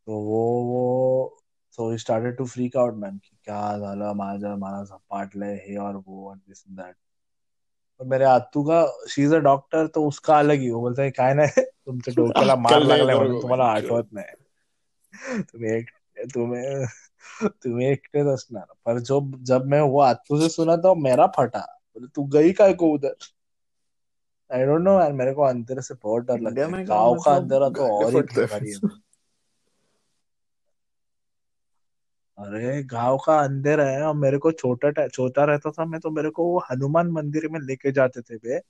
तो 0.05 0.19
वो 0.19 0.63
वो 0.63 1.41
so 1.77 1.91
he 1.91 1.97
started 1.97 2.37
to 2.37 2.45
freak 2.45 2.75
out 2.75 3.03
man 3.03 3.19
कि 3.19 3.37
क्या 3.43 3.77
झालं 3.77 4.13
माझं 4.13 4.55
मला 4.55 4.83
झपाटलंय 4.83 5.55
हे 5.55 5.77
और 5.77 5.95
वो 5.95 6.35
that 6.55 6.93
और 7.99 8.05
मेरे 8.07 8.25
आत्तू 8.25 8.63
का 8.63 8.85
शी 9.09 9.23
इज़ 9.23 9.35
अ 9.35 9.37
डॉक्टर 9.39 9.87
तो 9.87 10.07
उसका 10.07 10.37
अलग 10.39 10.59
ही 10.59 10.69
वो 10.69 10.79
बोलता 10.81 11.01
है 11.03 11.11
काय 11.11 11.33
नाही 11.33 11.61
तुमच्या 11.61 12.13
डोक्याला 12.17 12.55
मार 12.55 12.81
लागलाय 12.81 13.15
म्हणून 13.15 13.41
तुम्हाला 13.41 13.65
आठवत 13.65 14.07
नाही 14.11 15.41
तुम्ही 15.41 15.71
एक 15.73 15.89
तुम्ही 16.33 16.85
तुम्ही 17.63 17.85
एकटेच 17.85 18.27
असणार 18.27 18.65
पर 18.85 18.99
जो 18.99 19.19
जब 19.43 19.65
मैं 19.65 19.81
वो 19.81 19.99
आतू 19.99 20.41
से 20.41 20.49
सुना 20.49 20.75
तो 20.75 20.93
मेरा 20.95 21.27
फटा। 21.37 21.59
बोले 21.95 22.07
तू 22.15 22.23
गई 22.25 22.51
काय 22.53 22.73
को 22.73 22.87
उधर? 22.93 23.13
आई 24.49 24.65
डोंट 24.65 24.81
नो 24.81 24.99
यार 24.99 25.11
मेरे 25.13 25.33
को 25.33 25.41
अंधेरे 25.41 25.81
से 25.81 25.93
बहुत 25.93 26.23
डर 26.23 26.39
लगता 26.39 26.67
है। 26.67 26.83
गाँव 26.85 27.15
का 27.15 27.31
मतलब 27.31 27.35
अंधेरा 27.35 27.69
तो 27.69 27.87
और 27.99 28.13
ही 28.13 28.21
फटते 28.21 28.41
भिखारी 28.41 28.71
है 28.71 28.79
अरे 32.37 32.83
गाँव 32.83 33.17
का 33.17 33.39
अंदर 33.39 33.81
है 33.81 34.01
और 34.03 34.15
मेरे 34.15 34.37
को 34.37 34.51
छोटा 34.51 35.07
छोटा 35.07 35.43
रहता 35.43 35.71
था 35.71 35.85
मैं 35.85 35.99
तो 35.99 36.09
मेरे 36.11 36.29
को 36.29 36.45
वो 36.45 36.59
हनुमान 36.71 37.07
मंदिर 37.07 37.47
में 37.47 37.59
लेके 37.59 37.91
जाते 37.91 38.21
थे 38.21 38.37
बे 38.37 38.61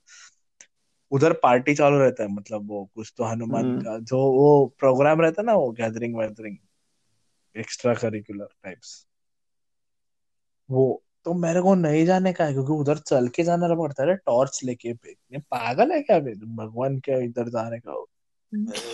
उधर 1.12 1.34
पार्टी 1.34 1.76
चालू 1.76 1.98
रहता 1.98 2.24
है 2.24 2.30
मतलब 2.30 2.68
वो 2.68 2.90
कुछ 2.96 3.14
तो 3.18 3.24
हनुमान 3.24 3.66
हम्म। 3.66 3.82
का 3.82 3.98
जो 3.98 4.18
वो 4.18 4.76
प्रोग्राम 4.80 5.22
रहता 5.22 5.42
है 5.42 5.46
ना 5.46 5.54
वो 5.54 5.72
gathering 5.72 6.16
weathering 6.16 6.58
extra 7.56 7.94
curricular 7.94 8.48
types 8.64 9.08
वो 10.72 11.04
तो 11.26 11.34
मेरे 11.34 11.62
को 11.62 11.76
नहीं 11.76 12.06
जाने 12.06 12.34
का 12.34 12.46
है 12.46 12.54
क्योंकि 12.54 12.74
उधर 12.74 12.98
चल 12.98 13.28
के 13.28 13.44
जाना 13.44 13.76
पड़ता 13.76 14.04
है। 14.04 14.16
टॉर्च 14.16 14.60
लेके 14.64 14.94
पागल 15.38 15.92
है 15.92 16.02
क्या 16.02 16.20
भगवान 16.20 17.00
क्या 17.00 17.18
इधर 17.18 17.50
जाने 17.50 17.80
का 17.80 18.06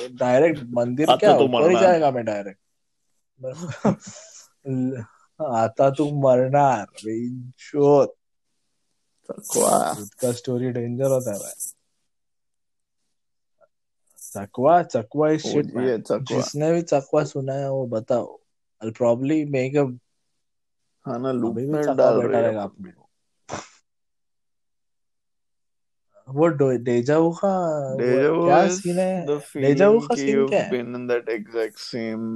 डायरेक्ट 0.08 0.64
मंदिर 0.70 1.16
क्या 1.16 1.38
तो 1.38 1.46
ऊपर 1.46 1.72
ही 1.72 1.80
जाएगा 1.80 2.12
मैं 2.12 2.26
डायरेक्ट 2.26 2.60
आता 5.40 5.90
तू 5.90 6.10
मरणार. 6.22 6.86
बेंचोद 7.06 8.10
चकवा 9.30 9.94
का 10.22 10.32
स्टोरी 10.32 10.70
डेंजर 10.70 11.12
होता 11.12 11.34
है 11.34 11.54
चकवा 14.34 14.82
चकवा 14.84 15.30
इज़ 15.30 15.42
शिट 15.42 15.74
जिसने 16.22 16.72
भी 16.74 16.82
चकवा 16.82 17.24
सुना 17.24 17.54
है 17.54 17.70
वो 17.72 17.86
बताओ. 17.88 18.40
आई 18.84 18.92
प्रॉब्ली 18.92 19.46
मेक 19.46 19.78
अ 19.78 19.86
हाँ 21.06 21.20
ना 21.20 21.32
लूप 21.32 21.56
में 21.56 21.96
डाल 21.98 22.22
रही 22.22 22.38
है 22.38 22.44
रहेगा 22.44 22.64
अपन 22.64 22.84
अपने 22.84 22.94
वो 26.28 26.48
डो- 26.48 26.80
डेजावू 26.84 27.32
का 27.32 27.54
वो 27.96 28.46
क्या 28.46 28.68
सीन 28.68 29.00
है? 29.00 29.26
डेजावू 29.62 30.00
का 30.00 30.16
सीन 30.16 30.48
क्या 30.48 30.60
है? 30.62 30.70
been 30.72 30.96
in 30.96 31.08
that 31.08 31.30
exact 31.30 31.80
same 31.80 32.28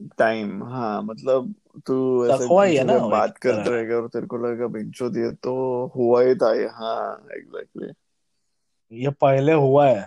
time 0.00 0.62
हाँ 0.64 1.02
मतलब 1.02 1.54
तू 1.86 2.26
ऐसे 2.26 2.44
चकवा 2.44 2.64
ही 2.64 2.76
है 2.76 2.84
ना 2.84 2.98
बात 2.98 3.38
करते 3.38 3.70
रहेगा 3.70 3.96
और 3.96 4.08
तेरे 4.08 4.26
को 4.26 4.36
लगेगा 4.36 4.66
बिंचो 4.66 5.10
दिए 5.10 5.30
तो 5.30 5.86
हुआ 5.96 6.22
ही 6.22 6.34
था 6.34 6.54
ये 6.54 6.66
हाँ 6.66 7.26
एग्जैक्टली 7.36 7.86
exactly. 7.86 7.96
ये 8.92 9.10
पहले 9.10 9.52
हुआ 9.52 9.88
है। 9.88 10.06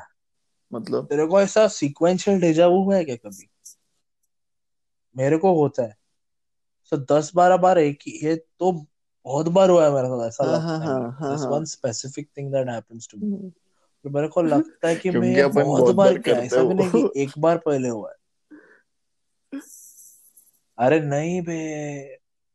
मतलब 0.73 1.05
तेरे 1.05 1.27
को 1.27 1.41
ऐसा 1.41 1.67
सीक्वेंशियल 1.67 2.41
डेजावू 2.41 2.91
है 2.91 3.05
क्या 3.05 3.15
कभी? 3.15 3.49
मेरे 5.17 5.37
को 5.37 5.61
होता 5.61 5.83
है। 5.83 5.97
सो 6.83 6.97
दस 6.97 7.31
बारह 7.35 7.57
बार 7.57 7.77
एक 7.77 7.99
ही 8.07 8.19
ये 8.27 8.35
तो 8.35 8.71
बहुत 9.25 9.47
बार 9.47 9.69
हुआ 9.69 9.85
है 9.85 9.91
मेरे 9.93 10.07
साथ 10.07 10.27
ऐसा 10.27 10.43
हाँ 10.43 10.79
हाँ 10.79 10.99
लगता 10.99 11.05
है 11.05 11.11
हाँ 11.11 11.31
this 11.31 11.45
one 11.45 11.65
specific 11.65 12.29
thing 12.37 12.51
that 12.51 12.69
happens 12.69 13.07
to 13.11 13.17
me. 13.17 13.49
तो 14.03 14.09
मेरे 14.09 14.27
को 14.27 14.41
लगता 14.41 14.87
है 14.87 14.95
कि 14.95 15.11
मैं 15.11 15.51
बहुत 15.51 15.95
बार 15.95 16.17
किया 16.17 16.35
ऐसा 16.35 16.63
भी 16.63 16.73
नहीं 16.73 16.91
कि 16.91 17.21
एक 17.21 17.29
बार 17.37 17.57
पहले 17.57 17.89
हुआ 17.89 18.09
है। 18.09 18.22
अरे 20.77 20.99
नहीं 20.99 21.41
बे 21.41 21.57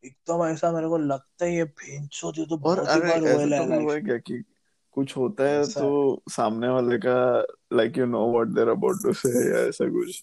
एकदम 0.05 0.45
ऐसा 0.47 0.73
मेरे 0.73 0.89
को 0.89 0.99
लगता 0.99 1.45
है 1.45 1.55
ये 1.55 1.64
भेंचो 1.64 2.33
ये 2.39 2.47
तो 2.47 2.55
और 2.55 2.61
बहुत 2.61 2.79
ही 2.79 3.01
अरे 3.01 3.01
बार 3.01 3.53
ऐसा 3.55 3.75
है 3.75 3.83
हुआ 3.83 3.95
है 3.95 4.01
क्या 4.01 4.16
कि 4.16 4.45
कुछ 4.93 5.16
होता 5.16 5.45
है 5.45 5.66
तो 5.66 6.23
सामने 6.31 6.69
वाले 6.69 6.99
का 6.99 7.47
like 7.73 7.99
you 7.99 8.07
know 8.07 8.33
what 8.33 8.47
they're 8.47 8.69
about 8.69 8.97
to 9.03 9.12
say 9.12 9.29
या 9.29 9.69
ऐसा 9.69 9.85
कुछ। 9.89 10.23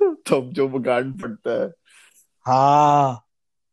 तब 0.02 0.50
जो 0.52 0.68
गांड 0.68 1.22
फटता 1.22 1.62
है। 1.62 1.72
हाँ 2.40 3.26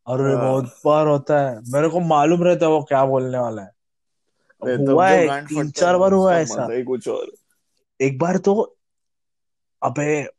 और 0.07 0.29
ये 0.29 0.35
हाँ। 0.35 0.43
बहुत 0.45 0.79
बार 0.85 1.07
होता 1.07 1.49
है। 1.49 1.59
मेरे 1.69 1.89
को 1.89 1.99
मालूम 1.99 2.43
रहता 2.43 2.65
है 2.65 2.71
वो 2.71 2.83
क्या 2.83 3.05
बोलने 3.05 3.37
वाला 3.37 3.61
है। 3.61 3.71
अरे 4.63 4.75
हुआ 4.75 5.07
है 5.07 5.45
तीन 5.45 5.69
चार 5.69 5.97
बार 5.97 6.11
हुआ 6.11 6.35
है 6.35 6.41
ऐसा। 6.41 6.83
कुछ 6.83 7.07
और। 7.07 7.31
एक 8.01 8.19
बार 8.19 8.37
तो 8.37 8.77
अबे 9.83 10.36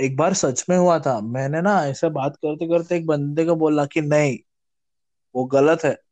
एक 0.00 0.16
बार 0.16 0.34
सच 0.34 0.66
में 0.68 0.76
हुआ 0.76 0.98
था। 0.98 1.20
मैंने 1.20 1.60
ना 1.60 1.86
ऐसे 1.86 2.08
बात 2.08 2.36
करते 2.36 2.66
करते 2.66 2.96
एक 2.96 3.06
बंदे 3.06 3.44
को 3.44 3.56
बोला 3.56 3.86
कि 3.86 4.00
नहीं 4.00 4.38
वो 5.34 5.44
गलत 5.44 5.84
है। 5.84 6.02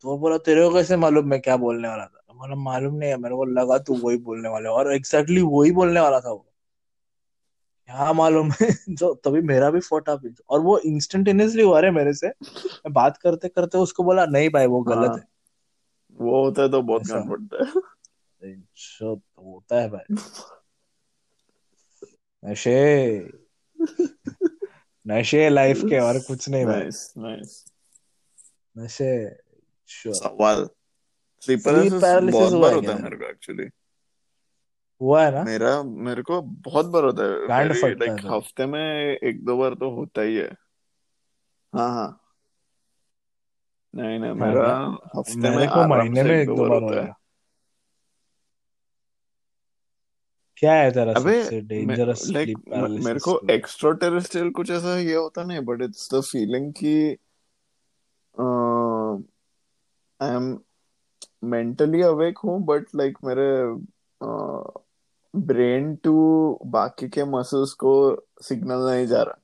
तो 0.00 0.08
वो 0.08 0.18
बोला 0.18 0.38
तेरे 0.38 0.68
को 0.68 0.74
कैसे 0.74 0.96
मालूम 0.96 1.28
मैं 1.28 1.40
क्या 1.40 1.56
बोलने 1.56 1.88
वाला 1.88 2.06
था? 2.06 2.22
बोला 2.34 2.54
मालूम 2.54 2.94
नहीं 2.94 3.10
है। 3.10 3.16
मेरे 3.16 3.34
को 3.34 3.44
लगा 3.44 3.78
तू 3.78 3.94
वही 3.94 4.16
बोलने 4.16 4.48
वाला 4.48 4.70
और 4.70 4.94
एग्जैक्टली 4.94 5.40
exactly 5.40 5.60
वही 5.60 5.72
बोलने 5.72 6.00
वाला 6.00 6.20
था 6.20 6.30
वो। 6.30 6.46
क्या 7.86 8.12
मालूम 8.12 8.50
है? 8.50 8.68
जो 8.88 9.14
तभी 9.14 9.40
मेरा 9.40 9.70
भी 9.70 9.80
फोटा 9.80 10.16
भी 10.16 10.34
और 10.50 10.60
वो 10.60 10.78
इंस्टेंटेनियसली 10.78 11.62
हुआ 11.62 11.80
रे 11.80 11.90
मेरे 11.90 12.14
से। 12.14 12.28
मैं 12.62 12.92
बात 12.92 13.16
करते 13.16 13.48
करते 13.48 13.78
उसको 13.78 14.04
बोला 14.04 14.26
नहीं 14.26 14.50
भाई 14.50 14.66
वो 14.66 14.80
गलत 14.80 15.10
हाँ। 15.10 15.18
है। 15.18 15.28
वो 16.12 16.44
होता 16.44 16.62
है 16.62 16.70
तो 16.70 16.82
बहुत। 16.82 17.02
पड़ता 17.10 17.64
है। 17.64 18.52
होता 19.20 19.80
है 19.80 19.90
भाई। 19.90 20.16
नशे। 22.46 23.30
नशे 25.06 25.48
लाइफ 25.48 25.82
के 25.84 25.98
और 25.98 26.18
कुछ 26.18 26.48
नहीं 26.48 26.66
भाई। 26.66 26.80
नाइस 26.80 27.14
नाइस 27.18 27.64
नशे 28.78 29.36
सवाल। 29.90 30.68
स्लीप 31.42 31.60
पैरालिसिस 31.64 32.32
बहुत 32.32 32.52
बार 32.52 32.74
होता 32.74 32.92
है 32.92 33.02
मेरे 33.02 33.16
को 33.16 33.24
एक्चुअली 33.24 33.68
हुआ 35.00 35.24
है 35.24 35.30
ना? 35.30 35.42
मेरा 35.42 35.82
मेरे 35.82 36.22
को 36.22 36.42
बहुत 36.42 36.86
बार 36.86 37.04
होता 37.04 37.22
है। 37.22 37.48
गांड 37.48 37.72
फटता 37.72 37.84
है 37.84 37.94
लाइक 37.94 38.26
हफ़्ते 38.32 38.66
में 38.66 38.80
एक 39.16 39.44
दो 39.44 39.56
बार 39.56 39.74
तो 39.74 39.90
होता 39.90 40.22
ही 40.22 40.36
है। 40.36 40.50
हाँ 41.74 41.90
हाँ। 41.90 42.22
नहीं 43.94 44.18
नहीं 44.18 44.32
मेरा 44.32 44.76
हफ़्ते 45.16 45.56
में 45.56 45.68
को 45.68 45.84
महीने 45.88 46.22
में 46.22 46.30
एक 46.30 46.46
दो 46.46 46.56
बार 46.56 46.70
होता 46.70 46.94
है 46.94 47.00
होएगा 47.00 47.14
क्या 50.58 50.74
है 50.74 50.90
तेरा 50.90 51.12
अबे 51.12 51.42
सबसे 51.42 51.60
डेंजरस 51.60 52.22
लाइक 52.30 52.48
स्लीप 52.48 52.58
मेरे 52.68 52.80
पैरालिसिस 52.80 53.22
को 53.22 53.40
एक्स्ट्रा 53.50 53.92
टेरेस्ट्रियल 53.92 54.50
कुछ 54.50 54.70
ऐसा 54.70 54.96
ये 54.98 55.14
होता 55.14 55.44
नहीं 55.44 55.60
बट 55.64 55.82
इट्स 55.82 56.08
द 56.14 56.20
फीलिंग 56.20 56.72
कि 56.72 56.94
आई 60.20 60.34
एम 60.36 60.56
मेंटली 61.44 62.02
अवेक 62.02 62.38
हूँ 62.38 62.60
बट 62.64 62.86
लाइक 62.94 63.18
मेरे 63.24 63.48
ब्रेन 65.34 65.94
टू 65.96 66.12
बाकी 66.66 67.08
के 67.08 67.24
मसल्स 67.24 67.72
को 67.72 67.92
सिग्नल 68.42 68.86
नहीं 68.90 69.06
जा 69.06 69.22
रहा। 69.22 69.38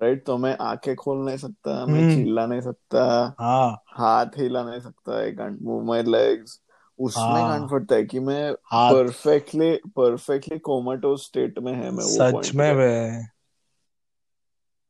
राइट 0.00 0.24
तो 0.26 0.36
मैं 0.38 0.56
आँखें 0.60 0.94
खोल 0.96 1.24
नहीं 1.24 1.36
सकता 1.36 1.84
मैं 1.86 2.00
हम्म। 2.00 2.14
चिल्ला 2.14 2.46
नहीं 2.46 2.60
सकता 2.60 3.04
हाँ। 3.40 3.82
हाथ 3.88 4.38
हिला 4.38 4.62
नहीं 4.64 4.80
सकता 4.80 5.16
I 5.18 5.32
can't 5.32 5.58
move 5.62 5.82
my 5.84 6.02
legs 6.02 6.60
उसमें 6.98 7.24
हाँ। 7.24 7.48
गांड 7.48 7.70
फटता 7.70 7.94
है 7.94 8.04
कि 8.04 8.20
मैं 8.20 8.54
परफेक्टली 8.74 9.76
परफेक्टली 9.76 10.58
कोमाटोज 10.58 11.20
स्टेट 11.20 11.58
में 11.58 11.72
है 11.72 11.90
मैं 11.90 12.04
वो 12.04 12.42
सच 12.42 12.54
में 12.54 12.76
बे 12.76 13.22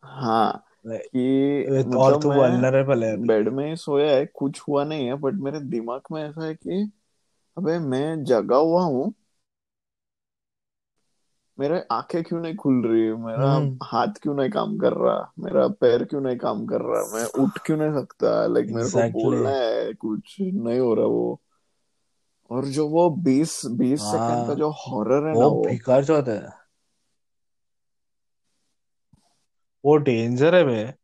हाँ। 0.03 0.65
कि 0.87 1.65
और 1.71 1.79
मतलब 1.87 2.23
तू 2.23 2.31
मैं 2.31 2.39
वल्नरेबल 2.39 3.05
है 3.05 3.17
बेड 3.17 3.49
में 3.49 3.71
ही 3.71 3.77
सोया 3.77 4.13
है 4.13 4.27
कुछ 4.27 4.61
हुआ 4.69 4.85
नहीं 4.85 5.07
है 5.07 5.15
बट 5.15 5.35
मेरे 5.35 5.61
दिमाग 5.61 6.01
में 6.13 6.25
ऐसा 6.25 6.45
है 6.45 6.55
कि 6.55 6.93
अबे 7.59 7.79
मैं 7.79 8.25
जगा 8.25 8.57
हुआ 8.57 8.83
हूँ। 8.83 9.15
मेरे 11.61 11.85
आँखें 11.93 12.23
क्यों 12.23 12.41
नहीं 12.41 12.57
खुल 12.57 12.87
रही 12.87 13.13
मेरा 13.13 13.53
हम्म। 13.53 13.79
हाथ 13.83 14.09
क्यों 14.23 14.35
नहीं 14.35 14.51
काम 14.51 14.79
कर 14.79 14.93
रहा? 14.93 15.33
मेरा 15.39 15.69
पैर 15.69 16.05
क्यों 16.05 16.21
नहीं 16.21 16.37
काम 16.37 16.67
कर 16.67 16.81
रहा? 16.81 17.03
मैं 17.15 17.45
उठ 17.45 17.51
क्यों 17.67 17.77
नहीं 17.77 17.93
सकता? 17.93 18.47
लाइक 18.47 18.67
मेरे 18.71 18.89
को 18.89 19.25
बोलना 19.25 19.51
है 19.51 19.93
कुछ 19.93 20.37
नहीं 20.41 20.79
हो 20.79 20.95
रहा 20.95 21.07
वो। 21.07 21.41
और 22.51 22.65
जो 22.65 22.89
वो 22.89 23.11
बीस 23.11 23.63
बीस 23.67 24.01
सेकंड 24.01 24.47
का 24.47 24.47
हाँ। 24.47 24.55
जो 24.55 24.71
हॉरर 24.71 25.29
है 25.29 25.35
वो 25.35 25.41
ना 25.41 25.47
वो। 25.47 25.65
भिकार 25.69 26.05
चौथ 26.05 26.29
है। 26.29 26.49
वो 29.85 29.97
डेंजर 29.97 30.55
है 30.55 30.65
बे 30.65 30.95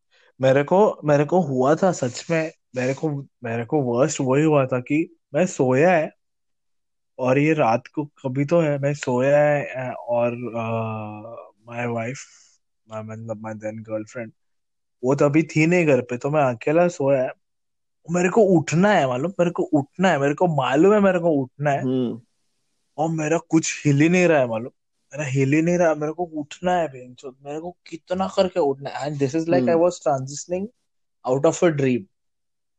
मेरे 0.41 0.63
को 0.65 1.01
मेरे 1.05 1.25
को 1.25 1.41
हुआ 1.41 1.75
था 1.75 1.93
सच 1.93 2.27
में। 2.31 2.53
मेरे 2.77 2.95
को 2.95 3.11
मेरे 3.45 3.65
को 3.65 3.83
वर्स्ट 3.83 4.21
वही 4.21 4.45
हुआ 4.45 4.67
था 4.67 4.81
कि 4.81 5.17
मैं 5.35 5.47
सोया 5.47 5.91
है 5.91 6.11
और 7.19 7.39
ये 7.39 7.53
रात 7.55 7.87
को 7.95 8.05
कभी 8.05 8.45
तो 8.45 8.61
है 8.61 8.79
मैं 8.79 8.95
सोया 8.95 9.39
है 9.39 9.93
और 9.93 10.37
माय 11.67 11.87
वाइफ 11.87 12.19
मतलब 12.93 13.41
माय 13.41 13.55
देन 13.55 13.83
गर्लफ्रेंड 13.83 14.33
वो 15.05 15.15
तो 15.15 15.25
अभी 15.25 15.43
थी 15.43 15.67
नहीं 15.67 15.87
घर 15.87 16.01
पे 16.01 16.17
तो 16.19 16.31
मैं 16.31 16.43
अकेला 16.43 16.89
सोया 16.89 17.23
है। 17.23 17.40
मेरे 18.11 18.29
को 18.29 18.43
उठना 18.57 18.93
है 18.93 19.07
मालूम? 19.07 19.33
मेरे 19.41 19.51
को 19.51 19.63
उठना 19.63 20.09
है 20.09 20.19
मेरे 20.19 20.35
को 20.35 20.47
मालूम 20.57 20.95
है 20.95 21.01
मेरे 21.01 21.19
को 21.19 21.31
उठना 21.43 21.71
है। 21.71 21.83
हम्म। 21.83 22.21
और 22.99 23.09
मेरा 23.11 23.39
कुछ 23.49 23.83
हिल 23.87 24.01
ही 24.01 24.09
नहीं 24.09 24.27
रहा 24.29 24.41
है 24.41 24.49
मालूम? 24.49 24.71
मेरा 25.13 25.25
हिल 25.25 25.53
ही 25.53 25.63
नहीं 25.63 25.79
रहा 25.79 25.95
मेरे 25.95 26.13
को 26.13 26.25
उठना 26.41 26.73
है 26.73 26.89
मेरे 26.93 27.61
को 27.61 27.71
कितना 27.87 28.29
करके 28.29 28.61
उठना 28.61 28.91
है। 28.91 29.07
And 29.07 29.19
this 29.19 29.35
is 29.35 29.51
like 29.51 29.69
I 29.69 29.75
was 29.75 30.01
transitioning 30.03 30.67
out 31.25 31.47
of 31.47 31.65
a 31.67 31.69
dream 31.69 32.03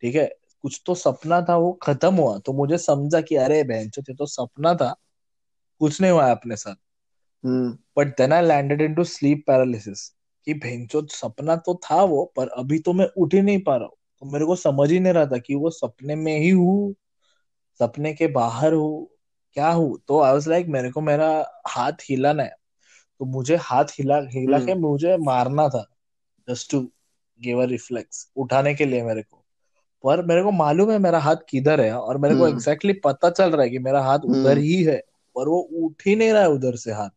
ठीक 0.04 0.16
है? 0.16 0.26
कुछ 0.62 0.82
तो 0.86 0.96
सपना 0.96 1.42
था 1.42 1.56
वो 1.58 1.72
खत्म 1.84 2.14
हुआ। 2.16 2.38
तो 2.38 2.54
मुझे 2.54 2.78
समझा 2.78 3.22
कि 3.22 3.36
अरे 3.36 3.64
बेंचो 3.64 4.02
ये 4.02 4.16
तो 4.16 4.26
सपना 4.26 4.74
था 4.76 4.94
कुछ 5.82 6.02
नहीं 6.02 6.12
हुआ 6.12 6.26
है 6.26 6.32
अपने 6.32 6.56
साथ। 6.56 6.76
But 7.98 8.08
then 8.08 8.34
I 8.34 8.42
landed 8.42 8.82
into 8.82 9.04
sleep 9.04 9.44
paralysis 9.48 10.08
कि 10.48 10.54
भेंचो 10.54 11.06
सपना 11.12 11.56
तो 11.56 11.76
था 11.86 12.04
वो 12.04 12.24
पर 12.36 12.48
अभी 12.50 12.80
तो 12.80 12.94
मैं 12.94 13.08
उठ 13.18 13.34
ही 13.34 13.42
नहीं 13.42 13.62
पा 13.64 13.76
रहा 13.76 13.86
हूँ। 13.86 13.96
तो 14.22 14.26
मेरे 14.26 14.46
को 14.46 14.56
समझ 14.56 14.92
ही 14.92 15.00
नहीं 15.00 15.14
रहा 15.14 15.26
था 15.26 15.38
कि 15.38 15.56
वो 15.56 15.70
सपने 15.70 16.16
में 16.16 16.38
ही 16.40 16.50
हूँ 16.50 16.96
सपने 17.80 18.14
के 18.14 18.28
बाहर 18.28 18.74
हूँ 18.74 19.08
क्या 19.54 19.70
हूँ? 19.70 20.00
तो 20.08 20.22
आई 20.22 20.32
वाज 20.34 20.48
लाइक 20.48 20.68
मेरे 20.68 20.92
को 20.92 21.02
मेरा 21.02 21.46
हाथ 21.68 21.92
हिलाना 22.10 22.44
है। 22.44 22.56
तो 23.20 23.26
मुझे 23.26 23.56
हाथ 23.56 23.86
हिला 23.86 24.18
हिला 24.18 24.60
के 24.60 24.72
हम्म। 24.72 24.82
मुझे 24.82 25.18
मारना 25.18 25.70
था 25.70 25.86
just 26.50 26.72
to 26.72 26.82
give 27.42 27.62
a 27.62 27.66
reflex 27.66 28.32
उठाने 28.36 28.76
के 28.76 28.86
लिए 28.86 29.04
मेरे 29.04 29.22
को। 29.22 29.46
पर 30.04 30.26
मेरे 30.26 30.44
को 30.44 30.52
मालूम 30.52 30.92
है 30.92 31.00
मेरा 31.00 31.20
हाथ 31.20 31.36
किधर 31.50 31.82
है 31.82 31.94
और 31.94 32.18
मेरे 32.18 32.36
को 32.36 32.46
हम्म। 32.46 32.54
एग्जैक्टली 32.54 32.94
exactly 32.94 33.16
पता 33.16 33.30
चल 33.30 33.52
रहा 33.52 33.64
है 33.64 33.70
कि 33.70 33.80
मेरा 33.80 34.02
हाथ 34.02 34.20
उधर 34.20 34.50
हम्म 34.50 34.60
ही 34.60 34.84
है 34.84 34.98
पर 35.36 35.48
वो 35.48 35.58
उठ 35.58 36.08
ही 36.08 36.16
नहीं 36.16 36.32
रहा 36.32 36.42
है 36.42 36.50
उधर 36.50 36.76
से 36.76 36.92
हाथ। 36.92 37.10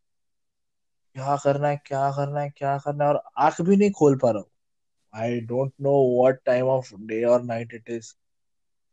क्या 1.15 1.37
करना 1.37 1.69
है 1.69 1.81
क्या 1.87 2.11
करना 2.11 2.41
है 2.41 2.51
क्या 2.51 2.79
करना 2.79 3.05
है 3.05 3.11
और 3.11 3.23
आँख 3.39 3.61
भी 3.61 3.77
नहीं 3.77 3.91
खोल 3.91 4.17
पा 4.17 4.31
रहा 4.31 4.39
हूँ। 4.39 4.49
I 5.15 5.41
don't 5.41 5.73
know 5.81 6.21
what 6.21 6.41
time 6.45 6.67
of 6.67 6.95
day 6.95 7.25
और 7.25 7.43
नाइट 7.43 7.75
इट 7.75 7.91
इज़ 7.91 8.15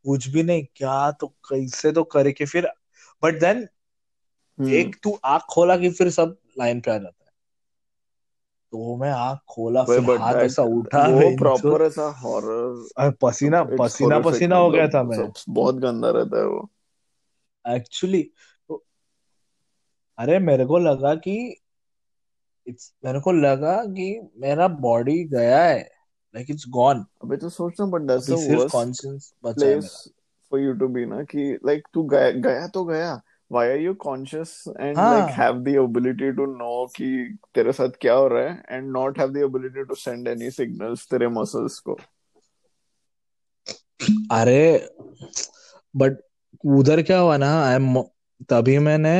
कुछ 0.06 0.28
भी 0.28 0.44
नहीं 0.44 0.66
क्या 0.76 1.12
तो 1.12 1.28
कैसे 1.28 1.92
तो 1.92 2.04
करे 2.04 2.32
कि 2.32 2.46
फिर 2.46 2.68
बट 3.24 3.40
देन 3.40 3.68
हम्म। 4.60 4.70
एक 4.70 4.96
तू 5.04 5.20
आँख 5.26 5.42
खोला 5.42 5.78
कि 5.78 5.90
फिर 5.90 6.10
सब 6.10 6.38
लाइन 6.60 6.82
पे 6.82 6.92
आ 6.92 6.98
जाता 6.98 7.24
है। 7.26 7.32
तो 8.72 8.96
मैं 8.96 9.12
आँख 9.12 9.40
खोला 9.50 9.84
फिर 9.84 10.18
हाथ 10.18 10.36
ऐसा 10.36 10.64
उठा 10.64 11.08
वो 11.08 11.38
प्रॉपर 11.38 11.86
ऐसा 11.86 12.04
हॉरर 12.04 13.12
पसीना 13.22 13.64
पसीना 13.64 14.20
पसीना 14.20 14.56
हो 14.56 14.72
गया 14.72 14.88
था 14.88 15.04
मतलब 15.04 15.26
मैं। 15.26 15.32
बहुत 15.50 15.76
गंदा 15.76 16.10
रहता 16.10 16.38
है 16.38 16.46
वो। 16.46 16.70
एक्चुअली 17.68 18.24
तो 18.68 18.86
अरे 20.18 20.40
मेरे 20.40 20.66
को 20.66 20.78
लगा 20.78 21.16
कि 21.16 21.62
इट्स 22.68 22.94
मेरे 23.06 23.20
को 23.20 23.32
लगा 23.32 23.86
कि 23.86 24.30
मेरा 24.38 24.68
बॉडी 24.68 25.24
गया 25.24 25.64
है। 25.64 26.01
लाइक 26.36 26.50
इट्स 26.50 26.66
गॉन 26.70 27.06
अबे 27.24 27.38
तो 27.38 27.50
सोचना 27.50 27.98
दैट्स 27.98 28.32
अभी 28.32 28.42
सिर्फ़ 28.42 28.72
कॉन्शियस 28.72 29.34
बचा 29.46 29.68
है 29.68 29.80
फॉर 29.82 30.60
यू 30.60 30.74
टू 30.74 30.88
बी 30.88 31.06
ना 31.06 31.24
कि 31.24 31.52
लाइक 31.66 31.88
तू 31.94 32.04
गया 32.04 32.32
गया 32.48 32.68
तो 32.68 32.86
गया। 32.86 33.22
Why 33.54 33.62
are 33.70 33.80
you 33.84 33.94
conscious 34.02 34.52
and 34.84 35.00
like 35.12 35.32
हाँ 35.38 35.38
have 35.38 35.58
the 35.64 35.72
ability 35.80 36.28
to 36.36 36.44
know 36.52 36.86
कि 36.96 37.08
तेरे 37.56 37.72
साथ 37.72 37.98
क्या 38.02 38.14
हो 38.14 38.28
रहा 38.28 38.44
है 38.44 38.78
and 38.78 38.94
not 38.98 39.18
have 39.22 39.34
the 39.34 39.42
ability 39.48 39.84
to 39.90 39.98
send 40.04 40.30
any 40.34 40.52
signals 40.58 41.04
तेरे 41.10 41.28
muscles 41.38 41.78
को। 41.80 41.98
अरे 44.32 44.88
बट 45.96 46.22
उधर 46.78 47.02
क्या 47.02 47.20
हुआ 47.20 47.38
ना 47.38 47.52
आई 47.66 47.76
एम 47.76 48.02
तभी 48.50 48.78
मैंने 48.80 49.14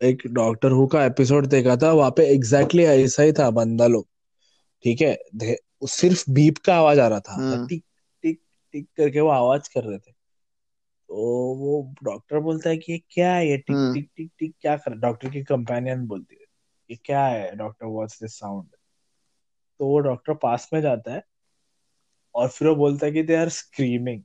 एक 0.00 0.22
डॉक्टर 0.32 0.70
हु 0.70 0.86
का 0.86 1.04
एपिसोड 1.04 1.46
देखा 1.46 1.76
था 1.76 1.92
वहाँ 1.92 2.10
पे 2.10 2.26
एग्जैक्टली 2.26 2.82
exactly 2.82 3.04
ऐसा 3.04 3.22
ही 3.22 3.32
था 3.32 3.50
बंदा 3.50 3.86
लोग। 3.86 4.06
ठीक 4.84 5.00
है 5.00 5.16
सिर्फ़ 5.82 6.30
बीप 6.30 6.58
का 6.58 6.76
आवाज़ 6.76 7.00
आ 7.00 7.08
रहा 7.08 7.20
था। 7.20 7.36
हम्म 7.38 7.66
टिक 7.68 7.84
टिक 8.22 8.40
टिक 8.72 8.88
करके 8.96 9.20
वो 9.20 9.28
आवाज़ 9.28 9.70
कर 9.74 9.84
रहे 9.84 9.98
थे। 9.98 10.12
तो 10.92 11.54
वो 11.54 11.94
डॉक्टर 12.04 12.38
बोलता 12.38 12.70
है 12.70 12.76
कि 12.76 12.92
ये 12.92 13.02
क्या 13.10 13.34
है? 13.34 13.48
ये 13.48 13.56
टिक 13.58 13.76
हम्म 13.76 13.92
टिक 13.92 14.10
टिक 14.16 14.30
टिक 14.38 14.54
क्या 14.60 14.76
कर 14.76 14.94
डॉक्टर 14.94 15.30
की 15.30 15.42
कंपेनियन 15.44 16.06
बोलती 16.06 16.34
है। 16.34 16.46
ये 16.90 16.96
क्या 17.04 17.26
है? 17.26 17.56
डॉक्टर 17.56 17.86
व्हाट्स 17.86 18.22
दिस 18.22 18.38
साउंड 18.38 18.68
तो 19.80 19.86
वो 19.86 19.98
डॉक्टर 19.98 20.34
पास 20.34 20.70
में 20.72 20.80
जाता 20.80 21.14
है 21.14 21.22
और 22.34 22.48
फिर 22.48 22.68
वो 22.68 22.74
बोलता 22.74 23.06
है 23.06 23.12
कि 23.12 23.22
they 23.22 23.36
are 23.36 23.48
screaming 23.48 24.22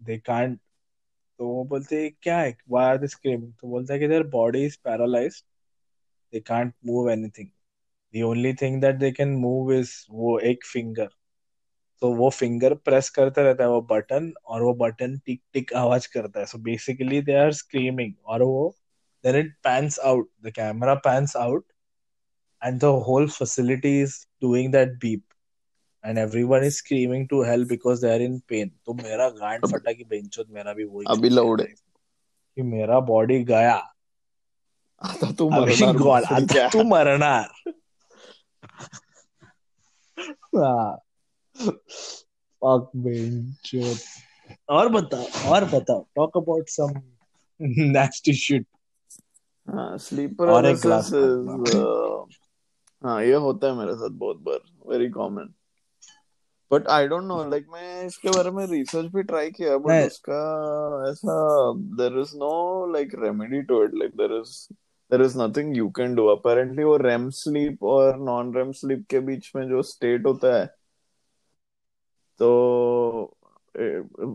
they 0.00 0.18
can't 0.18 0.58
तो 1.38 1.48
वो 1.48 1.64
बोलते 1.64 2.02
हैं 2.02 2.12
क्या 2.22 2.38
है? 2.40 2.56
व्हाई 2.70 2.86
आर 2.86 2.98
दे 2.98 3.06
स्क्रीमिंग 3.06 3.52
तो 3.54 3.68
बोलता 3.68 3.94
है 3.94 4.00
कि 4.00 4.08
their 4.08 4.22
body 4.22 4.64
is 4.66 4.78
paralysed 4.84 5.44
they 6.32 6.40
can't 6.40 6.74
move 6.86 7.10
anything 7.10 7.48
the 8.14 8.22
only 8.24 8.52
thing 8.62 8.80
that 8.82 8.96
they 8.96 9.10
can 9.12 9.36
move 9.38 9.72
is 9.74 9.92
वो 10.10 10.38
एक 10.50 10.64
फिंगर 10.66 11.08
तो 12.02 12.12
वो 12.14 12.28
फिंगर 12.30 12.74
प्रेस 12.84 13.08
करते 13.10 13.42
रहता 13.42 13.64
है 13.64 13.70
वो 13.70 13.80
बटन 13.90 14.32
और 14.46 14.62
वो 14.62 14.72
बटन 14.80 15.16
टिक 15.26 15.40
टिक 15.52 15.72
आवाज़ 15.76 16.08
करता 16.12 16.40
है. 16.40 16.46
So 16.46 16.58
basically 16.58 17.20
they 17.22 17.34
are 17.36 17.52
screaming 17.52 18.12
और 18.26 18.42
वो 18.42 18.74
then 19.24 19.36
it 19.36 19.52
pans 19.64 19.98
out 19.98 20.28
the 20.46 20.50
camera 20.56 20.94
pans 21.06 21.36
out 21.36 21.64
and 22.62 22.80
the 22.80 22.84
whole 23.08 23.28
facility 23.28 24.00
is 24.02 24.14
doing 24.42 24.72
that 24.72 24.92
beep 25.02 25.24
and 26.04 26.18
everyone 26.18 26.64
is 26.64 26.76
screaming 26.76 27.28
to 27.28 27.42
help 27.44 27.68
because 27.68 28.04
they 28.06 28.12
are 28.12 28.22
in 28.22 28.38
pain 28.48 28.70
तो 28.86 28.94
मेरा 28.94 29.28
गांड 29.40 29.66
फटा 29.66 29.92
कि 29.92 30.04
बेंचोद 30.04 30.46
मेरा 30.50 30.72
भी 30.72 30.84
वही 30.84 31.06
अभी 31.10 31.28
है। 31.28 31.34
लाइफ 31.34 31.78
कि 32.56 32.62
मेरा 32.62 33.00
बॉडी 33.10 33.42
गया। 33.44 33.74
आता 35.02 35.30
तू 35.38 35.48
क्या 35.50 36.68
तू 36.68 36.82
मरणार 36.84 37.72
फक 42.62 42.90
बेंचोद 42.96 43.98
और 44.68 44.88
बताओ 44.88 45.52
और 45.52 45.64
बताओ 45.64 46.06
talk 46.14 46.36
about 46.36 46.68
some 46.68 47.00
nasty 47.60 48.32
shit. 48.32 48.64
हाँ 49.68 49.96
स्लीप 49.98 50.40
और 50.40 50.66
एक 50.66 50.76
glass 50.76 51.12
इज़ 51.14 51.76
हाँ 53.02 53.22
ये 53.24 53.34
होता 53.34 53.66
है 53.66 53.74
मेरे 53.74 53.94
साथ 53.94 54.10
बहुत 54.10 54.36
बार 54.36 54.60
very 54.86 55.08
common 55.10 55.54
but 56.70 56.88
I 56.88 57.06
don't 57.08 57.24
know 57.24 57.36
like 57.50 57.66
मैं 57.72 58.06
इसके 58.06 58.30
बारे 58.30 58.50
में 58.50 58.66
रिसर्च 58.66 59.12
भी 59.12 59.22
ट्राई 59.22 59.50
किया 59.50 59.76
बट 59.78 60.06
उसका 60.06 60.40
ऐसा 61.10 61.36
there 61.96 62.18
is 62.20 62.36
no 62.36 62.92
like 62.92 63.12
remedy 63.18 63.62
to 63.62 63.82
it 63.84 63.94
like 63.94 64.16
there 64.16 64.32
is 64.32 64.68
there 65.10 65.22
is 65.24 65.38
nothing 65.38 65.76
you 65.76 65.88
can 65.96 66.14
do 66.14 66.26
apparently 66.28 66.84
वो 66.84 66.96
रेम 66.96 67.28
स्लीप 67.34 67.84
और 67.86 68.18
नॉन 68.20 68.54
रेम 68.54 68.72
स्लीप 68.72 69.04
के 69.10 69.20
बीच 69.20 69.50
में 69.56 69.66
जो 69.68 69.82
स्टेट 69.84 70.26
होता 70.26 70.58
है 70.58 70.66
तो 72.40 72.48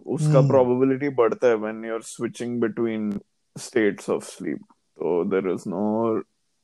उसका 0.07 0.41
प्रोबेबिलिटी 0.47 1.09
बढ़ता 1.15 1.47
है 1.47 1.55
when 1.55 1.85
you 1.85 1.93
are 1.93 2.01
switching 2.01 2.59
between 2.61 3.11
states 3.55 4.09
of 4.09 4.23
sleep 4.25 4.63
तो 4.97 5.23
there 5.25 5.49
is 5.53 5.69
no 5.69 6.17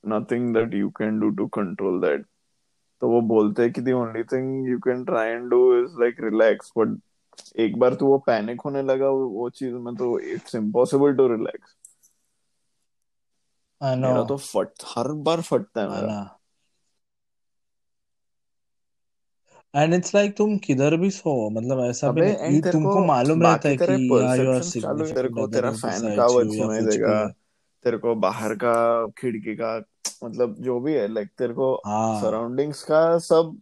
nothing 0.03 0.53
that 0.55 0.73
you 0.73 0.89
can 0.99 1.19
do 1.19 1.29
to 1.37 1.47
control 1.59 1.99
that 2.01 2.25
तो 3.01 3.09
वो 3.09 3.21
बोलते 3.27 3.63
हैं 3.63 3.71
कि 3.71 3.81
the 3.81 3.91
only 3.91 4.23
thing 4.23 4.67
you 4.69 4.79
can 4.79 5.03
try 5.05 5.29
and 5.29 5.49
do 5.49 5.61
is 5.83 5.99
like 6.01 6.21
relax 6.21 6.71
but 6.77 6.97
एक 7.59 7.77
बार 7.79 7.93
तो 7.95 8.05
वो 8.05 8.17
पैनिक 8.27 8.61
होने 8.61 8.81
लगा 8.83 9.09
वो 9.09 9.49
चीज़ 9.49 9.73
में 9.75 9.95
तो 9.95 10.17
इट्स 10.19 10.55
इम्पॉसिबल 10.55 11.15
टू 11.15 11.27
रिलैक्स 11.27 11.75
मेरा 13.81 14.23
तो 14.23 14.37
फट 14.37 14.83
हर 14.87 15.11
बार 15.23 15.41
फटता 15.41 15.81
है 15.81 15.89
मेरा। 15.91 16.19
एंड 19.73 19.93
इट्स 19.93 20.13
लाइक 20.15 20.35
तुम 20.37 20.57
किधर 20.57 20.95
भी 20.97 21.09
सो 21.11 21.33
मतलब 21.49 21.83
ऐसा 21.85 22.09
भी 22.11 22.21
नहीं 22.21 22.61
तुमको 22.61 23.05
मालूम 23.05 23.43
रहता 23.43 23.69
है 23.69 23.75
कि 23.75 23.81
तेरे 23.81 23.93
या 23.93 24.33
योर 24.35 24.59
परसेप्शन 24.59 24.79
चालू 24.81 25.05
तेरे 25.07 25.29
को 25.29 25.47
तेरा 25.47 25.71
फ़ैन 25.71 26.15
का 26.15 26.23
आवाज़ 26.23 26.49
सुनाई 26.49 26.81
देगा 26.81 27.25
तेरे 27.85 27.97
को 27.97 28.15
बाहर 28.15 28.55
का 28.55 28.75
खिड़की 29.17 29.55
का 29.55 29.77
मतलब 30.23 30.55
जो 30.59 30.79
भी 30.79 30.93
है 30.93 31.07
लाइक 31.07 31.29
तेरे 31.37 31.53
को 31.53 31.73
हाँ। 31.85 32.21
सराउंडिंग्स 32.21 32.83
का 32.83 33.17
सब 33.17 33.59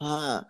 हाँ 0.00 0.48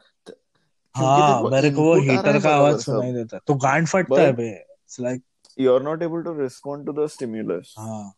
हाँ 0.95 1.43
मेरे 1.43 1.71
को 1.71 1.83
वो 1.83 1.95
हीटर 2.01 2.33
है 2.35 2.41
का 2.41 2.51
आवाज़ 2.51 2.79
सुनाई 2.81 3.13
देता 3.13 3.37
है। 3.37 3.41
तो 3.47 3.55
गांड 3.55 3.87
फटता 3.87 4.21
है 4.23 4.33
बे। 4.33 4.49
It's 4.51 5.01
like 5.01 5.23
you 5.59 5.75
are 5.75 5.83
not 5.83 6.03
able 6.03 6.23
to 6.23 6.33
respond 6.41 6.87
to 6.87 6.93
the 6.93 7.07
stimulus 7.09 7.75
हाँ। 7.79 8.16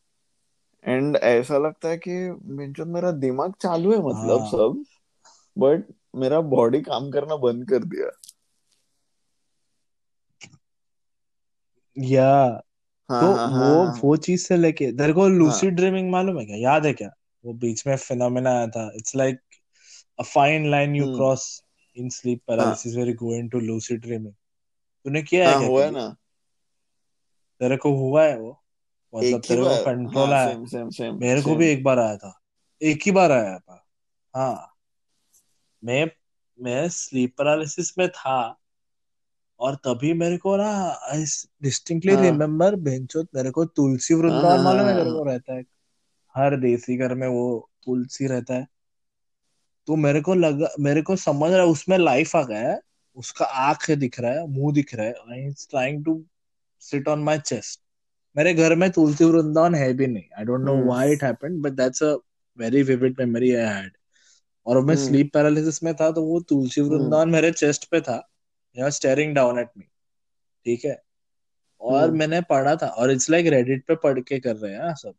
एंड 0.89 1.17
ऐसा 1.17 1.59
लगता 1.59 1.89
है 1.89 1.97
कि 1.99 2.31
बेंचो 2.33 2.85
मेरा 2.85 3.11
दिमाग 3.11 3.53
चालू 3.61 3.93
है 3.93 3.99
मतलब 3.99 4.41
हाँ। 4.41 4.51
सब 4.51 4.85
बट 5.59 5.85
मेरा 6.17 6.41
बॉडी 6.41 6.81
काम 6.81 7.11
करना 7.11 7.37
बंद 7.37 7.69
कर 7.71 7.85
दिया। 7.85 8.11
या 11.99 12.31
हाँ 13.11 13.21
तो 13.21 13.35
हाँ 13.35 13.49
वो 13.49 13.85
हाँ। 13.85 13.93
हाँ 13.93 14.01
वो 14.05 14.17
चीज़ 14.17 14.47
से 14.47 14.57
लेके 14.57 14.93
तेरे 14.93 15.13
को 15.13 15.21
हाँ। 15.21 15.31
लूसिड 15.31 15.75
ड्रीमिंग 15.75 16.11
मालूम 16.11 16.39
है 16.39 16.47
क्या? 16.47 16.57
याद 16.57 16.87
है 16.87 16.93
क्या? 16.93 17.11
वो 17.45 17.53
बीच 17.53 17.87
में 17.87 17.97
फिनोमेना 17.97 18.51
आया 18.51 18.67
था। 18.67 18.91
It's 18.97 19.17
like 19.17 19.41
a 20.19 20.23
fine 20.23 20.71
line 20.71 20.97
you 20.97 21.17
cross 21.17 21.65
in 21.97 22.09
sleep 22.09 22.41
हाँ। 22.51 22.57
Paralysis 22.57 22.97
where 22.97 23.09
you 23.09 23.15
go 23.15 23.35
into 23.35 23.61
lucid 23.61 24.01
dreaming 24.01 24.33
तूने 25.05 25.23
किया 25.23 25.49
है 25.49 25.51
हाँ 25.51 25.59
क्या 25.59 25.69
हुआ 25.69 25.85
है 25.85 25.91
ना। 25.91 26.17
तेरे 27.61 27.77
को 27.77 27.97
हुआ 27.97 28.25
है 28.25 28.39
वो? 28.39 28.63
मतलब 29.15 29.41
तेरे 29.41 29.63
को 29.63 29.85
कंट्रोल 29.85 30.29
हाँ 30.29 30.39
आया। 30.39 30.53
सेम 30.53 30.65
सेम 30.65 30.91
सेम 30.91 31.19
मेरे 31.21 31.43
को 31.43 31.57
भी 31.57 31.67
एक 31.67 31.85
बार 31.85 31.99
आया 31.99 32.17
था। 32.17 32.41
एक 32.83 33.01
ही 33.07 33.13
बार 33.13 33.33
आया 33.33 33.59
था। 33.59 33.87
हाँ। 34.37 34.75
मैं 35.85 36.11
मैं 36.61 36.89
स्लीप 36.89 37.35
पैरालिसिस 37.39 37.99
में 37.99 38.09
था 38.09 38.59
और 39.61 39.75
तभी 39.75 40.13
मेरे 40.13 40.37
को 40.37 40.57
ना 40.57 40.99
आई 41.13 41.25
डिस्टिंक्टली 41.63 42.15
हाँ। 42.15 42.23
रिमेम्बर 42.23 42.75
बेंचोत 42.75 43.29
मेरे 43.35 43.51
को 43.51 43.65
तुलसी 43.65 44.15
हाँ 44.15 44.23
हाँ 44.23 44.31
वृंदावन 44.31 44.57
हाँ 44.57 44.65
मालूम 44.65 44.87
है। 44.87 44.95
हाँ 44.95 45.05
तेरे 45.05 45.17
को 45.17 45.25
रहता 45.25 45.55
है। 45.55 45.65
हर 46.37 46.57
देसी 46.57 46.97
घर 46.97 47.15
में 47.15 47.29
वो 47.29 47.71
तुलसी 47.85 48.27
रहता 48.27 48.55
है। 48.55 48.67
तो 49.87 49.97
मेरे 49.97 50.21
को 50.21 50.35
लगा 50.35 50.69
मेरे 50.81 51.03
को 51.03 51.17
समझ 51.17 51.51
रहा 51.51 51.61
है 51.61 51.67
उसमें 51.67 51.99
लाइफ 51.99 52.37
आ 52.37 52.43
गया 52.43 52.71
है। 52.71 52.81
उसका 53.17 53.45
आँख 53.45 53.91
दिख 53.91 54.21
रहा 54.21 54.33
है 54.33 54.47
मुँह 54.47 54.75
दिख 54.75 54.95
रहा 54.95 55.07
है। 55.07 55.13
I 55.13 55.51
trying 55.71 56.05
to 56.05 56.25
sit 56.81 57.09
on 57.09 57.19
my 57.19 57.39
chest 57.39 57.81
मेरे 58.39 58.55
घर 58.55 58.75
में 58.77 58.91
तुलसी 58.93 59.25
वृंदावन 59.25 59.75
है 59.75 59.93
भी 59.95 60.07
नहीं। 60.07 60.25
I 60.39 60.45
don't 60.45 60.61
know 60.61 60.77
why 60.85 61.13
it 61.13 61.23
happened 61.25 61.63
but 61.63 61.73
that's 61.73 62.03
a 62.03 62.15
very 62.59 62.83
vivid 62.83 63.17
memory 63.21 63.53
I 63.55 63.67
had 63.75 63.93
और 64.67 64.81
मैं 64.85 64.97
स्लीप 64.97 65.33
पैरालिसिस 65.35 65.83
में 65.83 65.95
था 65.97 66.11
तो 66.13 66.23
वो 66.25 66.41
तुलसी 66.41 66.81
हम्म 66.81 66.91
वृंदावन 66.91 67.31
मेरे 67.31 67.51
चेस्ट 67.53 67.91
पे 67.91 68.01
था 68.01 68.23
या 68.77 68.91
स्टेयरिंग 68.91 69.35
डाउन 69.35 69.59
एट 69.59 69.71
मी 69.79 69.85
ठीक 70.67 70.85
है? 70.85 70.97
और 71.81 72.11
हम्म 72.11 72.19
मैंने 72.19 72.41
पढ़ा 72.43 72.77
था 72.77 72.87
और 72.89 73.11
इट्स 73.11 73.31
लाइक 73.31 73.47
रेडिट 73.47 73.87
पे 73.87 73.95
पढ़ 73.97 74.21
के 74.21 74.41
कर 74.41 74.57
रहे 74.57 74.73
हैं 74.75 74.83
हाँ, 74.83 74.95
सब। 74.95 75.15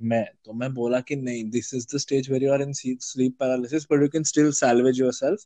मैं 0.00 0.24
तो 0.44 0.52
मैं 0.52 0.72
बोला 0.74 1.00
कि 1.00 1.16
नहीं 1.16 1.44
this 1.50 1.72
is 1.74 1.86
the 1.94 1.98
stage 1.98 2.30
where 2.30 2.42
you 2.44 2.52
are 2.52 2.62
in 2.62 2.72
sleep 2.72 3.36
paralysis 3.40 3.86
but 3.92 4.02
you 4.02 4.08
can 4.08 4.22
still 4.24 4.50
salvage 4.52 5.00
yourself 5.00 5.44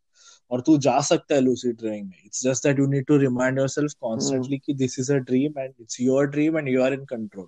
और 0.50 0.60
तू 0.60 0.76
जा 0.78 0.98
सकता 1.00 1.34
है 1.34 1.40
लूसिड 1.40 1.76
ड्रीमिंग 1.76 2.06
में। 2.06 2.22
It's 2.24 2.42
just 2.44 2.66
that 2.66 2.78
you 2.78 2.86
need 2.86 3.06
to 3.06 3.16
remind 3.18 3.58
yourself 3.58 3.92
hmm 3.92 4.08
constantly 4.08 4.58
कि 4.58 4.74
this 4.74 4.98
is 4.98 5.12
a 5.12 5.16
dream 5.16 5.58
and 5.58 5.72
it's 5.80 6.00
your 6.00 6.26
dream 6.26 6.58
and 6.58 6.68
you 6.68 6.82
are 6.82 6.94
in 6.94 7.04
control 7.04 7.46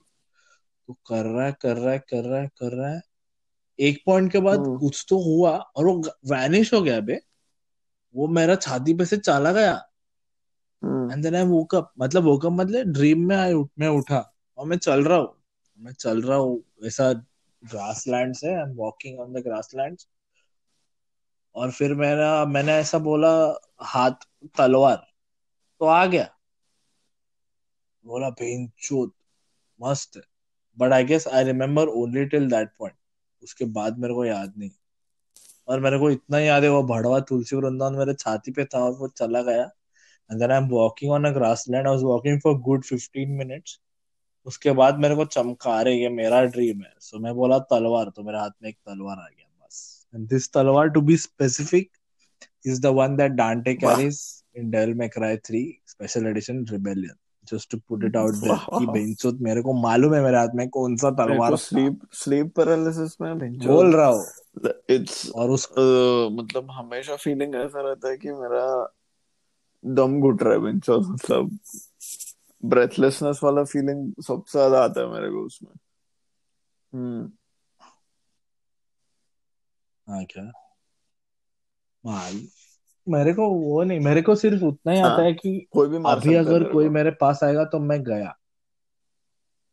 तो 0.89 0.95
कर 1.09 1.25
रहा 1.25 1.47
है 1.47 1.57
कर 1.63 1.77
रहा 1.77 1.93
है 1.93 1.99
कर 2.11 2.25
रहा 2.25 2.41
है 2.41 2.49
कर 2.59 2.77
रहा 2.77 2.91
है। 2.91 3.01
एक 3.79 4.03
पॉइंट 4.07 4.31
के 4.33 4.41
बाद 4.41 4.59
हम्म। 4.59 4.79
कुछ 4.79 5.05
तो 5.09 5.19
हुआ 5.25 5.51
और 5.51 5.87
वो 5.87 6.03
वैनिश 6.27 6.73
हो 6.75 6.81
गया 6.83 7.01
बे। 7.01 7.21
वो 8.15 8.27
मेरा 8.29 8.55
छाती 8.57 8.95
पे 8.95 9.05
से 9.05 9.17
चला 9.19 9.53
गया। 9.53 9.75
And 10.83 11.23
then 11.23 11.35
I 11.35 11.45
woke 11.47 11.75
up 11.75 11.93
मतलब 12.01 12.25
वोक 12.25 12.47
अप 12.47 12.53
मतलब 12.53 12.93
ड्रीम 12.93 13.27
में 13.29 13.37
आई 13.37 13.55
मैं 13.79 13.89
उठा 13.89 14.19
और 14.59 14.67
मैं 14.67 14.77
चल 14.79 15.05
रहा 15.05 15.19
हूँ। 15.19 15.35
मैं 15.79 15.93
चल 15.93 16.23
रहा 16.23 16.39
हूँ, 16.39 16.65
ऐसा 16.85 17.13
ग्रासलैंड 17.65 18.35
से 18.35 18.55
I 18.55 18.63
am 18.63 18.75
walking 18.77 19.21
on 19.21 19.33
the 19.33 19.37
grassland 19.37 19.99
और 21.55 21.71
फिर 21.71 21.95
मेरा, 21.95 22.45
मैंने 22.45 22.73
ऐसा 22.73 22.99
बोला, 22.99 23.61
हाथ, 23.81 24.11
तलवार 24.59 25.07
तो 25.81 25.87
आ 25.87 26.07
गया। 26.07 26.29
बोला 28.07 28.31
बेंचोद 28.31 29.13
मस्त 29.81 30.17
है। 30.17 30.23
But 30.79 30.93
I 30.93 31.05
guess 31.05 31.29
I 31.29 31.45
remember 31.45 31.89
only 31.89 32.25
till 32.25 32.51
that 32.51 32.69
point 32.79 32.97
उसके 33.43 33.65
बाद 33.65 33.99
मेरे 33.99 34.15
को 34.15 34.25
याद 34.25 34.55
नहीं। 34.59 34.71
और 35.69 35.81
मेरे 35.81 35.99
को 35.99 36.11
इतना 36.11 36.39
याद 36.39 36.65
है, 36.65 36.71
वो 36.71 36.83
भड़वा 36.83 37.21
तुलसी 37.21 37.57
वृंदावन 37.57 37.95
मेरे 37.95 38.15
छाती 38.15 38.53
पे 38.53 38.65
था 38.65 38.79
और 38.79 38.93
वो 38.93 39.09
चला 39.09 39.43
गया। 39.43 39.63
And 40.31 40.41
then 40.41 40.51
I 40.51 40.59
am 40.59 40.69
walking 40.69 41.13
on 41.13 41.25
a 41.25 41.31
grassland 41.31 41.87
I 41.87 41.95
was 41.95 42.03
walking 42.03 42.41
for 42.41 42.59
good 42.59 42.85
15 42.85 43.39
minutes 43.39 43.81
उसके 44.49 44.73
बाद 44.73 44.99
मेरे 44.99 45.15
को 45.15 45.25
चमका 45.25 45.83
रहे 45.83 45.95
ये 45.95 46.09
मेरा 46.09 46.45
ड्रीम 46.45 46.83
है। 46.83 46.93
सो 47.01 47.17
so, 47.17 47.23
मैं 47.23 47.35
बोला 47.35 47.59
तलवार 47.59 48.11
तो 48.17 48.23
मेरे 48.23 48.39
हाथ 48.39 48.51
में 48.63 48.69
एक 48.69 48.77
तलवार 48.77 49.17
आ 49.17 49.29
गया 49.29 49.67
बस। 49.67 50.07
एंड 50.15 50.29
दिस 50.29 50.53
तलवार 50.53 50.89
to 50.89 51.01
be 51.01 51.17
specific 51.17 51.91
that 52.67 53.37
Dante 53.37 53.77
वाह। 53.83 53.95
carries 53.95 54.45
in 54.55 54.71
Devil 54.71 54.95
May 54.95 55.09
Cry 55.09 55.37
3 55.37 55.81
Special 55.87 56.27
Edition 56.27 56.65
Rebellion. 56.73 57.17
Just 57.49 57.71
to 57.71 57.79
put 57.79 58.03
it 58.07 58.17
out 58.17 58.35
there 58.41 58.49
वाह 58.49 58.79
कि 58.79 58.87
बेंचोत 58.87 59.39
मेरे 59.41 59.63
को 59.63 59.73
मालूम 59.73 60.15
है 60.15 60.23
मेरे 60.23 60.39
हाथ 60.39 60.49
में 60.55 60.69
कौन 60.69 60.97
सा 60.97 61.11
तलवार 61.11 61.57
स्लीप 61.57 62.01
स्लीप 62.13 62.53
पैरालिसिस 62.57 63.21
में 63.21 63.59
बोल 63.59 63.97
रहा 63.97 64.07
हूँ। 64.07 64.27
इट्स 64.91 65.31
और 65.31 65.51
उस 65.51 65.69
मतलब 66.33 66.71
हमेशा 66.71 67.17
फीलिंग 67.17 67.55
ऐसा 67.55 67.81
रहता 67.81 68.09
है 68.09 68.17
कि 68.17 68.29
मेरा 68.29 68.95
दम 69.87 70.21
घुट 70.21 70.43
रहा 70.43 70.53
है 70.53 70.61
भिंचो 70.61 71.01
मतलब। 71.01 71.59
ब्रेथलेसनेस 72.63 73.41
वाला 73.43 73.65
फीलिंग 73.65 74.13
सबसे 74.23 74.59
ज़्यादा 74.59 74.85
आता 74.85 75.01
है 75.01 75.07
मेरे 75.07 75.31
को 75.31 75.45
उसमें। 75.47 75.73
हम्म। 76.93 77.31
हाँ 80.07 80.25
क्या? 80.25 80.51
माल 82.05 82.41
मेरे 83.09 83.33
को 83.33 83.49
वो 83.49 83.83
नहीं 83.83 84.01
मेरे 84.01 84.23
को 84.23 84.35
सिर्फ़ 84.35 84.65
उतना 84.65 84.93
ही 84.93 84.99
आता 84.99 85.09
हाँ 85.09 85.25
है 85.25 85.33
कि 85.33 85.67
कोई 85.73 85.89
भी 85.89 85.99
मार 85.99 86.17
अभी 86.17 86.35
अगर 86.35 86.65
कोई 86.65 86.89
मेरे 86.89 87.11
पास 87.11 87.41
आएगा 87.45 87.65
तो 87.65 87.79
मैं 87.79 88.03
गया। 88.03 88.35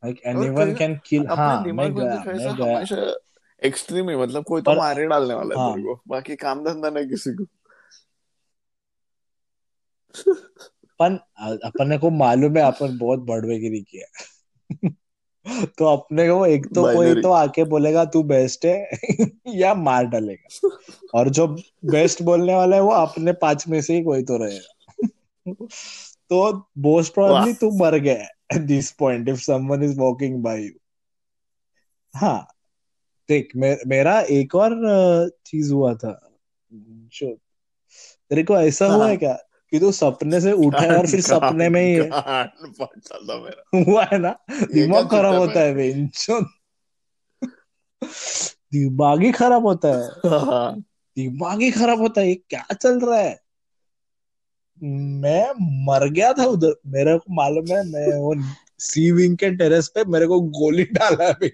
लाइक 0.03 0.21
एनीवन 0.25 0.73
कैन 0.73 0.99
किल 1.05 1.27
हाँ 1.27 1.63
मैं 1.63 1.93
गया 1.95 2.23
मैं 2.27 2.55
गया। 2.55 3.13
एक्सट्रीम 3.61 4.09
ही 4.09 4.15
मतलब 4.15 4.43
कोई 4.43 4.61
तो 4.61 4.75
मार 4.75 4.99
ही 4.99 5.05
डालने 5.05 5.33
वाला 5.33 5.55
है 5.55 5.61
हाँ। 5.61 5.73
तेरे 5.73 5.83
को 5.83 6.01
बाकी 6.07 6.35
काम 6.35 6.63
धंधा 6.63 6.89
नहीं 6.89 7.07
किसी 7.07 7.33
को। 7.33 7.45
अपन 10.99 11.17
अपने 11.63 11.97
को 11.97 12.09
मालूम 12.09 12.57
है 12.57 12.63
अपन 12.63 12.97
बहुत 12.97 13.19
बड़वेगिरी 13.19 13.81
किया 13.81 14.89
तो 15.77 15.85
अपने 15.85 16.27
को 16.29 16.45
एक 16.45 16.65
तो 16.65 16.83
कोई 16.83 17.21
तो 17.21 17.31
आके 17.31 17.63
बोलेगा 17.63 18.05
तू 18.05 18.23
बेस्ट 18.23 18.65
है 18.65 18.89
या 19.47 19.73
मार 19.73 20.05
डालेगा। 20.05 20.69
और 21.13 21.29
जो 21.29 21.47
बेस्ट 21.85 22.21
बोलने 22.21 22.55
वाला 22.55 22.75
है 22.75 22.81
वो 22.81 22.91
अपने 22.91 23.33
पाँच 23.33 23.67
में 23.67 23.81
से 23.81 23.95
ही 23.95 24.03
कोई 24.03 24.23
तो 24.23 24.37
रहेगा। 24.37 25.57
तो 26.29 26.67
मोस्ट 26.77 27.17
वाह। 27.17 27.27
प्रोबेबली 27.27 27.53
तू 27.53 27.71
मर 27.77 27.95
गया 27.95 28.23
at 28.55 28.61
this 28.61 28.91
point 28.91 29.29
if 29.29 29.37
someone 29.37 29.83
is 29.83 29.99
walking 29.99 30.43
by 30.43 30.63
you 30.63 30.71
हाँ 32.15 32.47
देख 33.29 33.49
मे, 33.55 33.77
मेरा 33.87 34.19
एक 34.21 34.55
और 34.55 35.29
चीज़ 35.45 35.73
हुआ 35.73 35.93
था। 35.93 36.19
जो 36.73 37.35
तेरे 38.29 38.43
को 38.43 38.57
ऐसा 38.57 38.85
हुआ 38.85 39.03
है। 39.03 39.09
हाँ 39.09 39.17
क्या? 39.17 39.37
कि 39.71 39.79
तू 39.79 39.91
सपने 39.91 40.41
से 40.41 40.51
उठा 40.51 40.81
है 40.81 40.97
और 40.97 41.07
फिर 41.07 41.21
सपने 41.21 41.69
में 41.69 41.81
ही 41.81 41.93
है। 41.93 42.09
हुआ 43.75 44.03
है 44.03 44.17
ना? 44.17 44.35
दिमाग 44.73 45.09
खराब 45.09 45.35
होता 45.35 45.59
है 45.59 45.73
बेंचो 45.75 46.39
दिमाग 48.73 49.21
ही 49.21 49.31
खराब 49.31 49.65
होता 49.65 49.87
है। 49.87 50.29
हाँ। 50.29 50.75
दिमाग 51.17 51.61
ही 51.61 51.71
खराब 51.71 51.99
होता 51.99 52.21
है 52.21 52.27
ये 52.27 52.35
क्या 52.49 52.65
चल 52.73 52.99
रहा 52.99 53.19
है? 53.19 53.39
मैं 54.83 55.45
मर 55.85 56.09
गया 56.09 56.31
था 56.33 56.45
उधर। 56.45 56.73
मेरे 56.87 57.17
को 57.17 57.33
मालूम 57.33 57.71
है 57.71 57.83
मैं 57.91 58.07
वो 58.19 58.33
सी 58.79 59.11
विंग 59.11 59.37
के 59.37 59.49
टेरेस 59.55 59.87
पे 59.87 60.03
मेरे 60.05 60.27
को 60.27 60.39
गोली 60.41 60.83
डाला 60.83 61.27
है 61.43 61.49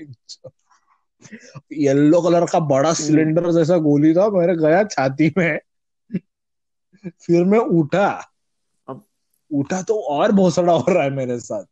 येलो 1.72 2.22
कलर 2.22 2.46
का 2.46 2.60
बड़ा 2.60 2.94
सिलेंडर 2.94 3.52
जैसा 3.52 3.78
गोली 3.78 4.14
था 4.14 4.30
मेरे 4.30 4.56
गया 4.56 4.84
छाती 4.84 5.32
में। 5.38 5.60
फिर 7.08 7.46
मैं 7.46 7.60
उठा। 7.60 8.32
अब- 8.90 9.10
उठा 9.52 9.82
तो 9.82 10.02
और 10.02 10.32
भोसड़ा 10.32 10.74
हो 10.74 10.86
रहा 10.90 11.04
है 11.04 11.10
मेरे 11.10 11.40
साथ। 11.40 11.64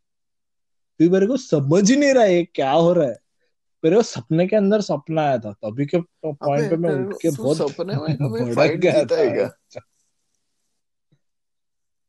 फिर 0.98 1.10
मेरे 1.10 1.26
को 1.26 1.36
समझ 1.36 1.90
ही 1.90 1.96
नहीं 1.96 2.14
रहा 2.14 2.24
है 2.24 2.44
क्या 2.44 2.72
हो 2.72 2.92
रहा 2.92 3.08
है। 3.08 3.18
मेरे 3.84 3.96
को 3.96 4.02
सपने 4.02 4.46
के 4.46 4.56
अंदर 4.56 4.80
सपना 4.80 5.22
आया 5.22 5.38
था। 5.38 5.52
तभी 5.52 5.86
के 5.86 6.00
पॉइंट 6.00 6.70
पे 6.70 6.76
मैं 6.76 6.90
उठ 6.90 7.14
के 7.22 7.30
बहुत 7.30 7.56
सपने 7.56 7.94
में 7.94 8.16
कभी 8.16 8.54
फाइट 8.54 8.80
गया 8.80 8.92
है 8.92 9.06
था। 9.06 9.34
क्या? 9.34 9.80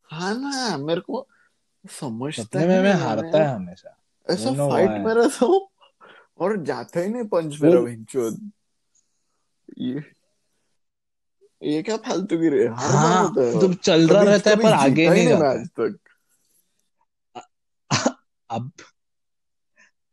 हाँ 0.04 0.36
ना 0.36 0.78
मेरे 0.78 1.02
को 1.02 1.28
समझता 1.90 2.60
ही 2.60 2.68
में 2.68 2.80
मैं 2.80 2.94
हारता 2.94 3.44
है 3.44 3.56
हमेशा। 3.56 3.98
ऐसा 4.30 4.70
फाइट 4.70 4.90
मेरा 4.90 5.28
तो 5.28 5.72
और 6.40 6.64
जाता 6.64 7.00
ही 7.00 7.10
नहीं 7.10 7.24
पंच 7.24 7.62
मेरा 7.62 7.80
ये 9.80 10.00
ये 11.62 11.82
क्या 11.84 11.98
फालतू 11.98 12.38
की 12.38 12.50
रे 12.50 12.64
हर 12.64 12.68
बार 12.68 12.96
हाँ 12.96 13.24
होता 13.24 13.42
है? 13.42 13.60
तो 13.60 13.74
चल 13.74 14.08
रहा 14.08 14.24
रहता 14.24 14.50
है 14.50 14.56
पर 14.56 14.72
आगे 14.74 15.10
नहीं 15.10 15.28
जाता। 15.28 15.50
आज 15.52 15.68
तक। 15.80 15.98
अब 18.50 18.72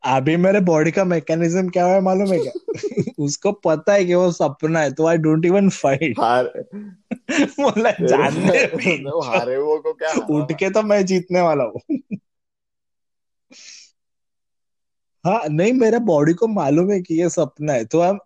अभी 0.03 0.35
मेरे 0.37 0.59
बॉडी 0.59 0.91
का 0.91 1.03
मैकेनिज्म 1.03 1.69
क्या 1.69 1.85
है 1.87 2.01
मालूम 2.01 2.31
है 2.33 2.39
क्या? 2.39 2.51
उसको 3.23 3.51
पता 3.51 3.93
है 3.93 4.05
कि 4.05 4.13
वो 4.13 4.31
सपना 4.31 4.79
है 4.79 4.91
तो 4.93 5.05
आई 5.07 5.17
डोंट 5.17 5.45
इवन 5.45 5.69
फाइट 5.69 6.19
हार 6.19 6.45
बोला 7.59 7.91
जानने 7.91 8.65
भी 8.75 9.03
वो 9.05 9.21
हारे 9.21 9.57
वो 9.57 9.77
को 9.77 9.93
क्या 9.93 10.13
उठ 10.29 10.51
के 10.51 10.69
तो 10.69 10.81
मैं 10.81 11.05
जीतने 11.05 11.41
वाला 11.41 11.63
हूँ। 11.63 11.81
हाँ 15.25 15.41
नहीं 15.49 15.73
मेरे 15.73 15.99
बॉडी 15.99 16.33
को 16.33 16.47
मालूम 16.47 16.91
है 16.91 17.01
कि 17.01 17.21
ये 17.21 17.29
सपना 17.29 17.73
है 17.73 17.85
तो 17.85 18.01
हम 18.01 18.19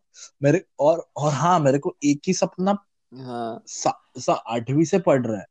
मेरे 0.44 0.64
और 0.80 1.10
और 1.18 1.32
हाँ 1.34 1.60
मेरे 1.60 1.78
को 1.80 1.96
एक 2.04 2.22
ही 2.28 2.34
सपना 2.34 2.78
हाँ 3.14 3.64
सा, 3.68 3.92
सा 4.18 4.34
आठवीं 4.34 4.86
से 4.86 5.00
पढ़ 5.00 5.26
रहा 5.26 5.40
है। 5.40 5.46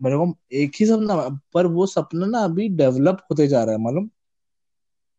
मेरे 0.00 0.16
को 0.16 0.26
एक 0.52 0.72
ही 0.80 0.86
सपना 0.86 1.16
पर 1.54 1.66
वो 1.66 1.86
सपना 1.86 2.26
ना 2.26 2.38
अभी 2.44 2.68
डेवलप 2.68 3.26
होते 3.30 3.46
जा 3.48 3.62
रहा 3.64 3.74
है 3.74 3.80
मालूम? 3.80 4.08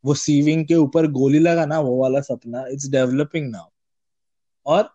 वो 0.03 0.13
सीविंग 0.13 0.65
के 0.67 0.75
ऊपर 0.75 1.07
गोली 1.11 1.39
लगा 1.39 1.65
ना 1.65 1.79
वो 1.79 1.97
वाला 2.01 2.21
सपना 2.21 2.65
इट्स 2.67 2.87
डेवलपिंग 2.89 3.49
नाउ 3.51 3.69
और 4.65 4.89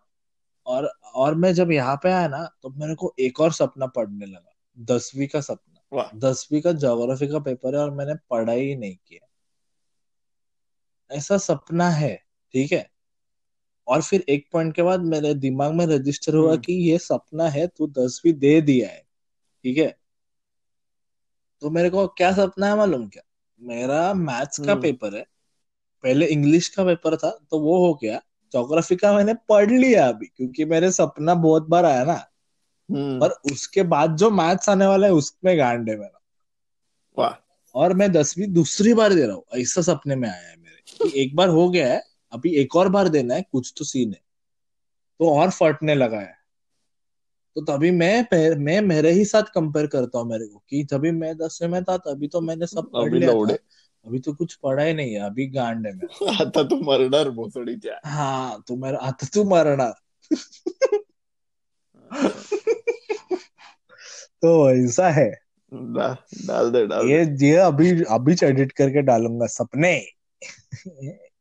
और 0.65 0.85
और 1.15 1.35
मैं 1.35 1.53
जब 1.53 1.71
यहाँ 1.71 1.95
पे 2.03 2.11
आया 2.11 2.27
ना 2.27 2.43
तो 2.63 2.69
मेरे 2.69 2.95
को 2.95 3.13
एक 3.19 3.39
और 3.39 3.51
सपना 3.53 3.87
पढ़ने 3.87 4.25
लगा 4.25 4.55
दसवीं 4.77 5.27
का 5.27 5.41
सपना। 5.41 6.09
दसवीं 6.19 6.61
का 6.61 6.71
ज्योग्राफी 6.71 7.27
का 7.27 7.39
पेपर 7.39 7.75
है 7.75 7.81
और 7.81 7.91
मैंने 7.91 8.13
पढ़ा 8.29 8.53
ही 8.53 8.75
नहीं 8.75 8.95
किया। 8.95 9.27
ऐसा 11.11 11.37
सपना 11.37 11.89
है 11.89 12.15
ठीक 12.53 12.71
है? 12.71 12.92
और 13.87 14.01
फिर 14.01 14.25
एक 14.29 14.47
पॉइंट 14.51 14.75
के 14.75 14.81
बाद 14.81 15.01
मेरे 15.01 15.33
दिमाग 15.33 15.73
में 15.73 15.85
रजिस्टर 15.85 16.35
हुआ 16.35 16.51
हम्म। 16.51 16.61
कि 16.61 16.73
ये 16.73 16.97
सपना 16.97 17.49
है 17.49 17.67
तू 17.67 17.87
दसवीं 17.87 18.33
दे 18.33 18.61
दिया 18.61 18.89
है। 18.89 19.03
ठीक 19.63 19.77
है? 19.77 19.97
तो 21.61 21.69
मेरे 21.69 21.89
को 21.89 22.07
क्या 22.07 22.31
सपना 22.33 22.67
है 22.67 22.75
मालूम 22.75 23.07
क्या? 23.07 23.23
मेरा 23.61 24.13
मैथ्स 24.13 24.59
का 24.59 24.71
हम्म। 24.71 24.81
पेपर 24.81 25.15
है। 25.15 25.25
पहले 26.03 26.25
इंग्लिश 26.25 26.67
का 26.67 26.85
पेपर 26.85 27.17
था 27.17 27.39
तो 27.51 27.59
वो 27.59 27.87
हो 27.87 27.93
गया। 27.93 28.21
जोग्राफी 28.53 28.95
का 28.95 29.13
मैंने 29.13 29.33
पढ़ 29.33 29.71
लिया 29.71 30.07
अभी 30.07 30.25
क्योंकि 30.25 30.65
मेरे 30.65 30.91
सपना 30.91 31.33
बहुत 31.35 31.67
बार 31.67 31.85
आया 31.85 32.03
ना। 32.03 32.25
हम्म। 32.91 33.19
पर 33.19 33.29
उसके 33.29 33.83
बाद 33.83 34.15
जो 34.15 34.29
मैथ्स 34.29 34.69
आने 34.69 34.85
वाला 34.85 35.07
है 35.07 35.13
उसमें 35.13 35.57
गांड 35.57 35.89
है 35.89 35.97
मेरा। 35.97 36.21
वाह। 37.17 37.33
और 37.75 37.93
मैं 37.93 38.11
दसवीं 38.11 38.47
दूसरी 38.47 38.93
बार 38.93 39.13
दे 39.13 39.25
रहा 39.25 39.35
हूँ 39.35 39.43
ऐसा 39.55 39.81
सपने 39.81 40.15
में 40.15 40.29
आया 40.29 40.49
है 40.49 40.57
मेरे। 40.57 41.21
एक 41.21 41.35
बार 41.35 41.49
हो 41.49 41.69
गया 41.69 41.93
है 41.93 42.12
अभी 42.33 42.55
एक 42.55 42.75
और 42.75 42.89
बार 42.89 43.07
देना 43.07 43.35
है 43.35 43.41
कुछ 43.51 43.73
तो 43.77 43.85
सीन 43.85 44.09
है। 44.09 44.21
तो 45.19 45.39
और 45.39 45.49
फटने 45.49 45.95
लगा 45.95 46.19
है। 46.19 46.43
तो 47.55 47.61
तभी 47.61 47.91
मैं 47.91 48.27
मैं 48.55 48.81
मेरे 48.81 49.11
ही 49.11 49.25
साथ 49.25 49.43
कंपेयर 49.43 49.87
करता 49.87 50.19
हूँ 50.19 50.29
मेरे 50.29 50.47
को 50.47 50.63
कि 50.69 50.83
तभी 50.83 51.11
मैं 51.11 51.37
दसवीं 51.37 51.69
में 51.69 51.83
था 51.83 51.97
तभी 51.97 52.27
तो 52.27 52.41
मैंने 52.41 52.67
सब 52.67 52.91
पढ़ 52.91 53.01
अभी 53.01 53.19
लिया 53.19 53.33
था। 53.33 53.53
अभी 54.05 54.19
तो 54.19 54.33
कुछ 54.33 54.55
पढ़ा 54.55 54.83
ही 54.83 54.93
नहीं 54.93 55.13
है 55.13 55.19
अभी 55.19 55.47
गांड 55.47 55.87
है 55.87 55.93
आता 56.41 56.63
तू 56.63 56.81
मर्डर 56.81 57.29
भोसड़ी 57.29 57.75
क्या 57.75 57.99
हाँ 58.05 58.63
तो 58.67 58.75
मेरा 58.75 58.97
आता 58.97 59.27
तू 59.33 59.43
मरना। 59.43 59.93
तो 64.41 64.71
ऐसा 64.71 65.09
है। 65.09 65.31
डा, 65.73 66.25
डाल 66.45 66.71
दे 66.71 66.87
डाल 66.87 67.07
ये 67.07 67.49
ये 67.49 67.55
अभी 67.55 68.03
अभी 68.03 68.35
एडिट 68.43 68.71
करके 68.71 69.01
डालूँगा 69.01 69.45
सपने। 69.45 70.07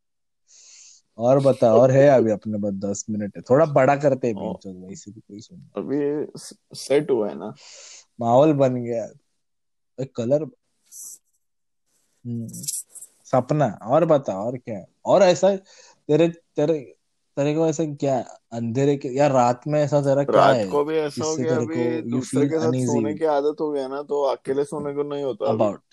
और 1.22 1.40
बता 1.40 1.74
और 1.74 1.90
है 1.90 2.08
अभी 2.08 2.30
अपने 2.38 2.58
पास 2.58 2.72
दस 2.72 3.04
मिनट 3.10 3.36
है। 3.36 3.42
थोड़ा 3.42 3.66
बड़ा 3.66 3.96
करते 3.96 4.28
हैं। 4.28 4.36
बीच 4.36 4.66
वैसे 4.66 5.10
भी 5.10 5.20
कोई 5.20 5.40
सुन। 5.40 5.70
अभी 5.76 6.26
सेट 6.74 7.10
हुआ 7.10 7.28
है 7.28 7.38
ना। 7.38 7.54
माहौल 8.20 8.52
बन 8.52 8.74
गया। 8.74 9.08
एक 9.98 10.16
कलर 10.16 10.42
हम्म, 12.26 12.48
सपना 13.24 13.78
और 13.82 14.04
बता 14.04 14.34
और 14.42 14.56
क्या 14.56 14.78
है? 14.78 14.86
और 15.04 15.22
ऐसा 15.22 15.56
तेरे 16.08 16.28
तेरे 16.28 16.94
तेरे 17.36 17.54
को 17.54 17.66
ऐसा 17.66 17.84
क्या 17.84 18.24
अंधेरे 18.52 18.96
के 18.96 19.08
या 19.08 19.26
रात 19.26 19.60
में 19.66 19.80
ऐसा 19.80 20.00
तेरा 20.00 20.24
क्या 20.24 20.46
रात 20.46 20.56
है? 20.56 20.68
को 20.68 20.84
भी 20.84 20.94
ऐसा 20.96 21.24
हो 21.24 21.36
गया 21.36 21.56
अभी 21.56 22.02
दूसरे 22.02 22.48
के 22.48 22.58
साथ 22.58 22.72
सोने 22.86 23.14
की 23.14 23.24
आदत 23.24 23.56
हो 23.60 23.70
गया 23.70 23.88
ना 23.88 24.02
तो 24.02 24.22
अकेले 24.22 24.64
सोने 24.64 24.94
को 24.94 25.02
नहीं 25.02 25.24
होता 25.24 25.46
अभी। 25.46 25.91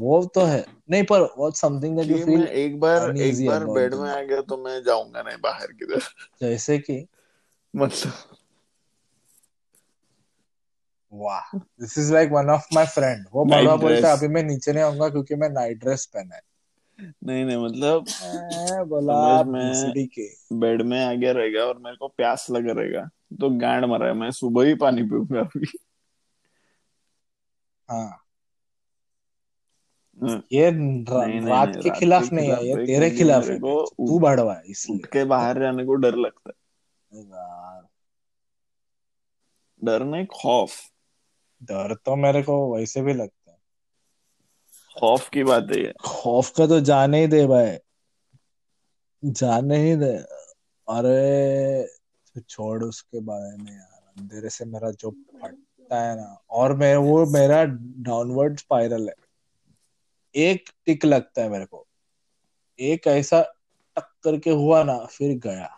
वो 0.00 0.24
तो 0.34 0.40
है। 0.40 0.66
नहीं 0.90 1.04
पर 1.04 1.20
what 1.20 1.52
something 1.52 1.96
that 1.96 2.06
you 2.06 2.26
feel 2.26 2.42
एक 2.44 2.80
बार 2.80 3.16
एक 3.16 3.46
बार 3.46 3.64
बेड 3.64 3.94
में 3.94 4.10
आ 4.10 4.20
गया 4.20 4.40
तो 4.40 4.56
मैं 4.56 4.82
जाऊँगा 4.82 5.22
नहीं 5.22 5.36
बाहर 5.40 5.66
किधर। 5.66 6.00
जैसे 6.40 6.78
कि? 6.78 7.06
मतलब 7.76 8.12
वाह। 11.12 11.58
This 11.58 11.98
is 11.98 12.12
like 12.12 12.30
one 12.30 12.50
of 12.50 12.66
my 12.74 12.86
friend 12.86 13.26
वो 13.32 13.44
बड़ा 13.44 13.76
बोलता 13.76 14.08
है 14.08 14.16
अभी 14.16 14.28
मैं 14.28 14.42
नीचे 14.42 14.72
नहीं 14.72 14.84
आऊँगा 14.84 15.08
क्योंकि 15.08 15.34
मैं 15.34 15.48
नाइट 15.48 15.78
ड्रेस 15.78 16.06
पहना 16.06 16.34
है। 16.34 16.42
नहीं 17.26 17.44
नहीं 17.44 17.56
मतलब 17.56 18.04
बोला 18.84 19.42
में- 19.42 20.08
बेड 20.52 20.82
में 20.82 21.04
आ 21.04 21.12
गया 21.12 21.32
रहेगा 21.32 21.60
और 21.60 21.78
मेरे 21.78 21.96
को 21.96 22.08
प्यास 22.08 22.46
लगा 22.50 22.72
रहेगा। 22.72 23.02
तो 23.40 23.58
गांड 23.58 23.84
मरा 23.84 24.06
है 24.06 24.12
मैं 24.12 24.30
सुबह 24.30 24.64
ही 24.64 24.74
पानी 24.74 25.02
पीऊँगा 25.02 25.40
अभी। 25.40 25.78
हाँ। 27.90 28.18
ये 30.22 30.70
रा, 30.70 31.24
नहीं, 31.26 31.40
रात 31.40 31.76
के 31.82 31.90
खिलाफ 31.90 32.32
नहीं 32.32 32.50
है 32.50 32.66
ये 32.66 32.86
तेरे 32.86 33.10
खिलाफ 33.10 33.48
है। 33.48 33.58
तू 33.58 34.18
बढ़वा 34.18 34.52
है 34.52 34.60
उठ 34.60 34.66
इसलिए 34.66 35.08
के 35.12 35.24
बाहर 35.24 35.60
जाने 35.60 35.84
को 35.84 35.94
डर 35.94 36.16
लगता 36.16 36.50
है। 36.50 36.54
डर 39.82 40.04
नहीं 40.04 40.26
खौफ। 40.26 40.72
डर 41.62 41.94
तो 41.94 42.16
मेरे 42.16 42.42
को 42.42 42.56
वैसे 42.74 43.02
भी 43.02 43.14
लगता 43.14 43.50
है। 43.50 43.58
खौफ 44.96 45.28
की 45.28 45.44
बात 45.44 45.66
है 45.70 45.92
खौफ 46.04 46.50
का 46.50 46.66
तो 46.66 46.80
जाने 46.80 47.20
ही 47.20 47.26
दे 47.26 47.46
भाई। 47.46 47.76
जाने 49.22 49.76
ही 49.76 49.96
दे। 49.96 50.12
अरे 50.88 51.82
तो 52.34 52.40
छोड़ 52.40 52.84
उसके 52.84 53.20
बारे 53.20 53.56
में 53.56 53.72
यार। 53.72 54.12
अंधेरे 54.18 54.48
से 54.50 54.64
मेरा 54.64 54.90
जो 54.90 55.10
फटता 55.10 56.00
है 56.02 56.16
ना 56.16 56.42
और 56.50 56.74
मैं 56.76 56.96
वो 56.96 57.24
मेरा 57.26 57.64
डाउनवर्ड 58.08 58.58
स्पाइरल 58.58 59.08
है। 59.08 59.14
एक 60.34 60.70
टिक 60.86 61.04
लगता 61.04 61.42
है 61.42 61.48
मेरे 61.48 61.64
को। 61.64 61.86
एक 62.78 63.06
ऐसा 63.06 63.40
टक 63.96 64.10
करके 64.24 64.50
हुआ 64.50 64.82
ना 64.84 64.98
फिर 64.98 65.38
गया। 65.38 65.76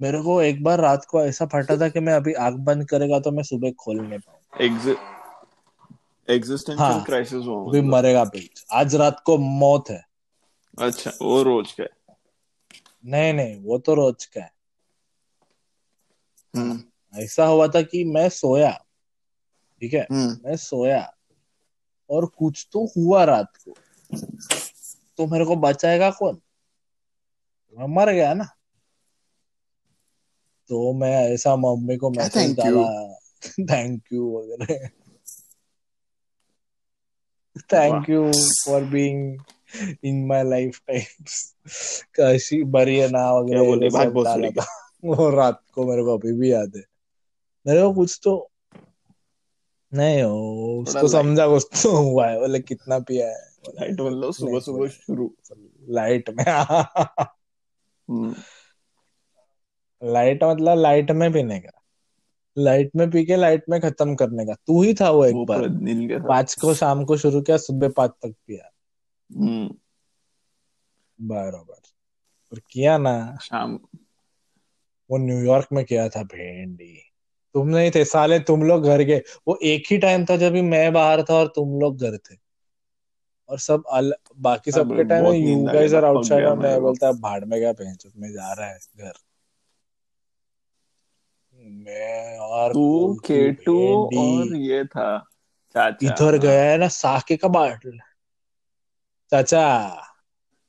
मेरे 0.00 0.22
को 0.22 0.42
एक 0.42 0.62
बार 0.62 0.80
रात 0.80 1.04
को 1.04 1.22
ऐसा 1.24 1.46
फटा 1.46 1.76
था 1.76 1.88
कि 1.88 2.00
मैं 2.00 2.12
अभी 2.12 2.32
आँख 2.32 2.54
बंद 2.54 2.88
करेगा 2.88 3.20
तो 3.20 3.30
मैं 3.30 3.42
सुबह 3.42 3.70
खोल 3.70 4.00
नहीं 4.00 4.18
पाऊँ 4.18 4.96
एग्जिस्टेंशियल 6.28 6.88
हाँ, 6.92 7.04
क्राइसिस 7.04 7.34
अभी 7.34 7.80
मतलब। 7.80 7.84
मरेगा 7.84 8.24
बीच 8.24 8.64
आज 8.72 8.94
रात 8.94 9.22
को 9.26 9.36
मौत 9.38 9.90
है। 9.90 10.04
अच्छा 10.78 11.10
वो 11.22 11.42
रोज 11.42 11.72
का 11.72 11.82
है? 11.82 12.16
नहीं 13.04 13.32
नहीं 13.32 13.56
वो 13.64 13.78
तो 13.78 13.94
रोज 13.94 14.24
का 14.24 14.40
है। 14.40 14.50
हम्म। 16.56 17.20
ऐसा 17.22 17.44
हुआ 17.46 17.68
था 17.68 17.82
कि 17.82 18.04
मैं 18.04 18.28
सोया 18.28 18.70
ठीक 19.80 19.94
है? 19.94 20.06
हम्म। 20.12 20.38
मैं 20.44 20.56
सोया। 20.56 21.14
और 22.10 22.26
कुछ 22.26 22.68
तो 22.72 22.86
हुआ 22.96 23.24
रात 23.24 23.56
को। 23.56 23.74
तो 25.16 25.26
मेरे 25.26 25.44
को 25.44 25.56
बचाएगा 25.56 26.10
कौन? 26.10 26.40
मैं 27.78 27.86
मर 27.86 28.12
गया 28.12 28.34
ना। 28.34 28.44
तो 30.68 30.92
मैं 30.92 31.32
ऐसा 31.32 31.56
मम्मी 31.56 31.96
को 31.96 32.10
मैसेज 32.10 32.56
डाला 32.56 33.18
थैंक 33.60 34.02
यू 34.12 34.38
वगैरह। 34.38 34.88
Thank 37.72 38.10
you 38.10 38.32
for 38.64 38.84
being 38.84 39.38
in 40.04 40.26
my 40.26 40.44
life 40.44 40.80
times 40.86 41.56
काशी 42.14 42.62
बरी 42.62 42.98
है 42.98 43.08
ना 43.08 43.32
वगैरह 43.32 43.60
वो 45.04 45.30
रात 45.30 45.62
को 45.74 45.86
मेरे 45.86 46.02
को 46.02 46.18
अभी 46.18 46.32
भी 46.32 46.52
याद 46.52 46.72
है। 46.76 46.82
मेरे 47.66 47.82
को 47.82 47.94
कुछ 47.94 48.20
तो 48.22 48.50
नहीं 49.94 50.22
हो 50.22 50.78
उसको 50.82 51.08
समझा 51.08 51.48
कुछ 51.48 51.82
तो 51.82 51.96
हुआ 51.96 52.28
है 52.28 52.38
बोले 52.38 52.60
कितना 52.60 52.98
पिया 52.98 53.28
है। 53.28 53.48
लाइट 53.68 54.00
मतलब 54.00 54.32
सुबह 54.32 54.60
सुबह 54.60 54.88
शुरू। 54.88 55.34
लाइट 55.88 56.30
में। 56.30 56.44
हम्म, 58.10 58.34
लाइट 60.02 60.44
मतलब 60.44 60.78
लाइट 60.78 61.10
में 61.10 61.32
पीने 61.32 61.60
का। 61.60 61.82
लाइट 62.58 62.90
में 62.96 63.10
पी 63.10 63.24
के 63.24 63.36
लाइट 63.36 63.64
में 63.68 63.80
खत्म 63.80 64.14
करने 64.14 64.46
का। 64.46 64.54
तू 64.54 64.82
ही 64.82 64.94
था 64.94 65.10
वो 65.10 65.24
एक 65.24 65.34
वो 65.34 65.44
बार। 65.44 65.62
पाँच 66.28 66.54
को 66.54 66.74
शाम 66.74 67.04
को 67.04 67.16
शुरू 67.16 67.42
किया 67.42 67.56
सुबह 67.56 67.88
पाँच 67.88 68.10
तक 68.10 68.34
पिया। 68.46 68.70
हम्म, 69.36 69.74
बराबर। 71.20 71.80
और 72.52 72.60
किया 72.70 72.98
ना। 72.98 73.38
शाम 73.42 73.80
वो 75.10 75.18
न्यूयॉर्क 75.18 75.68
में 75.72 75.84
किया 75.84 76.08
था 76.08 76.22
भेंडी। 76.22 77.07
तुम 77.58 77.68
नहीं 77.68 77.90
थे 77.94 78.04
साले 78.04 78.38
तुम 78.40 78.62
लोग 78.62 78.84
घर 78.84 79.02
गए। 79.02 79.22
वो 79.48 79.58
एक 79.64 79.86
ही 79.90 79.98
टाइम 79.98 80.24
था 80.24 80.36
जब 80.36 80.52
मैं 80.64 80.92
बाहर 80.92 81.22
था 81.22 81.34
और 81.34 81.46
तुम 81.56 81.78
लोग 81.80 82.00
घर 82.00 82.16
थे। 82.16 82.36
और 83.48 83.58
सब 83.58 83.84
अल, 83.90 84.12
बाकी 84.38 84.72
सबके 84.72 85.04
टाइम 85.04 85.24
में 85.24 85.38
यू 85.38 85.66
गाइस 85.72 85.94
आर 85.94 86.04
आउटसाइड 86.04 86.46
और 86.46 86.56
मैं 86.58 86.80
बोलता 86.80 87.12
भाड़ 87.20 87.44
में 87.44 87.60
गया 87.60 87.72
पहन 87.72 87.94
चुप 87.96 88.12
में 88.16 88.30
जा 88.32 88.52
रहा 88.52 88.66
है 88.66 88.78
घर। 88.96 89.12
मैं 91.52 92.38
और 92.38 92.72
तू 92.72 93.14
केटू 93.26 93.78
और 94.16 94.56
ये 94.56 94.84
था 94.84 95.08
चाचा। 95.74 96.08
इधर 96.08 96.38
हाँ 96.38 96.38
गया 96.38 96.62
है 96.70 96.76
ना 96.78 96.88
साके 96.88 97.36
का 97.36 97.48
बाटल 97.48 97.98
चाचा। 99.32 99.64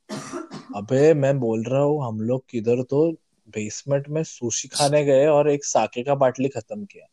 अबे 0.76 1.14
मैं 1.14 1.40
बोल 1.40 1.64
रहा 1.64 1.82
हूँ 1.82 2.08
हम 2.08 2.22
लोग 2.22 2.44
किधर 2.50 2.84
तो 2.84 3.02
बेसमेंट 3.50 4.08
में 4.10 4.24
सुशी 4.24 4.68
खाने 4.68 5.04
गए 5.06 5.26
और 5.28 5.50
एक 5.50 5.66
साके 5.66 6.04
का 6.04 6.16
बाटली 6.16 6.50
खत्म 6.50 6.86
किया। 6.86 7.06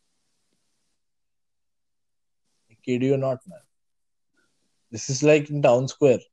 Kid 2.85 3.03
you 3.03 3.17
not 3.17 3.39
man 3.49 3.61
this 4.93 5.09
is 5.11 5.25
like 5.25 5.51
in 5.51 5.61
town 5.61 5.87
square 5.87 6.27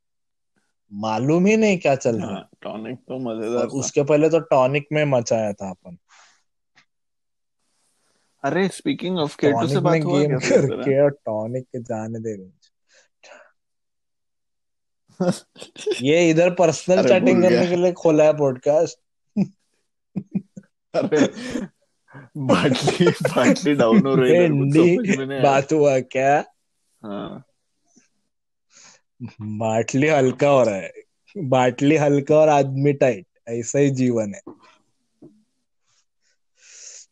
मालूम 0.92 1.46
ही 1.46 1.56
नहीं 1.56 1.78
क्या 1.78 1.94
चल 1.96 2.16
रहा। 2.16 2.26
है 2.28 2.34
हाँ 2.34 2.48
टॉनिक 2.62 2.98
तो 2.98 3.18
मज़ेदार 3.20 3.66
उसके 3.78 4.02
पहले 4.02 4.28
तो 4.30 4.40
टॉनिक 4.50 4.86
में 4.92 5.04
मचाया 5.04 5.52
था 5.52 5.70
अपन। 5.70 5.96
अरे 8.44 8.66
स्पीकिंग 8.68 9.18
ऑफ़ 9.18 9.36
केटू 9.36 9.66
से 9.68 9.80
बात 9.80 10.04
हुआ 10.04 10.20
गेम 10.20 10.38
करके 10.38 11.00
और 11.02 11.10
टॉनिक 11.26 11.64
के 11.64 11.82
जाने 11.82 12.18
दे 12.18 12.36
ये 16.02 16.30
इधर 16.30 16.50
पर्सनल 16.54 17.08
चैटिंग 17.08 17.42
करने 17.42 17.66
के 17.66 17.76
लिए 17.76 17.92
खोला 17.92 18.24
है 18.24 18.32
पॉडकास्ट 18.38 18.98
बाटली 22.36 23.10
बाटली 23.10 23.74
डाउन 23.74 24.06
हो 24.06 24.14
रही 24.14 24.32
है 24.32 25.42
बात 25.42 25.72
हुआ 25.72 25.98
क्या 26.00 26.36
हाँ 27.02 27.44
बाटली 29.58 30.08
हल्का 30.08 30.48
हो 30.48 30.62
रहा 30.62 30.74
है 30.74 30.92
बाटली 31.36 31.96
हल्का 31.96 32.36
और 32.36 32.48
आदमी 32.48 32.92
टाइट 32.92 33.26
ऐसा 33.48 33.78
ही 33.78 33.90
जीवन 33.90 34.34
है 34.34 34.40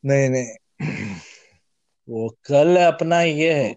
नहीं 0.05 0.29
नहीं 0.31 1.17
वो 2.09 2.29
कल 2.45 2.77
अपना 2.77 3.21
ये 3.23 3.53
है 3.55 3.73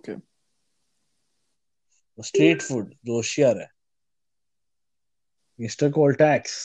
स्ट्रीट 2.20 2.62
फ़ूड 2.62 2.94
जोशियर 3.06 3.62
है 3.62 3.70
mister 5.60 5.92
कोल्टैक्स 5.92 6.56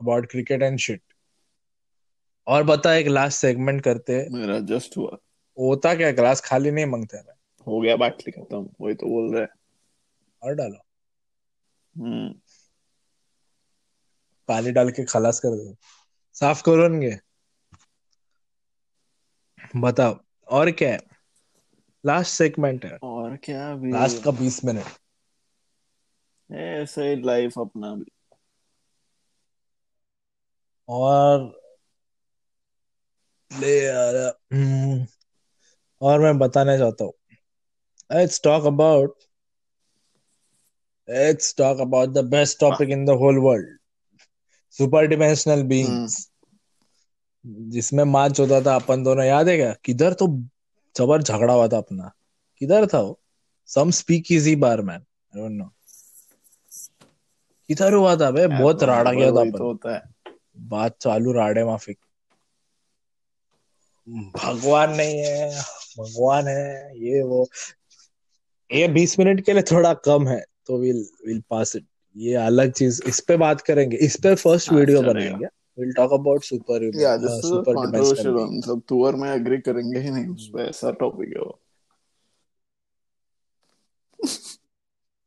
about 0.05 0.22
cricket 0.22 0.62
and 0.62 0.78
shit. 0.78 1.01
और 2.46 2.62
बता 2.62 2.94
एक 2.94 3.07
लास्ट 3.07 3.38
सेगमेंट 3.38 3.84
करते 3.84 4.20
हैं। 4.20 4.28
मेरा 4.30 4.61
जस्ट 4.61 4.96
हुआ। 4.96 5.16
होता 5.59 5.94
क्या? 5.94 6.11
ग्लास 6.12 6.40
खाली 6.40 6.70
नहीं 6.70 6.86
मांगते 6.86 7.16
हैं। 7.16 7.24
हो 7.66 7.80
गया 7.80 7.96
बाटली 7.96 8.30
खत्म 8.30 8.68
वही 8.80 8.94
तो 8.94 9.07
बोल 9.07 9.34
रहे 9.34 9.46
और 10.42 10.55
डालो। 10.55 10.76
हम्म। 12.03 12.40
पानी 14.49 14.70
डाल 14.70 14.90
के 14.90 15.05
खलास 15.05 15.40
कर 15.40 15.49
दो। 15.49 15.76
साफ़ 16.32 16.62
करोगे? 16.62 17.20
बताओ 19.77 20.19
और 20.49 20.71
क्या 20.71 20.93
है? 20.93 21.01
लास्ट 22.05 22.33
सेगमेंट 22.33 22.85
है। 22.85 22.99
और 23.03 23.37
क्या 23.37 23.75
भी? 23.75 23.91
लास्ट 23.93 24.23
का 24.23 24.31
बीस 24.31 24.64
मिनट 24.64 24.85
ऐसे 26.51 27.09
ही 27.09 27.23
लाइफ 27.23 27.59
अपना 27.59 27.95
भी। 27.95 28.11
और 30.89 31.41
ले 33.51 33.85
यार 33.85 34.16
हम्म, 34.53 35.07
और 36.01 36.21
मैं 36.21 36.39
बताना 36.39 36.77
चाहता 36.79 37.05
हूँ। 37.05 37.12
Let's 38.11 38.41
talk 38.45 38.64
about 38.64 39.16
let's 41.09 41.55
talk 41.59 41.81
about 41.81 42.09
the 42.09 42.25
best 42.25 42.61
topic 42.61 42.89
in 42.89 43.05
the 43.05 43.11
whole 43.11 43.39
world 43.39 43.79
super 44.77 45.07
dimensional 45.07 45.62
beings 45.62 46.31
जिसमें 47.49 48.05
मैच 48.05 48.40
होता 48.40 48.61
था 48.61 48.74
अपन 48.74 49.03
दोनों 49.05 49.24
याद 49.24 49.49
है 49.49 49.57
क्या? 49.57 49.72
किधर 49.84 50.12
तो 50.12 50.26
जबर 50.94 51.22
झगड़ा 51.22 51.53
हुआ 51.55 51.68
था 51.68 51.78
अपना। 51.78 52.11
किधर 52.61 52.86
था 52.86 53.01
वो? 53.01 53.18
Some 53.68 53.90
speakeasy 54.32 54.55
bar 54.57 54.80
man 54.82 55.01
I 55.01 55.40
don't 55.40 55.53
know 55.53 55.70
किधर 57.68 57.92
हुआ 57.92 58.14
था 58.16 58.30
बे 58.30 58.46
बहुत 58.49 58.80
तो 58.80 58.86
राड़ा 58.86 59.12
गया 59.12 59.30
था 59.32 59.40
वही 59.40 59.51
तो 59.51 59.57
अपन 59.57 59.64
होता 59.64 59.94
है। 59.94 60.03
बात 60.68 60.96
चालू 61.01 61.32
राड़े 61.32 61.64
माफिक 61.64 61.99
भगवान 64.36 64.94
नहीं 64.96 65.18
है 65.18 65.51
भगवान 65.99 66.46
है 66.46 66.99
ये 66.99 67.22
वो। 67.22 67.46
ये 68.70 68.88
बीस 68.88 69.18
मिनट 69.18 69.44
के 69.46 69.53
लिए 69.53 69.62
थोड़ा 69.62 69.92
कम 69.94 70.28
है 70.28 70.40
तो 70.66 70.78
विल 70.78 71.05
विल 71.26 71.42
पास 71.51 71.76
इट 71.76 71.86
ये 72.16 72.34
अलग 72.34 72.72
चीज़ 72.72 73.03
इस 73.07 73.20
पे 73.20 73.36
बात 73.36 73.61
करेंगे। 73.61 73.96
इस 73.96 74.16
पे 74.16 74.34
फ़र्स्ट 74.34 74.72
वीडियो 74.72 75.03
बनाएँगे 75.03 75.46
विल 75.79 75.93
टॉक 75.93 76.12
अबाउट 76.12 76.45
सुपर 76.45 76.85
या 76.97 77.16
this 77.16 77.33
is 77.33 77.41
super 77.43 77.74
dimensional 77.76 77.87
controversial 77.87 78.35
being 78.35 78.51
one 78.51 78.61
सब 78.61 78.83
तू 78.89 79.05
और 79.07 79.16
मैं 79.16 79.35
एग्री 79.37 79.59
करेंगे 79.59 79.99
ही 79.99 80.11
नहीं 80.11 80.26
उस 80.26 80.49
पे 80.49 80.62
ऐसा 80.62 80.91
टॉपिक 81.01 81.29
है 81.29 81.41
वो. 81.41 81.59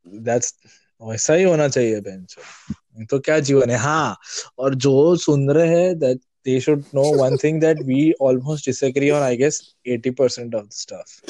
दैट्स 0.06 0.54
वैसा 1.02 1.34
ही 1.34 1.44
होना 1.44 1.68
चाहिए 1.68 2.02
बेंच 2.02 2.36
तो 3.10 3.20
क्या 3.20 3.40
जीवन 3.40 3.70
है? 3.70 3.78
हाँ 3.78 4.18
और 4.58 4.76
जो 4.76 5.16
सुन 5.16 5.52
रहे 5.52 5.80
हैं 5.80 6.00
that 6.00 6.18
they 6.46 6.60
should 6.60 6.84
know 6.96 7.04
one 7.16 7.38
thing 7.38 7.62
that 7.62 7.82
we 7.82 8.12
almost 8.22 8.66
disagree 8.66 9.10
on 9.10 9.22
I 9.22 9.38
guess 9.38 9.62
80% 9.88 10.56
of 10.56 10.66
the 10.66 10.72
stuff 10.72 11.22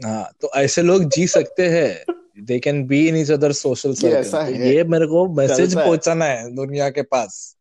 हाँ 0.00 0.30
तो 0.40 0.50
ऐसे 0.56 0.82
लोग 0.82 1.04
जी 1.04 1.26
सकते 1.26 1.68
हैं। 1.68 2.04
They 2.40 2.58
can 2.58 2.86
be 2.86 3.08
in 3.08 3.16
each 3.16 3.30
other 3.30 3.52
social 3.52 3.94
circle 3.94 4.54
ये 4.54 4.84
मेरे 4.84 5.06
को 5.06 5.28
मैसेज 5.34 5.74
पहुंचाना 5.74 6.24
है 6.24 6.54
दुनिया 6.54 6.90
के 6.90 7.02
पास। 7.02 7.56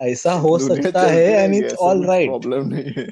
ऐसा 0.00 0.32
हो 0.32 0.58
सकता 0.58 1.06
है 1.06 1.24
and 1.24 1.54
it's 1.54 1.74
all 1.74 2.04
right 2.06 2.28
problem 2.28 2.68
नहीं 2.68 2.92
है। 2.96 3.08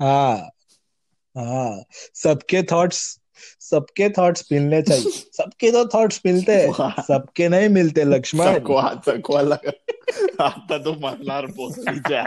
हाँ 0.00 0.50
हाँ 1.36 1.84
सबके 2.14 2.62
थॉट्स 2.62 3.20
सबके 3.60 4.08
थॉट्स 4.10 4.48
मिलने 4.52 4.82
चाहिए। 4.82 5.04
सबके 5.32 5.72
तो 5.72 5.88
थॉट्स 5.88 6.20
मिलते 6.26 6.52
हैं 6.52 6.72
सबके 7.02 7.48
नहीं 7.48 7.68
मिलते 7.68 8.04
लक्ष्मण। 8.04 8.46
आता 10.40 10.78
तो 10.78 10.92
मरणार 10.92 11.46
भोसडीच्या 11.46 12.24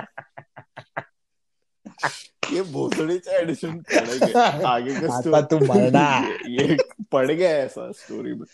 ये 2.53 2.61
भोसडीच्या 2.71 3.37
एडिशन 3.37 3.79
पड़ेंगे 3.79 4.39
आगे 4.67 4.93
का 4.99 5.19
स्टोरी 5.19 5.41
तू 5.51 5.59
मरना। 5.65 6.05
ये, 6.49 6.77
पड़ 7.11 7.31
गया 7.31 7.49
ऐसा 7.49 7.91
स्टोरी 7.91 8.33
में। 8.33 8.45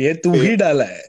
ये 0.00 0.14
तू 0.14 0.32
ही 0.32 0.54
डाला 0.56 0.84
है। 0.84 1.02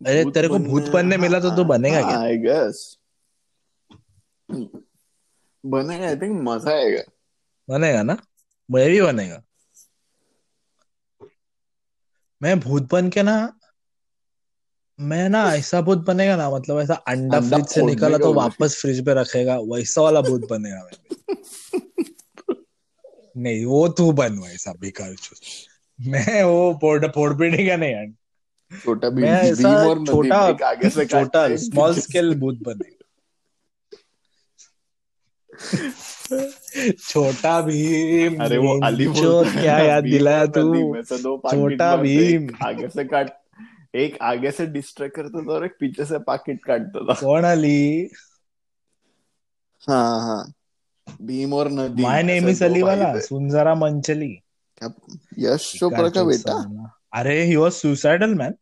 अरे 0.00 0.24
तेरे 0.34 0.48
को 0.48 0.58
भूत 0.58 0.88
बनने 0.88 1.16
मिला 1.16 1.40
तो 1.40 1.50
तू 1.56 1.64
बनेगा 1.64 2.00
क्या? 2.02 2.18
आई 2.20 2.36
गेस 2.38 2.98
बनेगा 5.64 6.06
आई 6.06 6.16
थिंक 6.16 6.40
मज़ा 6.42 6.72
आएगा। 6.72 7.02
बनेगा 7.68 8.02
ना? 8.02 8.16
मैं 8.68 8.88
भी 8.90 9.00
बनेगा। 9.02 9.42
मैं 12.42 12.58
भूत 12.60 12.88
बन 12.92 13.08
के 13.10 13.22
ना 13.22 13.36
मैं 15.00 15.28
ना 15.28 15.54
ऐसा 15.54 15.80
भूत 15.80 15.98
बनेगा 15.98 16.36
ना 16.36 16.50
मतलब 16.50 16.80
ऐसा 16.80 16.94
अंडा 16.94 17.36
अंडा 17.36 17.56
फ्रिज 17.56 17.66
से 17.66 17.82
निकाला 17.82 18.18
तो 18.18 18.32
वापस 18.34 18.78
फ्रिज 18.80 19.04
पे 19.04 19.14
रखेगा 19.14 19.58
वैसा 19.58 20.02
वाला 20.02 20.20
भूत 20.20 20.48
बनेगा 20.50 20.82
मैं 20.84 22.56
नहीं 23.36 23.64
वो 23.64 23.88
तू 23.88 24.12
बन 24.12 24.38
वैसा 24.38 24.72
बेकार 24.72 25.14
मैं 26.00 26.42
वो 26.42 26.78
फोड़ 26.80 27.06
फोड़ 27.06 27.34
पीने 27.34 27.66
का 27.66 27.76
नहीं 27.76 28.12
छोटा 28.84 29.08
भी 29.08 29.22
मैं 29.22 29.42
ऐसा 29.42 29.94
छोटा 30.04 30.36
आगे 30.68 30.90
से 30.90 31.04
छोटा 31.06 31.56
स्मॉल 31.56 31.94
स्केल 31.94 32.34
भूत 32.34 32.58
बने। 32.62 33.00
छोटा 36.92 37.60
भीम 37.60 38.44
अरे 38.44 38.58
वो 38.58 38.80
अली 38.84 39.06
क्या 39.06 39.78
याद 39.78 40.04
दिलाया 40.04 40.46
तू? 40.46 40.92
पाकिट 40.94 41.60
छोटा 41.60 41.96
भीम। 41.96 42.48
आगे 42.66 42.88
से 42.88 43.04
काट 43.04 43.39
एक 43.94 44.18
आगे 44.22 44.50
से 44.50 44.66
डिस्ट्रैक्ट 44.66 45.16
करता 45.16 45.42
था 45.42 45.52
और 45.52 45.64
एक 45.64 45.76
पीछे 45.80 46.04
से 46.04 46.18
पाकिट 46.18 46.64
काटता 46.64 47.04
था। 47.08 47.20
कौन 47.20 47.44
अली 47.44 48.10
हाँ 49.88 50.20
हाँ। 50.20 50.52
भीम 51.22 51.52
और 51.54 51.70
Nadeem 51.72 52.06
my 52.06 52.22
name 52.22 52.48
is 52.48 52.64
Ali 52.64 52.82
वाला 52.82 53.18
सुन 53.20 53.48
जरा 53.50 53.74
मंचली। 53.74 54.32
यश 55.38 55.72
चोपड़ा 55.78 56.08
का 56.08 56.24
बेटा? 56.24 56.54
अरे 57.12 57.42
he 57.42 57.56
was 57.56 57.72
suicidal 57.72 58.34
man 58.34 58.52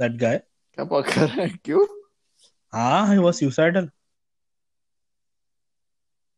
that 0.00 0.12
guy 0.12 0.36
क्या 0.74 0.84
पकड़ 0.84 1.28
है? 1.30 1.48
क्यों? 1.64 1.86
हाँ 2.72 3.12
he 3.12 3.18
was 3.18 3.34
suicidal 3.34 3.90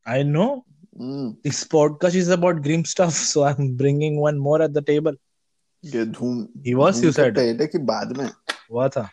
I 0.07 0.23
know. 0.23 0.65
हम्म। 0.99 1.37
this 1.45 1.59
podcast 1.65 2.17
is 2.19 2.29
about 2.37 2.61
grim 2.63 2.85
stuff, 2.93 3.13
so 3.13 3.43
I'm 3.45 3.67
bringing 3.77 4.15
one 4.21 4.39
more 4.45 4.59
at 4.67 4.73
the 4.77 4.83
table. 4.83 5.17
ये 5.85 6.05
धूम 6.07 6.39
He 6.67 6.75
was 6.75 6.95
धूम 6.95 7.03
के 7.03 7.09
suicidal. 7.09 7.35
पहले 7.37 7.67
कि 7.67 7.79
बाद 7.79 8.17
में। 8.17 8.31
हुआ 8.73 8.89
था। 8.89 9.09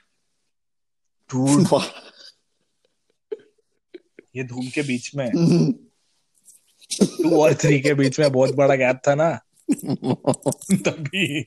ये 4.35 4.43
धूम 4.43 4.67
के 4.67 4.81
बीच 4.81 5.11
में। 5.15 5.29
टू 7.01 7.41
और 7.41 7.53
थ्री 7.53 7.79
के 7.79 7.93
बीच 7.93 8.19
में 8.19 8.31
बहुत 8.31 8.55
बड़ा 8.55 8.75
गैप 8.75 9.01
था 9.07 9.15
ना। 9.15 9.29
तभी। 10.87 11.41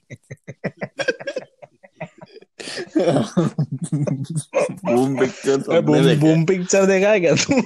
Boom 4.85 5.19
picture 5.19 5.81
boom 5.81 6.15
boom 6.21 6.45
picture 6.45 6.87
देखा 6.87 7.11
है 7.11 7.21
क्या 7.21 7.35
तू? 7.35 7.61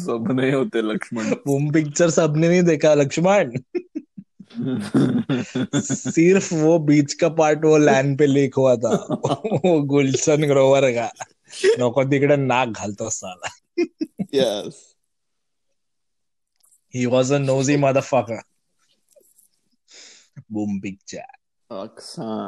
सबने 0.00 0.52
होते 0.52 0.82
लक्ष्मण। 0.82 1.30
बूम 1.46 1.70
पिक्चर 1.72 2.10
सबने 2.10 2.48
नहीं 2.48 2.62
देखा 2.62 2.94
लक्ष्मण। 2.94 3.52
सिर्फ़ 5.80 6.54
वो 6.54 6.78
बीच 6.78 7.12
का 7.12 7.28
पार्ट 7.28 7.64
वो 7.64 7.76
लैंड 7.78 8.18
पे 8.18 8.26
लीक 8.26 8.54
हुआ 8.54 8.76
था। 8.76 8.94
वो 9.64 9.82
गुलशन 9.82 10.46
ग्रोवर 10.46 10.90
का। 10.90 11.10
नको 11.78 12.04
तिकडे 12.04 12.36
नाक 12.36 12.68
घालतो 12.68 13.10
साला। 13.10 13.50
Yes 14.34 14.88
He 16.94 17.02
was 17.06 17.30
a 17.30 17.38
nosy 17.40 17.76
motherfucker. 17.80 18.40
Boom 20.52 20.80
picture 20.80 21.18
Aqsa 21.70 22.46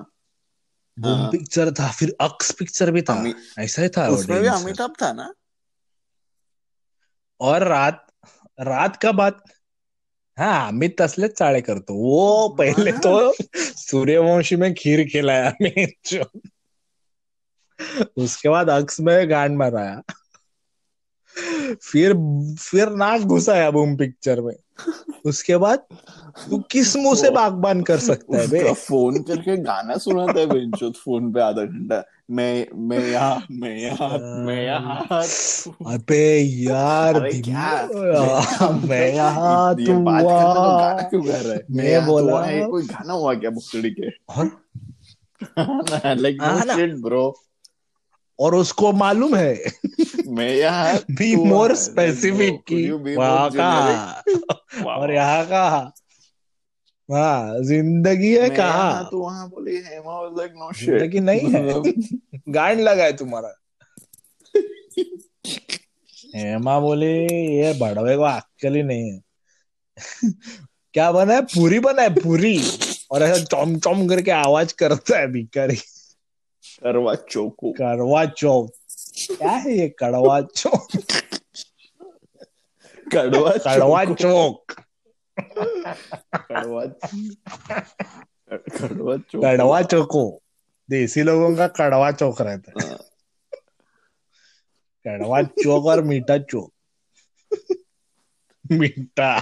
boom 0.98 1.12
हाँ। 1.12 1.30
पिक्चर 1.30 1.70
था 1.72 1.90
फिर 1.90 2.16
अक्स 2.20 2.50
पिक्चर 2.50 2.90
भी 2.90 3.02
था। 3.02 3.14
ऐसा 3.59 3.82
ही 3.82 3.88
था 3.88 4.09
उसमें 4.09 4.40
भी 4.40 4.48
अमिताभ 4.48 4.94
था 5.02 5.12
ना? 5.12 5.32
और 7.40 7.62
रात 7.62 8.07
रात 8.61 8.96
का 8.96 9.12
बात 9.12 9.42
हाँ 10.39 10.68
अमित 10.68 11.01
असलेच 11.01 11.39
चाळे 11.39 11.61
करतो. 11.61 11.95
वो 11.95 12.49
पहले। 12.49 12.91
तो 12.93 13.32
सूर्यवंशी 13.76 14.57
में 14.57 14.74
खीर 14.74 15.09
खिलाया 15.12 15.49
अमित 15.49 15.95
जो 16.07 16.22
उसके 18.16 18.49
बाद 18.49 18.70
अक्स 18.70 19.01
में 19.01 19.30
गांड 19.30 19.57
मराया. 19.57 20.03
फिर 21.82 22.14
फिर 22.59 22.89
नाक 22.89 23.20
घुसाया 23.20 23.70
बूम 23.70 23.97
पिक्चर 23.97 24.41
में. 24.41 24.57
उसके 25.26 25.57
बाद 25.57 25.78
तू 26.51 26.59
किस 26.70 26.97
मुँह 26.97 27.14
से 27.14 27.30
बागबान 27.30 27.82
कर 27.82 27.99
सकता 27.99 28.39
है 28.39 28.47
बे? 28.47 28.72
फ़ोन 28.74 29.22
करके 29.22 29.57
गाना 29.57 29.97
सुनाता 29.97 30.41
है 30.41 30.93
फ़ोन 30.93 31.32
पे 31.32 31.41
आधा 31.41 31.64
घंटा. 31.64 32.05
मैं 32.28 32.66
मैं 32.88 32.98
यहाँ 32.98 33.46
मैं 33.52 33.74
यहाँ 33.76 34.08
मैं 34.46 34.62
यहाँ 34.64 35.22
अबे 35.94 36.24
यार 36.64 37.14
अरे 37.14 37.32
क्या? 37.40 38.68
मैं 38.86 39.12
यहाँ 39.14 39.74
तू 39.76 39.98
बात। 40.04 40.22
गाना 40.24 41.02
क्यों 41.08 41.24
गा 41.26 41.36
रहा 41.36 41.52
है? 41.52 41.60
मैं 41.70 41.84
यहाँ 41.84 42.06
बोला- 42.06 42.46
ये 42.48 42.64
कोई 42.66 42.82
गाना 42.82 43.12
हुआ 43.12 43.34
क्या 43.34 43.50
भुखड़ी 43.50 43.90
के? 43.90 44.08
और 44.30 44.50
लाइक 46.16 46.38
हाँ 46.42 46.64
नो? 46.66 46.74
शिट 46.74 46.94
ब्रो 47.02 47.24
और 48.38 48.54
उसको 48.54 48.92
मालूम 48.92 49.34
है। 49.36 49.54
मैं 50.28 50.48
यहाँ 50.54 50.94
बी 51.10 51.34
मोर 51.36 51.74
स्पेसिफिक 51.76 52.60
की 52.68 52.90
वहाँ 53.16 53.50
का 53.50 54.92
और 54.94 55.12
यहाँ 55.12 55.44
का 55.44 55.66
हाँ 57.09 57.59
ज़िंदगी 57.62 58.32
है 58.36 58.48
कहा? 58.50 59.02
तू 59.11 59.18
वहाँ 59.18 59.48
बोली 59.50 59.76
Hema 59.76 60.20
was 60.20 60.38
like 60.38 60.52
no 60.57 60.72
shit 60.72 60.86
ज़िंदगी 60.86 61.20
नहीं 61.20 61.50
है। 61.50 62.42
गांड 62.52 62.80
लगा 62.80 63.05
है 63.05 63.16
तुम्हारा। 63.16 63.55
हेमा 66.36 66.78
बोले 66.80 67.12
ये 67.57 67.72
बड़वे 67.80 68.16
को 68.16 68.22
अक्कल 68.22 68.74
ही 68.74 68.82
नहीं 68.82 69.11
है। 69.11 69.20
क्या 70.94 71.11
बना 71.12 71.34
है? 71.34 71.42
पूरी 71.42 71.78
बना 71.78 72.02
है 72.02 72.14
पूरी। 72.14 72.59
और 73.11 73.22
ऐसा 73.22 73.44
चौम 73.44 73.76
चौम 73.78 74.07
करके 74.09 74.30
आवाज़ 74.30 74.74
करता 74.78 75.18
है 75.18 75.26
भिखारी। 75.32 75.76
करवा 75.76 77.14
चौको। 77.30 77.72
करवा 77.72 78.24
चौक। 78.24 78.70
क्या 79.36 79.50
है 79.50 79.76
ये 79.78 79.88
कड़वा 79.98 80.40
चौक? 80.40 80.88
कड़वा 83.07 83.50
कड़वा 83.66 84.05
चौको। 84.05 84.82
कड़वा 85.39 86.85
कड़वा 88.51 89.16
चौको। 89.16 89.41
कड़वा 89.41 89.82
चौको 89.82 90.24
देसी 90.89 91.22
लोगों 91.22 91.55
का 91.57 91.66
कड़वा 91.78 92.11
चौक 92.12 92.41
रहता 92.41 92.72
है। 92.82 92.97
कड़वा 95.07 95.43
चौक 95.43 95.87
और 95.87 96.03
मीठा 96.05 96.39
चौक 96.39 96.70
मीठा 98.64 99.32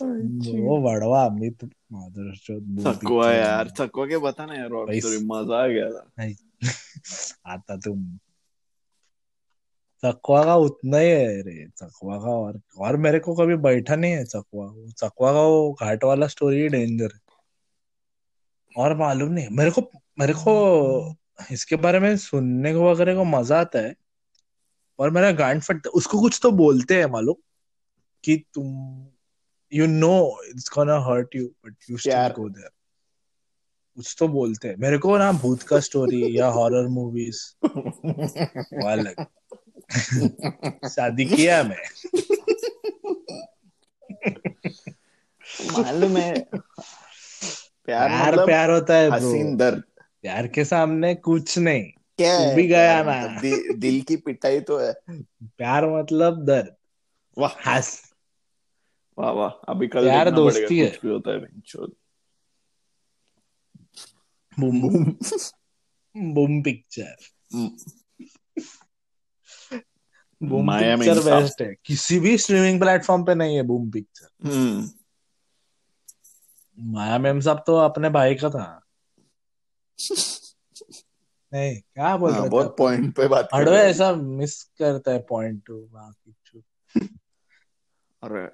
वो 0.00 0.76
बड़वा 0.82 1.24
अमित 1.24 1.64
माधुर 1.92 2.32
थकवा 2.86 3.32
यार 3.32 3.64
में। 3.64 3.72
थकवा 3.80 4.06
के 4.06 4.18
बता 4.18 4.46
ना 4.46 4.54
यार 4.54 4.72
और 4.72 4.90
मज़ा 5.24 5.62
आ 5.62 5.66
गया 5.66 5.90
था 5.90 6.02
आता 7.52 7.76
तुम 7.76 8.18
चकवा 10.02 10.44
का 10.44 10.54
उतना 10.56 10.98
ही 10.98 11.08
है 11.08 11.42
रे 11.42 11.66
चकवा 11.76 12.16
का 12.16 12.30
और 12.30 12.60
और 12.78 12.96
मेरे 12.96 13.18
को 13.18 13.34
कभी 13.34 13.56
बैठा 13.56 13.96
नहीं 13.96 14.12
है 14.12 14.24
चकवा 14.24 14.66
वो 14.66 14.90
चकवा 14.90 15.32
का 15.32 15.40
वो 15.40 15.72
घाट 15.72 16.04
वाला 16.04 16.26
स्टोरी 16.26 16.60
ही 16.60 16.68
डेंजर 16.68 17.12
है। 17.14 17.20
और 18.76 18.96
मालूम 18.96 19.32
नहीं 19.32 19.48
मेरे 19.50 19.70
को 19.70 19.80
मेरे 20.20 20.32
को 20.32 21.14
इसके 21.52 21.76
बारे 21.76 22.00
में 22.00 22.16
सुनने 22.16 22.74
को 22.74 22.90
वगैरह 22.90 23.14
को 23.14 23.24
मज़ा 23.24 23.60
आता 23.60 23.78
है 23.78 23.94
और 24.98 25.10
मेरा 25.10 25.30
गांड 25.32 25.62
फटता 25.62 25.90
उसको 25.90 26.20
कुछ 26.20 26.38
तो 26.42 26.50
बोलते 26.52 26.98
हैं 26.98 27.06
मालूम 27.06 27.36
कि 28.24 28.36
तुम 28.54 28.66
you 29.72 29.86
know 29.86 30.16
it's 30.48 30.70
gonna 30.74 30.98
hurt 31.00 31.36
you 31.36 31.46
but 31.66 31.90
you 31.90 31.96
still 31.96 32.32
go 32.36 32.48
there 32.48 32.70
कुछ 33.96 34.14
तो 34.18 34.28
बोलते 34.28 34.68
हैं। 34.68 34.76
मेरे 34.76 34.98
को 34.98 35.16
ना 35.18 35.30
भूत 35.32 35.62
का 35.62 35.78
स्टोरी 35.80 36.38
या 36.38 36.46
हॉरर 36.46 36.86
मूवीज़ 36.86 37.40
अलग। 38.86 39.24
शादी 40.88 41.24
किया 41.24 41.62
मैं। 41.62 41.82
मालूम 45.72 46.16
है। 46.16 46.34
प्यार 47.86 48.08
प्यार 48.08 48.32
मतलब 48.32 48.46
प्यार 48.46 48.70
होता 48.70 48.94
है 48.94 49.10
ब्रो। 49.10 49.30
हसीन 49.30 49.56
दर्द। 49.56 49.82
प्यार 50.22 50.46
के 50.46 50.64
सामने 50.64 51.14
कुछ 51.14 51.58
नहीं। 51.58 51.84
क्या 52.18 52.38
तू 52.38 52.44
है? 52.44 52.54
भी 52.54 52.66
गया 52.66 53.02
ना। 53.04 53.20
मतलब 53.22 53.40
दि, 53.40 53.74
दिल 53.74 54.00
की 54.02 54.16
पिटाई 54.16 54.60
तो 54.60 54.78
है। 54.78 54.92
प्यार 55.44 55.86
मतलब 55.88 56.44
दर्द। 56.44 56.76
वाह। 57.38 57.50
हंस। 57.66 58.12
वाह 59.18 59.30
वाह। 59.30 59.50
अभी 59.50 59.88
कल 59.88 60.02
प्यार 60.04 60.24
देखना 60.24 60.36
दोस्ती 60.36 60.78
है। 60.78 60.90
कुछ 60.90 61.00
भी 61.02 61.08
होता 61.08 61.30
है 61.30 61.38
बेंचोद 61.38 61.94
boom. 64.60 64.80
Boom. 64.80 65.04
Boom 66.16 66.62
picture. 66.62 67.16
Boom 70.40 70.70
picture 70.72 71.18
best 71.24 71.62
है। 71.62 71.74
किसी 71.84 72.18
भी 72.20 72.36
स्ट्रीमिंग 72.38 72.80
प्लेटफॉर्म 72.80 73.24
पे 73.24 73.34
नहीं 73.34 73.56
है 73.56 73.62
बूम 73.62 73.90
पिक्चर 73.90 74.48
हम्म। 74.48 74.88
माया 76.78 77.18
मेम 77.18 77.40
साहब 77.40 77.62
तो 77.66 77.76
अपने 77.76 78.10
भाई 78.10 78.34
का 78.34 78.50
था। 78.50 78.66
नहीं 81.52 81.74
क्या 81.76 82.16
बोल 82.16 82.30
हाँ, 82.32 82.40
रहे 82.40 82.48
बहुत 82.48 82.76
पॉइंट 82.78 83.14
पे 83.16 83.28
बात 83.28 83.48
हड़वे 83.54 83.78
ऐसा 83.78 84.12
मिस 84.14 84.62
करता 84.78 85.12
है 85.12 85.18
पॉइंट 85.28 85.62
टू 85.66 85.80
बाकी 85.92 86.60
अरे। 88.22 88.48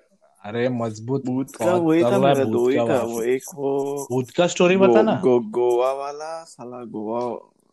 अरे 0.44 0.68
मज़बूत 0.68 1.24
भूत 1.26 1.54
का 1.56 1.72
वही 1.74 2.02
था 2.02 2.18
मेरा 2.18 2.44
दो 2.44 2.68
ही 2.68 2.76
था 2.78 3.00
वो 3.02 3.22
एक 3.22 3.42
वो 3.54 4.06
भूत 4.10 4.30
का 4.36 4.46
स्टोरी 4.46 4.76
बता 4.76 5.02
ना। 5.02 5.14
गोवा 5.24 5.92
वाला 5.92 6.32
साला 6.44 6.82
गोवा 6.94 7.20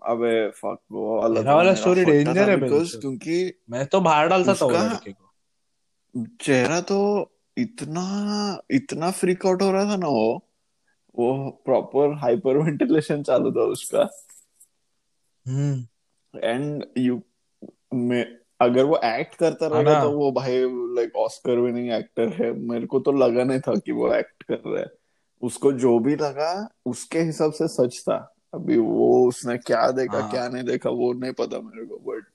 अबे 0.02 0.50
फक 0.50 0.78
तेरा 0.92 1.44
तो 1.44 1.56
वाला 1.56 1.74
स्टोरी 1.74 2.06
डेंजर 2.06 2.50
है 2.50 2.58
बिकॉज़ 2.58 2.98
क्योंकि 2.98 3.54
मैं 3.70 3.86
तो 3.86 4.02
बाहर 4.02 4.28
डालता 4.28 4.54
था 4.54 4.66
उसका 4.66 4.84
लड़के 4.84 5.12
को। 5.12 6.26
चेहरा 6.42 6.82
तो 6.82 7.32
इतना 7.58 8.62
इतना 8.72 9.12
फ्रीक 9.12 9.46
आउट 9.46 9.62
हो 9.62 9.72
रहा 9.72 9.86
था 9.86 9.96
ना 9.96 10.08
वो 10.08 10.46
वो 11.16 11.50
प्रॉपर 11.66 12.14
हाइपर 12.14 12.58
वेंटिलेशन 12.58 13.24
चालू 13.24 13.52
था 13.52 13.62
उसका। 13.62 14.08
हम्म। 15.48 15.88
एंड 16.44 16.86
यू 16.98 17.22
मैं 17.94 18.36
अगर 18.62 18.84
वो 18.84 19.00
एक्ट 19.04 19.36
करता 19.36 19.66
हाँ 19.66 19.74
रहेगा 19.74 20.04
तो 20.04 20.12
वो 20.12 20.32
भाई 20.32 20.62
लाइक 20.96 21.16
ऑस्कर 21.16 21.60
विनिंग 21.60 21.92
एक्टर 21.92 22.30
है। 22.30 22.52
मेरे 22.52 22.86
को 22.86 23.00
तो 23.00 23.12
लगा 23.12 23.44
नहीं 23.44 23.60
था 23.60 23.76
कि 23.76 23.92
वो 23.92 24.14
एक्ट 24.14 24.44
कर 24.44 24.62
रहा 24.66 24.80
है। 24.80 24.88
उसको 25.42 25.72
जो 25.72 26.00
भी 26.00 26.16
लगा 26.16 26.70
उसके 26.86 27.20
हिसाब 27.20 27.52
से 27.52 27.68
सच 27.68 28.00
था। 28.02 28.36
अभी 28.54 28.78
वो 28.78 29.28
उसने 29.28 29.58
क्या 29.58 29.92
देखा 29.92 30.20
हाँ। 30.20 30.32
क्या 30.32 30.48
नहीं 30.48 30.64
देखा 30.64 30.90
वो 30.90 31.14
नहीं 31.14 31.34
पता 31.34 31.60
मेरे 31.60 31.86
को 31.86 31.98
बट 31.98 32.26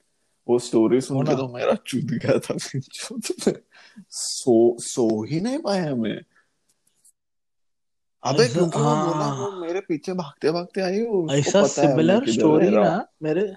वो 0.49 0.59
स्टोरी 0.59 0.97
हो 0.97 1.01
सुन 1.01 1.27
के 1.27 1.37
तो 1.37 1.49
मेरा 1.49 1.75
चूत 1.87 2.05
गया 2.05 2.39
था 2.39 2.57
सो 4.11 4.77
सो 4.81 5.25
ही 5.25 5.41
नहीं 5.41 5.59
पाया 5.59 5.95
मैं। 5.95 6.21
अबे 8.23 8.49
क्योंकि 8.49 8.79
वो 8.79 8.85
बोला 8.85 9.25
हाँ। 9.25 9.37
वो 9.37 9.61
मेरे 9.61 9.81
पीछे 9.81 10.13
भागते 10.13 10.51
भागते 10.51 10.81
आई 10.81 11.03
वो 11.03 11.27
ऐसा 11.31 11.59
है 11.59 11.69
सिमिलर 11.69 12.31
स्टोरी 12.31 12.71
ना 12.71 13.09
मेरे 13.23 13.55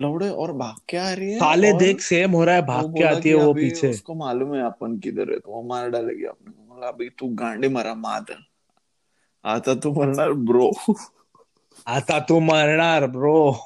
लौड़े 0.00 0.28
और 0.28 0.52
भाग 0.52 0.76
के 0.88 0.96
आ 0.96 1.12
रही 1.12 1.32
है 1.32 1.38
साले 1.38 1.72
देख 1.72 2.00
सेम 2.00 2.30
हो 2.30 2.44
रहा 2.44 2.54
है 2.54 2.62
भाग 2.62 2.92
के 2.96 3.04
आती 3.04 3.28
है 3.28 3.34
वो 3.34 3.54
पीछे। 3.54 3.90
उसको 3.90 4.14
मालूम 4.14 4.54
है 4.54 4.62
अपन 4.62 4.98
किधर 4.98 5.32
है 5.32 5.38
तो 5.38 5.50
वो 5.50 5.62
मार 5.62 5.90
डालेगी 5.90 6.24
अपने 6.24 6.50
बोला 6.50 6.88
अभी 6.88 7.08
तू 7.10 7.28
गांडे 7.28 7.68
मरा 7.68 7.94
माद 7.94 8.30
आता 9.46 9.74
तू 9.74 9.92
मरणार 9.92 10.32
ब्रो. 10.32 10.72
आता 11.86 12.20
तू 12.20 12.40
मरणार 12.40 13.06
ब्रो. 13.06 13.64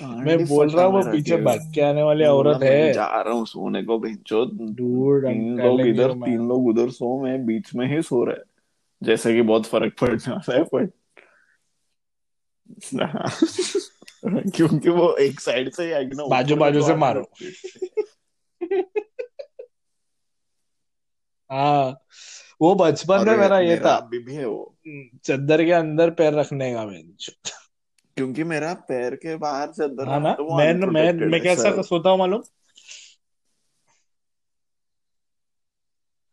मैं 0.00 0.44
बोल 0.46 0.68
रहा 0.68 0.84
हूँ 0.84 1.02
वो 1.02 1.12
पीछे 1.12 1.36
के 1.36 1.72
के 1.72 1.80
आने 1.80 2.02
वाली 2.02 2.24
औरत 2.24 2.62
है। 2.62 2.92
जा 2.92 3.22
रहा 3.22 3.34
हूँ 3.34 3.46
सोने 3.46 3.82
को 3.82 3.98
भेजो। 3.98 4.46
तीन 4.46 5.60
लोग 5.60 5.80
इधर 5.80 6.12
तीन 6.12 6.48
लोग 6.48 6.66
उधर 6.66 6.90
सो 6.90 7.22
मैं 7.22 7.46
बीच 7.46 7.74
में 7.74 7.96
ही 7.96 8.02
सो 8.02 8.24
रहा 8.24 8.36
है। 8.36 8.42
जैसे 9.02 9.34
कि 9.34 9.42
बहुत 9.42 9.66
फ़र्क 9.66 9.94
पड़ने 10.00 10.32
वाला 10.32 10.56
है 10.56 10.64
पर 10.64 10.90
क्योंकि 14.50 14.88
वो 14.88 15.16
एक 15.16 15.40
साइड 15.40 15.72
से 15.72 15.84
ही 15.84 15.92
आएगी 15.92 16.16
ना 16.16 16.26
बाजू 16.26 16.56
बाजू 16.56 16.82
से 16.82 16.94
मारो। 16.94 17.24
हाँ। 21.52 22.00
वो 22.60 22.74
बचपन 22.74 23.28
में 23.28 23.36
मेरा 23.36 23.58
ये 23.58 23.76
था। 23.76 23.94
अभी 23.94 24.18
भी 24.18 24.34
है 24.34 24.46
वो। 24.46 24.74
चद्दर 25.24 25.64
के 25.64 25.72
अंदर 25.72 26.10
पैर 26.10 26.34
रखने 26.34 26.72
का 26.74 26.84
बेंच 26.84 27.30
क्योंकि 28.16 28.44
मेरा 28.44 28.72
पैर 28.88 29.14
के 29.14 29.36
बाहर 29.36 29.68
चद्दर 29.68 30.08
हाँ 30.08 30.20
ना 30.20 30.32
तो 30.32 30.56
मैं 30.56 30.74
मैं 30.74 31.12
मैं 31.12 31.42
कैसा 31.42 31.62
सर 31.62 31.82
सोता 31.82 32.10
हूँ 32.10 32.18
मालूम? 32.18 32.42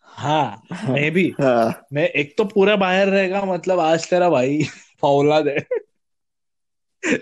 हाँ 0.03 0.61
मैं 0.89 1.11
भी। 1.11 1.33
हाँ। 1.41 1.85
मैं 1.93 2.07
एक 2.09 2.33
तो 2.37 2.43
पूरा 2.45 2.75
बाहर 2.75 3.07
रहेगा 3.07 3.43
मतलब 3.45 3.79
आज 3.79 4.09
तेरा 4.09 4.29
भाई 4.29 4.63
फौला 5.01 5.41
दे। 5.41 5.57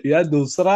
या 0.05 0.23
दूसरा 0.23 0.75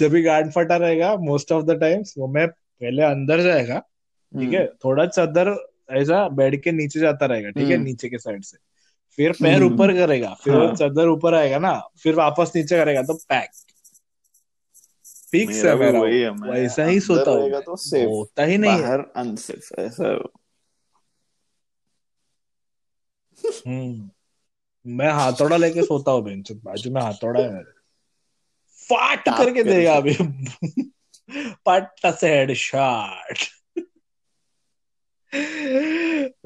जब 0.00 0.10
भी 0.10 0.22
गार्ड 0.22 0.50
फटा 0.52 0.76
रहेगा 0.76 1.16
मोस्ट 1.16 1.52
ऑफ़ 1.52 1.64
द 1.64 1.80
टाइम्स 1.80 2.14
वो 2.18 2.26
मैं 2.28 2.46
पहले 2.48 3.02
अंदर 3.02 3.40
जाएगा 3.40 3.78
ठीक 3.78 4.52
है? 4.52 4.60
हम्म। 4.60 4.76
थोड़ा 4.84 5.06
चादर 5.06 5.50
ऐसा 5.90 6.28
बेड 6.28 6.62
के 6.62 6.72
नीचे 6.72 7.00
जाता 7.00 7.26
रहेगा 7.26 7.50
ठीक 7.50 7.68
है? 7.68 7.74
हम्म। 7.74 7.84
नीचे 7.84 8.08
के 8.08 8.18
साइड 8.18 8.44
से। 8.44 8.58
फिर 9.16 9.32
पैर 9.32 9.62
हम्म। 9.62 9.74
ऊपर 9.74 9.92
करेगा 9.92 10.34
फिर 10.34 10.54
हाँ। 10.54 10.74
चादर 10.74 11.08
ऊपर 11.08 11.34
आएगा 11.34 11.58
ना 11.58 11.82
फिर 12.02 12.14
वापस 12.14 12.52
नीचे 12.56 12.76
करेगा 12.76 13.02
तो 13.02 13.14
पैक। 13.14 13.50
फिक्स 15.30 15.64
है 15.64 15.74
मेरा 15.74 16.00
वैसा 16.52 16.84
ही 16.84 17.00
सोता 17.00 17.30
हूँ। 17.30 17.60
तो 17.60 17.76
सेफ़ 17.76 18.08
होता 18.08 18.44
ही 18.44 18.58
नहीं 18.58 18.72
है। 18.72 18.80
बाहर 18.80 19.00
अनसेफ 19.16 19.68
ऐसा। 19.78 20.28
हम्म। 23.66 24.10
मैं 24.86 25.12
हाथौड़ा 25.12 25.56
लेके 25.56 25.82
सोता 25.82 26.10
हूँ 26.10 26.22
बेंच 26.22 26.52
बाजू 26.52 26.90
में 26.90 27.02
हाथौड़ा 27.02 27.40
है। 27.40 27.52
मेरे 27.52 27.72
फाट 28.88 29.24
करके 29.28 29.64
देगा 29.64 29.94
अभी। 29.94 30.16
पट्टा 31.66 32.10
से 32.10 32.28
हेड 32.28 32.48
हेडशॉट 32.48 33.38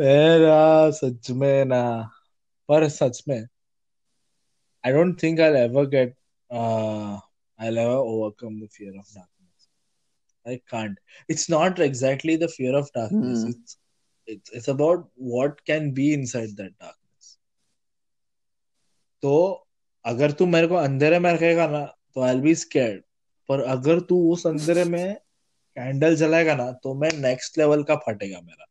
मेरा 0.00 0.90
सच 0.90 1.30
में 1.30 1.64
ना 1.64 1.80
पर 2.68 2.88
सच 2.88 3.22
में 3.28 3.40
I 4.84 4.92
don't 4.92 5.22
think 5.22 5.40
I 5.40 5.60
ever 5.60 5.86
get 5.86 6.14
I 6.50 7.84
overcome 7.84 8.60
the 8.60 8.68
fear 8.72 8.98
of 8.98 9.14
darkness 9.14 9.68
I 10.46 10.56
can't 10.56 11.00
it's 11.30 11.50
not 11.50 11.80
exactly 11.80 12.36
the 12.36 12.46
fear 12.46 12.74
of 12.74 12.86
darkness 12.96 13.44
it's 13.48 13.78
it's 14.28 14.52
it's 14.54 14.70
about 14.70 15.10
what 15.22 15.60
can 15.60 15.92
be 15.92 16.12
inside 16.12 16.50
that 16.50 16.70
darkness 16.70 17.38
तो 19.22 19.66
अगर 20.04 20.32
तू 20.32 20.46
मेरे 20.46 20.66
को 20.66 20.74
अंधेरे 20.74 21.18
में 21.18 21.32
रखेगा 21.32 21.66
ना 21.66 21.84
तो 22.14 22.20
आई 22.20 22.32
विल 22.34 22.42
बी 22.42 22.54
स्केर्ड 22.54 23.02
पर 23.48 23.62
अगर 23.62 24.00
तू 24.00 24.32
उस 24.32 24.46
अंधेरे 24.46 24.84
में 24.84 25.14
कैंडल 25.76 26.16
जलाएगा 26.16 26.54
ना 26.54 26.70
तो 26.72 26.94
मैं 26.94 27.10
नेक्स्ट 27.20 27.58
लेवल 27.58 27.82
का 27.82 27.96
फटेगा 27.96 28.40
मेरा. 28.40 28.64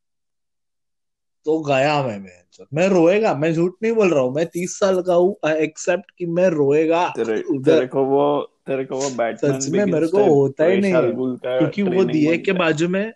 तो 1.48 1.60
गया 1.64 2.02
मैं 2.04 2.18
मैं। 2.20 2.66
मैं 2.74 2.88
रोएगा 2.90 3.34
मैं 3.36 3.54
झूठ 3.54 3.74
नहीं 3.84 3.92
बोल 3.94 4.14
रहा 4.14 4.22
हूँ। 4.24 4.34
मैं 4.36 4.46
तीस 4.46 4.78
साल 4.80 5.02
का 5.02 5.14
हूँ 5.14 5.50
एक्सेप्ट 5.50 6.12
कि 6.18 6.26
मैं 6.38 6.48
रोएगा। 6.50 7.08
तेरे 7.16 7.38
तेरे 7.66 7.88
को 7.88 8.04
वो 8.06 8.26
तेरे 8.68 8.86
को 8.86 8.98
वो 8.98 9.10
बैटमैन 9.10 9.60
सच 9.60 9.70
में 9.70 9.86
मेरे 9.86 10.08
को 10.08 10.24
होता 10.26 10.66
ही 10.66 10.78
नहीं 10.78 10.94
है। 10.94 11.02
क्योंकि 11.42 11.82
वो 11.84 12.04
दिए 12.06 12.38
के 12.38 12.54
बाजू 12.54 12.88
में 12.90 13.14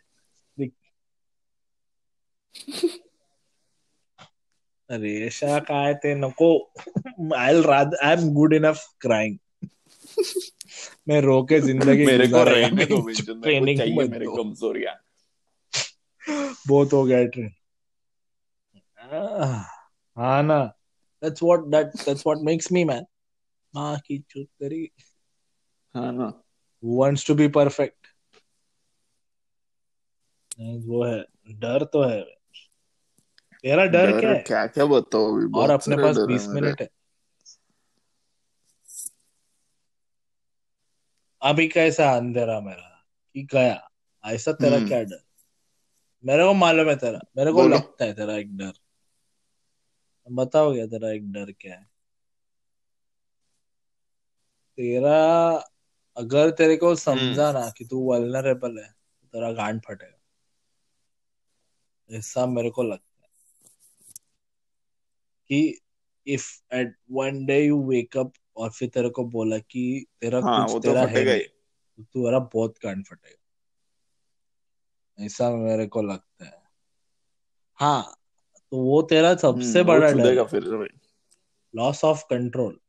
रेशा 4.90 5.58
काय 5.60 5.94
ते 5.94 6.14
नको 6.16 6.48
I 7.36 7.62
rather 7.62 7.96
I 8.04 8.14
am 8.14 8.34
good 8.34 8.54
enough 8.54 8.84
crying 9.02 9.38
मैं 11.08 11.22
रो 11.22 11.42
के 11.44 11.60
ज़िंदगी 11.60 12.06
मेरे 12.06 12.28
को 12.28 12.44
रहने 12.44 12.86
दो 12.86 13.00
ट्रेनिंग 13.42 13.80
मेरे 14.10 14.26
कमजोरियाँ। 14.28 14.96
बहुत 16.68 16.94
हो 16.94 17.04
गया 17.04 17.24
ट्रेन 17.26 17.52
हाँ 20.18 20.44
ना 20.44 20.74
that's 21.24 21.42
what 21.42 21.72
that 21.72 21.92
that's 22.06 22.26
what 22.26 22.42
makes 22.42 22.72
me 22.72 22.86
man. 22.86 23.04
माँ 23.76 24.00
की 24.00 24.20
चूत 24.30 24.48
करी 24.48 24.92
हाँ 25.96 26.14
ना 26.14 26.44
who 26.84 26.96
wants 26.96 27.24
to 27.24 27.36
be 27.36 27.50
perfect. 27.50 27.96
वो 30.62 31.04
है 31.06 31.26
डर 31.50 31.84
तो 31.84 32.04
है। 32.04 32.22
तेरा 33.64 33.86
डर 33.86 34.20
क्या 34.20 34.30
है? 34.30 34.40
क्या 34.40 34.68
क्या 34.68 34.86
बताओ 34.86 35.36
अभी? 35.36 35.60
और 35.60 35.70
अपने 35.70 35.96
पास 35.96 36.18
बीस 36.18 36.48
मिनट 36.48 36.82
है। 36.82 36.90
अभी 41.42 41.68
कैसा 41.68 42.16
अंधेरा 42.16 42.60
मेरा? 42.60 43.06
कि 43.36 43.44
गया। 43.44 43.90
ऐसा 44.26 44.52
तेरा 44.52 44.78
हम्म। 44.78 44.88
क्या 44.88 45.04
डर? 45.04 45.20
मेरे 46.26 46.44
को 46.44 46.54
मालूम 46.54 46.90
है 46.90 46.96
तेरा। 46.96 47.20
मेरे 47.38 47.52
को 47.52 47.68
लगता 47.68 48.06
है 48.06 48.14
तेरा 48.14 48.34
एक 48.34 48.58
डर। 48.58 48.72
बताओ 50.32 50.74
क्या 50.74 50.86
तेरा 50.88 51.12
एक 51.12 51.32
डर 51.32 51.52
क्या 51.52 51.76
है? 51.76 51.90
तेरा 54.78 55.16
अगर 56.18 56.50
तेरे 56.52 56.76
को 56.78 56.96
हम्म। 57.10 57.34
समझा 57.36 57.52
ना 57.52 57.70
कि 57.78 57.86
तू 57.86 58.00
वल्नरेबल 58.12 58.78
है 58.80 58.88
तो 58.88 59.28
तेरा 59.28 59.52
गांड 59.54 59.82
फटेगा। 59.82 60.18
ऐसा 62.10 62.46
मेरे 62.46 62.70
को 62.70 62.84
लगता 62.84 63.24
है। 63.24 63.30
कि 65.50 65.80
if 66.28 66.76
at 66.76 66.96
one 67.12 67.46
day 67.46 67.60
you 67.66 67.82
wake 67.84 68.18
up 68.18 68.34
और 68.58 68.72
फिर 68.72 68.90
तेरे 68.90 69.10
को 69.10 69.26
बोला 69.26 69.58
कि 69.58 69.84
तेरा 70.22 70.42
हाँ 70.42 70.56
कुछ 70.56 70.68
वो 70.68 70.80
तो 70.80 70.94
तेरा 70.94 71.06
है 71.06 71.26
तो 71.38 72.04
तेरा 72.04 72.40
बहुत 72.40 72.76
गांड 72.84 73.06
फटेगा। 73.06 73.38
ऐसा 75.20 75.50
मेरे 75.56 75.88
को 75.88 76.02
लगता 76.02 76.46
है। 76.46 76.62
हाँ 77.80 78.21
तो 78.72 78.78
वो 78.78 79.02
तेरा 79.02 79.36
सबसे 79.36 79.80
हम्म 79.80 79.88
बड़ा 79.88 80.12
डर 80.12 80.44
फिर 80.44 80.62
भाई 80.62 80.88
लॉस 81.76 82.04
ऑफ़ 82.04 82.24
कंट्रोल 82.30 82.80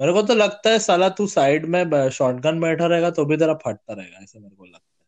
मेरे 0.00 0.12
को 0.12 0.22
तो 0.22 0.34
लगता 0.34 0.70
है 0.70 0.78
साला 0.78 1.08
तू 1.08 1.26
साइड 1.26 1.66
में 1.66 2.10
शॉटगन 2.10 2.60
बैठा 2.60 2.86
रहेगा 2.86 3.10
तो 3.10 3.24
भी 3.24 3.36
तेरा 3.36 3.54
फटता 3.54 3.92
रहेगा 3.92 4.18
ऐसा 4.22 4.38
मेरे 4.38 4.54
को 4.56 4.64
लगता 4.64 5.04
है। 5.04 5.06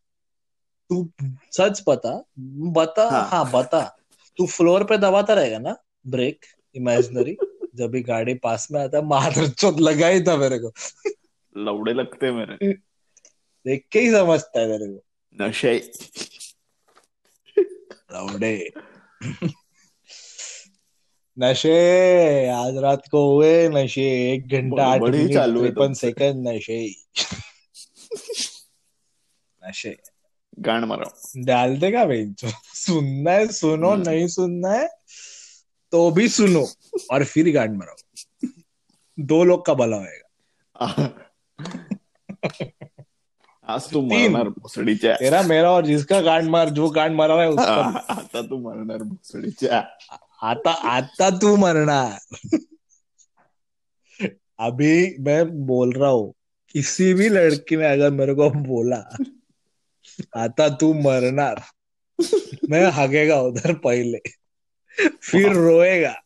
तू 0.90 1.10
सच 1.52 1.84
बता 1.88 2.24
बता 2.72 3.10
हाँ। 3.10 3.28
हाँ 3.28 3.50
बता। 3.50 3.98
तू 4.38 4.46
फ्लोर 4.46 4.84
पे 4.84 4.98
दबाता 4.98 5.34
रहेगा 5.34 5.59
ना 5.59 5.76
ब्रेक 6.06 6.44
इमेजिनरी 6.74 7.36
जब 7.74 7.90
भी 7.90 8.02
गाड़ी 8.02 8.34
पास 8.34 8.68
में 8.72 8.80
आता 8.80 8.98
है 8.98 9.04
मार 9.04 9.48
चोट 9.48 9.80
लगा 9.80 10.06
ही 10.06 10.22
था 10.22 10.36
मेरे 10.36 10.59
को। 10.59 10.72
लौड़े 11.56 11.92
लगते 11.94 12.26
हैं 12.26 12.32
मेरे। 12.32 12.72
देख 13.66 13.86
के 13.92 14.00
ही 14.00 14.10
समझता 14.10 14.60
है 14.60 14.78
तेरे 14.78 14.92
को। 14.92 15.04
नशे। 15.44 15.92
लौड़े 18.12 18.72
नशे 21.39 22.48
आज 22.48 22.76
रात 22.76 23.02
को 23.10 23.34
हुए 23.34 23.68
नशे 23.68 24.32
एक 24.32 24.48
घंटा 24.48 24.86
आठ 24.86 25.01
मिनट 25.01 25.28
तिरपन 25.28 25.94
सेकंड 25.94 26.48
नशे। 26.48 26.94
नशे। 29.62 29.97
गांड 30.59 30.84
मारो। 30.84 31.44
डाल 31.44 31.76
देगा 31.76 32.05
बेंचो 32.05 32.48
सुनना 32.74 33.30
है 33.30 33.47
सुनो 33.47 33.90
हम्म। 33.90 34.10
नहीं 34.10 34.28
सुनना 34.28 34.70
है 34.70 34.89
तो 35.93 36.10
भी 36.10 36.28
सुनो 36.28 36.68
और 37.10 37.24
फिर 37.24 37.55
गांड 37.55 37.76
मराओ 37.76 38.48
दो 39.20 39.44
लोग 39.44 39.66
का 39.66 39.74
भला 39.74 39.97
होएगा। 39.97 40.28
आज 43.73 43.93
तू. 43.93 44.01
मरणार 44.01 44.49
भोसडीच्या. 44.49 45.16
तेरा 45.20 45.43
मेरा 45.43 45.70
और 45.70 45.85
जिसका 45.85 46.20
गांड 46.20 46.49
मार 46.51 46.69
जो 46.69 46.89
गांड 46.89 47.15
मारा 47.15 47.35
है 47.43 47.49
उसका. 47.49 47.65
आता 48.09 48.43
तू 48.43 48.59
मरणार 48.59 49.03
भोसडीच्या. 49.03 49.82
आता 50.43 50.70
आता 50.70 51.31
तू 51.31 51.57
मरणार. 51.57 52.19
अभी 54.59 55.16
मैं 55.20 55.66
बोल 55.66 55.93
रहा 55.93 56.11
हूँ 56.11 56.32
किसी 56.73 57.15
भी 57.15 57.28
लड़की 57.28 57.77
ने 57.77 57.85
अगर 57.85 58.11
मेरे 58.11 58.35
को 58.35 58.51
बोला 58.51 59.03
आता 60.36 60.69
तू 60.69 60.93
मरना 60.93 61.55
मैं 62.70 62.85
हगेगा 62.86 63.40
उधर 63.40 63.74
पहले 63.74 64.19
फिर 65.23 65.53
रोएगा. 65.53 66.22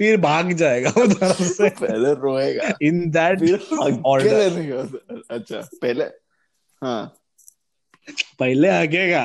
फिर 0.00 0.16
भाग 0.16 0.52
जाएगा 0.52 0.90
उधर 0.90 1.32
से। 1.32 1.68
पहले 1.68 2.14
रोएगा। 2.14 2.72
इन 2.82 3.10
दैट 3.10 3.38
का 3.42 5.34
अच्छा 5.34 5.60
पहले 5.82 6.04
हाँ। 6.82 7.16
पहले 8.38 8.70
हगेगा 8.70 9.24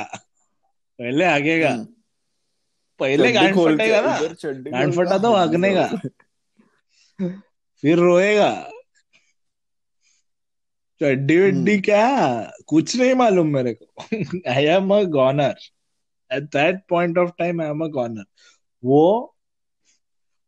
पहले 0.98 1.24
हगेगा 1.24 1.70
हम्म। 1.70 1.84
पहले 3.00 3.32
गांड 3.32 3.54
फटेगा 3.54 4.00
ना। 4.00 4.18
गांड 4.70 4.94
फटा 4.94 5.18
तो 5.18 5.32
हगने 5.34 5.74
का। 5.74 5.86
फिर 7.82 7.98
रोएगा। 7.98 8.70
चड्डी 11.00 11.38
वड्डी 11.38 11.72
हम्म। 11.72 11.82
क्या? 11.82 12.52
कुछ 12.66 12.96
नहीं 12.96 13.14
मालूम 13.14 13.46
मेरे 13.46 13.74
को। 13.74 13.86
I 14.50 14.64
am 14.64 14.94
a 14.94 15.02
goner 15.02 15.54
at 16.32 16.42
that 16.42 16.80
point 16.88 17.18
of 17.18 17.30
time 17.38 17.62
I 17.62 17.68
am 17.68 17.84
a 17.84 17.88
goner 17.88 18.24
वो 18.84 19.35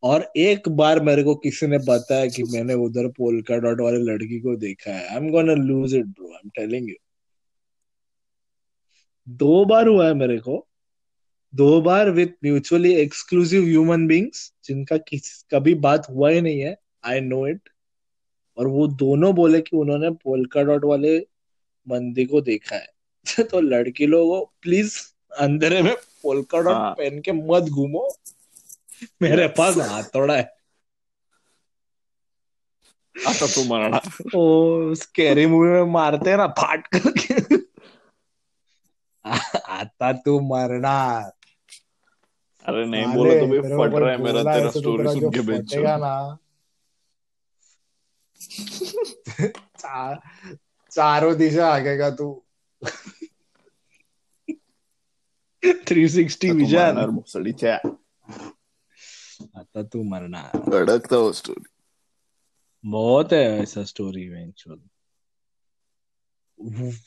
और 0.02 0.32
एक 0.36 0.68
बार 0.68 1.00
मेरे 1.00 1.22
को 1.22 1.34
किसी 1.34 1.66
ने 1.66 1.78
बताया 1.78 2.26
कि 2.26 2.42
मैंने 2.42 2.74
उधर 2.74 3.08
पोलका 3.08 3.56
डॉट 3.56 3.80
वाली 3.80 4.02
लड़की 4.02 4.40
को 4.40 4.56
देखा 4.56 4.92
है। 4.92 5.08
I 5.08 5.16
am 5.16 5.30
gonna 5.30 5.54
lose 5.54 5.94
it 5.94 6.04
bro 6.04 6.32
I 6.32 6.40
am 6.44 6.50
telling 6.56 6.88
you 6.88 6.94
दो 9.28 9.64
बार 9.64 9.86
हुआ 9.86 10.06
है 10.06 10.14
मेरे 10.14 10.38
को। 10.38 10.68
दो 11.54 11.80
बार 11.82 12.10
with 12.10 12.26
mutually 12.44 12.94
exclusive 12.94 13.62
human 13.62 14.06
beings 14.06 14.52
जिनका 14.64 14.96
किसी 14.96 15.46
कभी 15.50 15.74
बात 15.74 16.10
हुआ 16.10 16.30
ही 16.30 16.40
नहीं 16.40 16.60
है। 16.60 16.76
आई 17.04 17.20
नो 17.20 17.46
इट 17.46 17.68
और 18.56 18.66
वो 18.66 18.86
दोनों 18.86 19.34
बोले 19.34 19.60
कि 19.60 19.76
उन्होंने 19.76 20.10
पोलका 20.10 20.62
डॉट 20.62 20.84
वाले 20.84 21.18
बंदी 21.88 22.24
को 22.24 22.40
देखा 22.40 22.76
है। 22.76 22.88
तो 23.44 23.60
लड़की 23.60 24.06
लोगों 24.06 24.40
प्लीज़ 24.62 24.98
अंधेरे 25.38 25.82
में 25.82 25.94
पोलका 26.22 26.58
डॉट 26.58 26.74
हाँ। 26.74 26.92
पहन 26.92 27.20
के 27.20 27.32
मत 27.32 27.62
घूमो। 27.62 28.16
मेरे 29.22 29.46
पास 29.58 29.76
हाथोड़ा 29.88 30.36
है। 30.36 30.42
आता 33.16 33.46
तू 33.46 33.64
मरणार 33.64 34.36
ओ 34.36 34.94
स्कैरी 34.94 35.46
मूवी 35.46 35.68
में 35.68 35.92
मारते 35.92 36.30
हैं 36.30 36.36
ना 36.36 36.46
फाट 36.58 36.86
करके। 36.86 37.56
आता 39.72 40.12
तू 40.24 40.38
मरणार। 40.40 41.32
अरे 42.64 42.84
नहीं 42.86 43.06
बोला 43.06 43.34
तो 43.40 43.46
भी 43.46 43.58
फट 43.60 43.94
रहा 43.94 44.10
है 44.10 44.16
मेरा 44.22 44.42
तेरा 44.42 44.70
तो 44.70 44.80
स्टोरी 44.80 45.08
सुन 45.10 45.30
के 45.30 45.40
बेचो। 45.40 45.82
ना। 45.82 46.38
चार, 49.78 50.20
चारों 50.92 51.36
दिशा 51.36 51.68
आगेगा 51.74 52.10
तू। 52.10 52.28
360 55.62 56.48
तू 56.48 56.54
विजन 56.56 56.78
मरणार 56.78 57.10
भोसडीच्या 57.10 57.78
आता 59.40 59.82
तू 59.82 60.02
मरणार 60.02 60.74
अडकता 60.74 61.16
हो 61.16 61.32
स्टोरी 61.32 61.64
बहुत 62.84 63.32
है 63.32 63.42
ऐसा 63.58 63.84
स्टोरी 63.84 64.22
इवेंचुअल 64.24 64.80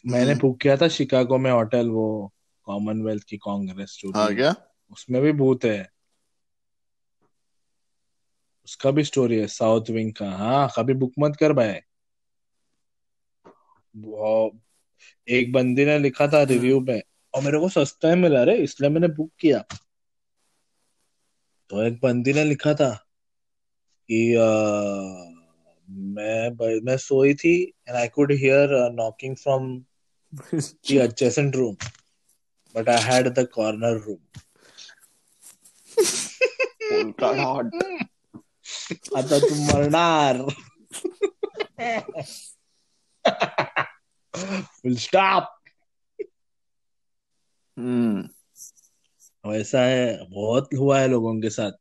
मैंने। 0.05 0.35
बुक 0.35 0.59
किया 0.61 0.77
था 0.77 0.87
शिकागो 0.87 1.37
में 1.37 1.51
होटल 1.51 1.89
वो 1.89 2.33
कॉमनवेल्थ 2.63 3.23
की 3.23 3.37
कांग्रेस 3.37 3.97
जो 4.01 4.11
हाँ 4.11 4.35
क्या? 4.35 4.55
उसमें 4.91 5.21
भी 5.21 5.31
भूत 5.31 5.65
है. 5.65 5.89
उसका 8.65 8.91
भी 8.91 9.03
स्टोरी 9.03 9.39
है 9.39 9.47
साउथ 9.47 9.89
विंग 9.89 10.13
का. 10.13 10.29
हाँ 10.31 10.69
कभी 10.77 10.93
बुक 10.93 11.13
मत 11.19 11.35
कर 11.35 11.53
भाई. 11.53 11.73
एक 15.27 15.51
बंदी 15.53 15.85
ने 15.85 15.99
लिखा 15.99 16.27
था 16.27 16.43
रिव्यू 16.43 16.79
में 16.79 17.01
और 17.33 17.41
मेरे 17.43 17.59
को 17.59 17.69
सस्ता 17.69 18.07
में 18.07 18.15
मिला 18.15 18.43
रे 18.43 18.55
इसलिए 18.57 18.89
मैंने 18.89 19.07
बुक 19.07 19.31
किया. 19.39 19.63
तो 21.71 21.81
एक 21.83 21.99
बंदी 22.03 22.33
ने 22.33 22.43
लिखा 22.43 22.73
था 22.73 22.89
कि 24.09 24.33
अ, 24.35 24.47
मैं 25.89 26.79
मैं 26.85 26.97
सोई 26.97 27.33
थी 27.33 27.53
and 27.87 27.95
I 27.97 28.07
could 28.07 28.31
hear 28.31 28.69
knocking 28.93 29.35
from 29.35 29.67
the 30.91 30.97
adjacent 31.03 31.55
room 31.55 31.75
but 32.75 32.89
I 32.89 32.97
had 32.99 33.27
the 33.35 33.43
corner 33.47 33.93
room. 33.99 34.19
Polka 36.91 37.31
dot 37.31 37.73
आता 39.17 39.39
तू 39.39 39.55
मरणार. 39.55 40.37
फुल 44.35 44.95
स्टॉप 44.95 45.49
हम्म 47.77 48.27
वैसा 49.45 49.81
है 49.83 50.25
बहुत 50.29 50.69
हुआ 50.73 50.99
है 50.99 51.07
लोगों 51.07 51.41
के 51.41 51.49
साथ। 51.49 51.71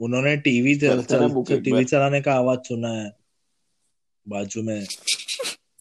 उन्होंने 0.00 0.36
टीवी 0.36 0.78
चल, 0.78 1.02
चल, 1.02 1.28
book 1.28 1.64
टीवी 1.64 1.84
चलाने 1.84 2.20
का 2.20 2.34
आवाज़ 2.34 2.60
सुना 2.60 2.88
है 2.88 3.16
बाजू 4.28 4.62
में। 4.62 4.86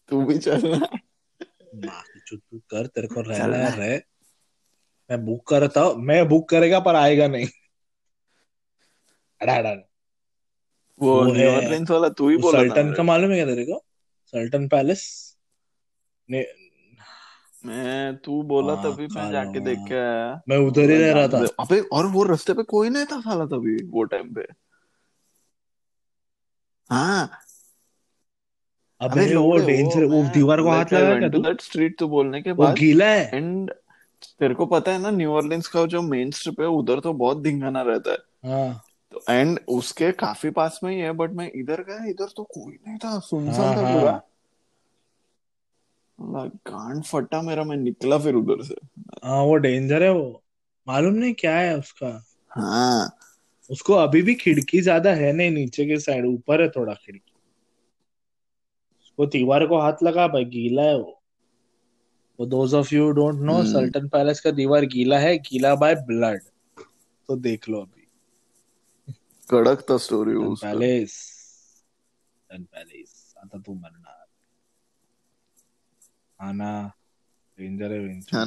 तू 0.07 0.26
भी 0.26 0.38
चलना 0.38 0.85
तू 2.31 2.60
कर 2.60 2.88
तेरे 2.88 3.07
को 3.07 3.22
रहना 3.22 3.57
है। 3.57 3.77
रहे। 3.77 3.98
मैं 5.10 5.26
बुक 5.26 5.48
करता 5.48 5.81
हूँ 5.81 5.95
मैं 5.95 6.27
बुक 6.27 6.49
करेगा 6.49 6.80
पर 6.80 6.95
आएगा 6.95 7.27
नहीं। 7.27 7.48
अड़ा 9.41 9.56
अड़ा 9.56 9.76
वो 10.99 11.23
न्यू 11.23 11.49
है- 11.49 11.91
वाला 11.91 12.10
तू 12.10 12.30
ही 12.30 12.38
बोला 12.38 12.60
सल्टन 12.60 12.94
का 12.94 13.03
मालूम 13.03 13.30
है 13.30 13.35
क्या 13.35 13.45
तेरे 13.45 13.65
को? 13.65 13.85
सल्टन 14.26 14.68
पैलेस 14.68 15.35
मैं 17.64 18.15
तू 18.18 18.41
बोला 18.44 18.73
हाँ, 18.73 18.84
तभी 18.84 19.07
मैं 19.07 19.31
जाके 19.31 19.60
लो, 19.60 19.65
देख। 19.65 19.77
हाँ। 19.77 19.88
के 19.88 19.95
आया 19.95 20.41
मैं 20.49 20.57
उधर 20.57 20.90
ही 20.90 20.98
रह 20.98 21.14
रहा 21.14 21.27
था। 21.27 21.45
अबे 21.60 21.80
और 21.80 22.06
वो 22.06 22.23
रास्ते 22.23 22.53
पे 22.53 22.64
कोई 22.64 22.90
नहीं 22.90 23.06
था 23.06 23.19
साला 23.22 23.45
तभी 23.45 23.76
वो 23.85 24.03
टाइम 24.03 24.34
पे। 24.34 24.45
हाँ। 26.90 27.30
अबे 29.02 29.35
वो 29.35 29.57
डेंजर 29.57 30.06
वो 30.06 30.23
दीवार 30.23 30.61
को 30.61 30.69
हाथ 30.69 30.94
लगा 30.94 31.19
क्या 31.19 31.30
तू? 31.30 31.41
दैट 31.41 31.61
स्ट्रीट 31.61 31.98
तो 31.99 32.07
बोलने 32.07 32.41
के 32.41 32.52
वो 32.52 32.64
बाद 32.64 32.76
गीला 32.76 33.06
है। 33.06 33.30
एंड 33.34 33.72
तेरे 34.40 34.53
को 34.53 34.65
पता 34.65 34.91
है 34.91 35.02
ना 35.02 35.11
न्यू 35.11 35.31
ऑरलिंस 35.31 35.68
का 35.68 35.85
जो 35.85 36.02
मेन 36.02 36.31
स्ट्रिप 36.31 36.61
है 36.61 36.68
उधर 36.68 36.99
तो 36.99 37.14
बहुत 37.14 37.41
धिंगाना 37.41 37.81
रहता 37.81 38.11
है। 38.11 38.18
हाँ। 38.52 38.84
तो 39.11 39.23
एंड 39.30 39.60
उसके 39.68 40.11
काफ़ी 40.11 40.49
पास 40.49 40.80
में 40.84 40.91
ही 40.91 40.99
है 40.99 41.11
बट 41.11 41.31
मैं 41.31 41.52
इधर 41.56 41.81
गया 41.81 42.06
इधर 42.06 42.27
तो 42.38 42.44
कोई 42.44 42.73
नहीं 42.88 42.98
था। 42.98 43.19
सुनसान 43.19 43.65
हाँ, 43.65 43.76
था 43.77 43.88
हाँ। 43.88 43.99
पूरा। 43.99 44.22
गांड 46.19 47.03
फटा 47.03 47.41
मेरा 47.41 47.64
मैं 47.64 47.77
निकला 47.77 48.18
फिर 48.18 48.35
उधर 48.35 48.64
से. 48.64 48.76
हाँ 49.23 49.41
वो 49.44 49.56
डेंजर 49.56 50.03
है 50.03 50.11
वो। 50.11 50.44
मालूम 50.88 51.14
नहीं 51.14 51.34
क्या 51.34 51.56
है 51.57 51.77
उसका। 51.80 52.07
हाँ। 52.52 53.18
उसको 53.69 53.94
अभी 53.94 54.22
भी 54.22 54.35
खिड़की 54.35 54.81
ज़्यादा 54.81 55.11
है 55.14 55.31
नहीं 55.34 55.52
नीचे 55.52 55.85
के 55.85 55.98
साइड 55.99 56.26
ऊपर 56.26 56.61
है 56.61 56.69
थोड़ा 56.69 56.94
खिड़की। 56.94 57.31
उसको 59.02 59.26
दीवार 59.27 59.65
को 59.68 59.80
हाथ 59.81 60.03
लगा 60.03 60.27
भाई 60.27 60.45
गीला 60.45 60.84
है 60.84 60.98
वो। 60.98 61.19
वो 62.40 62.45
those 62.45 62.73
of 62.73 62.94
you 62.95 63.10
don't 63.11 63.40
know. 63.41 63.64
Sultan 63.64 64.07
palace 64.10 64.40
का 64.41 64.52
दीवार 64.52 64.85
गीला 64.85 65.19
है 65.19 65.38
गीला 65.40 65.73
बाय 65.76 65.95
ब्लड 66.06 66.41
तो 67.30 67.35
देख 67.38 67.69
लो 67.69 67.81
अभी। 67.81 68.07
कड़क 69.49 69.85
था 69.90 69.98
स्टोरी 69.98 70.34
पैलेस 70.61 71.14
पैलेस 72.49 73.34
आता 73.38 73.57
तू 73.57 73.73
मरना। 73.73 74.02
आना 76.43 76.91
डेंजर 77.59 77.93
है 77.93 77.99
बेंचो 77.99 78.37
है 78.37 78.45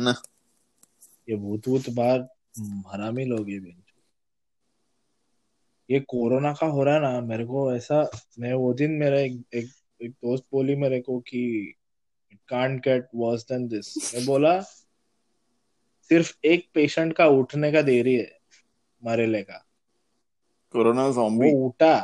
ये 1.30 1.36
भूत 1.36 1.68
भूत 1.68 1.90
बार 1.90 2.28
हरामी 2.86 3.24
लोग 3.24 3.50
ये 3.50 3.60
बेंचो। 3.60 3.82
ये 5.90 6.00
कोरोना 6.00 6.52
का 6.52 6.66
हो 6.66 6.84
रहा 6.84 6.94
है 6.94 7.00
ना 7.00 7.20
मेरे 7.20 7.44
को 7.44 7.74
ऐसा 7.74 8.10
मैं 8.38 8.52
वो 8.54 8.74
दिन 8.74 8.90
मेरा 8.90 9.18
एक, 9.18 9.42
एक, 9.54 9.70
एक 10.02 10.10
दोस्त 10.10 10.44
बोली 10.52 10.76
मेरे 10.76 11.00
को 11.00 11.18
कि 11.20 11.42
it 12.32 12.38
can't 12.48 12.80
get 12.84 13.08
worse 13.14 13.42
than 13.42 13.68
this 13.68 14.14
मैं 14.14 14.24
बोला 14.26 14.60
सिर्फ़ 16.10 16.32
एक 16.44 16.68
पेशेंट 16.74 17.12
का 17.12 17.26
उठने 17.26 17.72
का 17.72 17.82
देरी 17.82 18.14
है 18.14 18.38
मरेले 19.04 19.42
का। 19.42 19.66
कोरोना 20.72 21.10
जॉम्बी 21.10 21.52
वो 21.52 21.66
उठा 21.66 22.00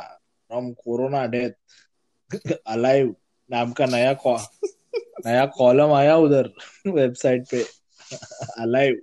फ्रॉम 0.47 0.71
कोरोना 0.73 1.25
डेथ 1.27 2.55
अलाइव 2.67 3.15
नाम 3.51 3.71
का 3.71 3.85
नया 3.85 4.13
कॉ 4.13 4.37
नया 5.17 5.45
कॉलम 5.57 5.93
आया 5.93 6.15
उधर 6.17 6.49
वेबसाइट 6.87 7.47
पे। 7.51 7.63
अलाइव 8.59 9.01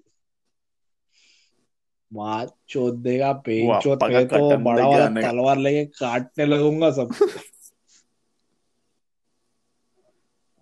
बात 2.11 2.55
चोद 2.69 2.95
देगा 2.99 3.32
पेन 3.47 3.78
चोद 3.81 3.99
पे 4.03 4.24
तो 4.27 4.57
बड़ा 4.59 4.87
वाला 4.87 5.07
तलवार 5.20 5.59
लेके 5.59 5.85
काटने 5.99 6.47
लगूँगा 6.47 6.91
सब। 6.91 7.15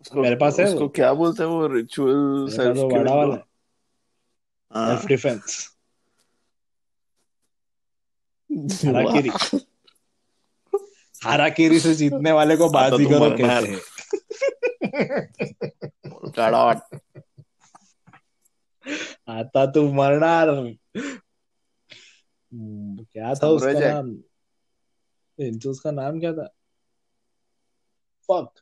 उसको 0.00 0.22
मेरे 0.22 0.36
पास 0.36 0.58
है 0.58 0.66
उसको 0.66 0.80
वो। 0.80 0.88
क्या 0.90 1.12
बोलते 1.14 1.42
हैं 1.42 1.50
वो? 1.50 1.66
रिचुअल 1.66 2.48
सेल्फ 2.50 2.76
वो 2.76 2.88
बड़ा 2.90 3.14
वाला 3.14 3.38
हाँ। 4.72 4.88
Self 4.88 5.06
defence 5.06 5.68
हाराकिरी। 8.84 9.30
हाराकिरी 11.22 11.80
से 11.80 11.94
जीतने 11.94 12.32
वाले 12.32 12.56
को 12.56 12.64
आता 12.66 12.88
तो 12.88 12.96
बाजीगरों 12.96 13.30
कहते 13.32 13.66
हैं। 13.66 13.80
आता 19.28 19.66
तू 19.66 19.92
मरणार. 19.92 20.48
हम्म, 22.54 23.04
क्या 23.04 23.34
था 23.34 23.46
उसका 23.46 23.72
नाम? 23.72 24.22
इंचो 25.38 25.70
उसका 25.70 25.90
नाम 25.90 26.20
क्या 26.20 26.32
था? 26.32 26.54
फक 28.30 28.52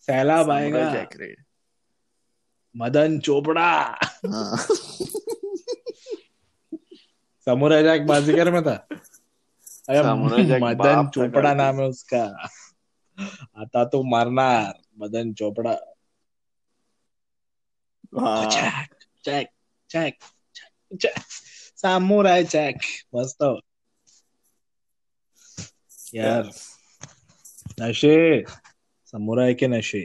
सैलाब 0.00 0.50
आएगा। 0.50 1.06
मदन 2.76 3.20
चोपड़ा. 3.20 3.98
हाँ. 4.26 4.56
समुराई 7.44 7.82
जैक 7.82 8.06
बाजीगर 8.06 8.50
में 8.50 8.62
था? 8.64 8.88
अरे 9.88 10.02
मदन 10.58 11.08
चोपड़ा 11.08 11.54
नाम 11.54 11.80
है 11.80 11.88
उसका। 11.88 12.48
आता 13.56 13.84
तो 13.84 14.02
मरनार 14.02 14.80
Madan 14.98 15.32
Chopra 15.34 15.74
Jack 19.90 20.18
Samurai 21.78 22.44
Jack 22.44 22.80
मस्त 23.14 23.42
हो. 23.42 23.60
यार 26.14 26.50
नशे 27.80 28.44
समुराई 29.06 29.54
के 29.54 29.68
नशे 29.68 30.02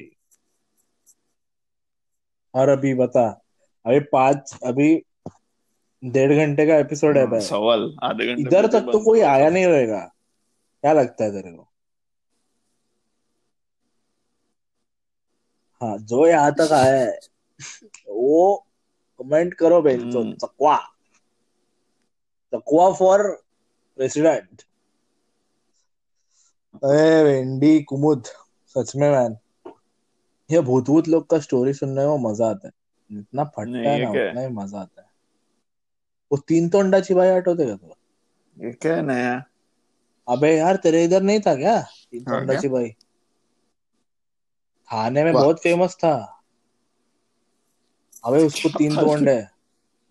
और 2.54 2.70
अभी 2.70 2.94
बता 2.94 3.28
अभी 3.86 4.00
पाँच 4.00 4.60
अभी 4.66 5.04
डेढ़ 6.04 6.34
घंटे 6.34 6.66
का 6.68 6.76
एपिसोड 6.78 7.18
है 7.18 7.24
हाँ, 7.24 7.32
भाई। 7.32 7.42
सवाल 7.42 7.96
आधे 8.04 8.28
घंटे 8.28 8.42
इधर 8.42 8.68
तक 8.68 8.90
तो 8.92 9.00
कोई 9.00 9.22
आया 9.22 9.50
नहीं 9.50 9.66
रहेगा। 9.66 10.00
क्या 10.84 10.94
लगता 10.94 11.24
है 11.24 11.32
तेरे 11.32 11.52
को? 11.52 11.73
हाँ 15.84 15.98
जो 16.00 16.26
यहाँ 16.28 16.52
तक 16.60 16.72
आया 16.74 16.94
है 16.94 17.20
वो 18.10 18.56
कमेंट 19.20 19.54
करो 19.54 19.82
बेंचो 19.82 20.20
हम्म। 20.22 20.34
चकवा 20.34 20.78
चकवा 22.54 22.92
फॉर 22.94 23.22
प्रेसिडेंट 23.98 24.62
अरे 26.84 27.24
वेंडी 27.24 27.80
कुमुद 27.84 28.28
सच 28.76 28.96
में 28.96 29.10
मैन 29.12 29.38
ये 30.50 30.62
भूत 30.62 30.86
भूत 30.88 31.08
लोग 31.08 31.30
का 31.30 31.40
स्टोरी 31.40 31.74
सुनने 31.74 32.06
में 32.08 32.18
मज़ा 32.24 32.50
आता 32.50 32.68
है। 32.68 32.74
जितना 33.12 33.44
फटता 33.44 33.90
है 33.90 34.00
ना 34.04 34.10
उतना 34.10 34.42
ही 34.42 34.48
मज़ा 34.48 34.80
आता 34.80 35.02
है। 35.02 35.08
वो 36.32 36.38
तीन 36.48 36.70
तो 36.70 36.80
अंडा 36.80 37.00
चिबाई 37.00 37.30
आठवते 37.30 37.66
का 37.66 37.76
तुला 37.76 38.66
ये 38.66 38.72
क्या 38.72 39.02
नया? 39.02 39.34
अबे 40.28 40.56
यार 40.58 40.76
तेरे 40.76 41.04
इधर 41.04 41.22
नहीं 41.22 41.40
था 41.48 41.56
क्या? 41.56 41.80
तीन 41.82 42.24
तो 42.24 42.36
अंडा 42.36 42.54
क्या? 42.54 42.84
थाने 44.94 45.24
में 45.24 45.34
बहुत 45.34 45.62
फ़ेमस 45.64 45.96
था। 45.96 46.14
अबे 48.26 48.44
उसको 48.44 48.70
तीन 48.70 48.96
तो 48.96 49.10
अंडे 49.12 49.48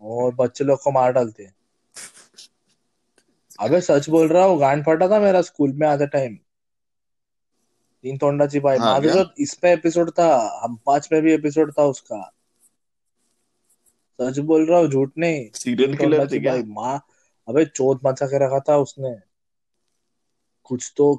और 0.03 0.35
बच्चे 0.35 0.65
लोग 0.65 0.83
को 0.83 0.91
मार 0.91 1.13
डालते 1.13 1.49
अबे 3.61 3.81
सच 3.81 4.09
बोल 4.11 4.29
रहा 4.29 4.45
हूँ 4.45 4.59
गांड 4.61 4.85
फटा 4.85 5.09
था 5.09 5.21
मेरा 5.21 5.43
स्कूल 5.43 5.73
में 5.73 5.87
आते 5.89 6.07
टाइम 6.07 6.39
तीन 8.05 8.19
तोंडा 8.19 8.47
चिपाई 8.47 8.79
हाँ, 8.79 8.95
माधुर 8.95 9.13
क्या? 9.13 9.25
इस 9.39 9.55
पे 9.55 9.73
एपिसोड 9.73 10.11
था 10.11 10.61
हम 10.63 10.77
पाँच 10.87 11.09
में 11.13 11.23
भी 11.23 11.33
एपिसोड 11.33 11.73
था 11.73 11.83
उसका। 11.83 12.33
सच 14.19 14.39
बोल 14.39 14.67
रहा 14.67 14.79
हूँ 14.79 14.89
झूठ 14.89 15.13
नहीं। 15.19 15.51
सीरियल 15.55 15.97
किलर 15.97 16.27
थी 16.33 16.41
क्या? 16.41 16.55
माँ 16.67 17.01
अबे 17.49 17.65
चोट 17.65 18.01
मचा 18.05 18.27
के 18.27 18.45
रखा 18.47 18.59
था 18.61 18.77
उसने। 18.77 19.15
कुछ 20.65 20.93
तो 20.97 21.15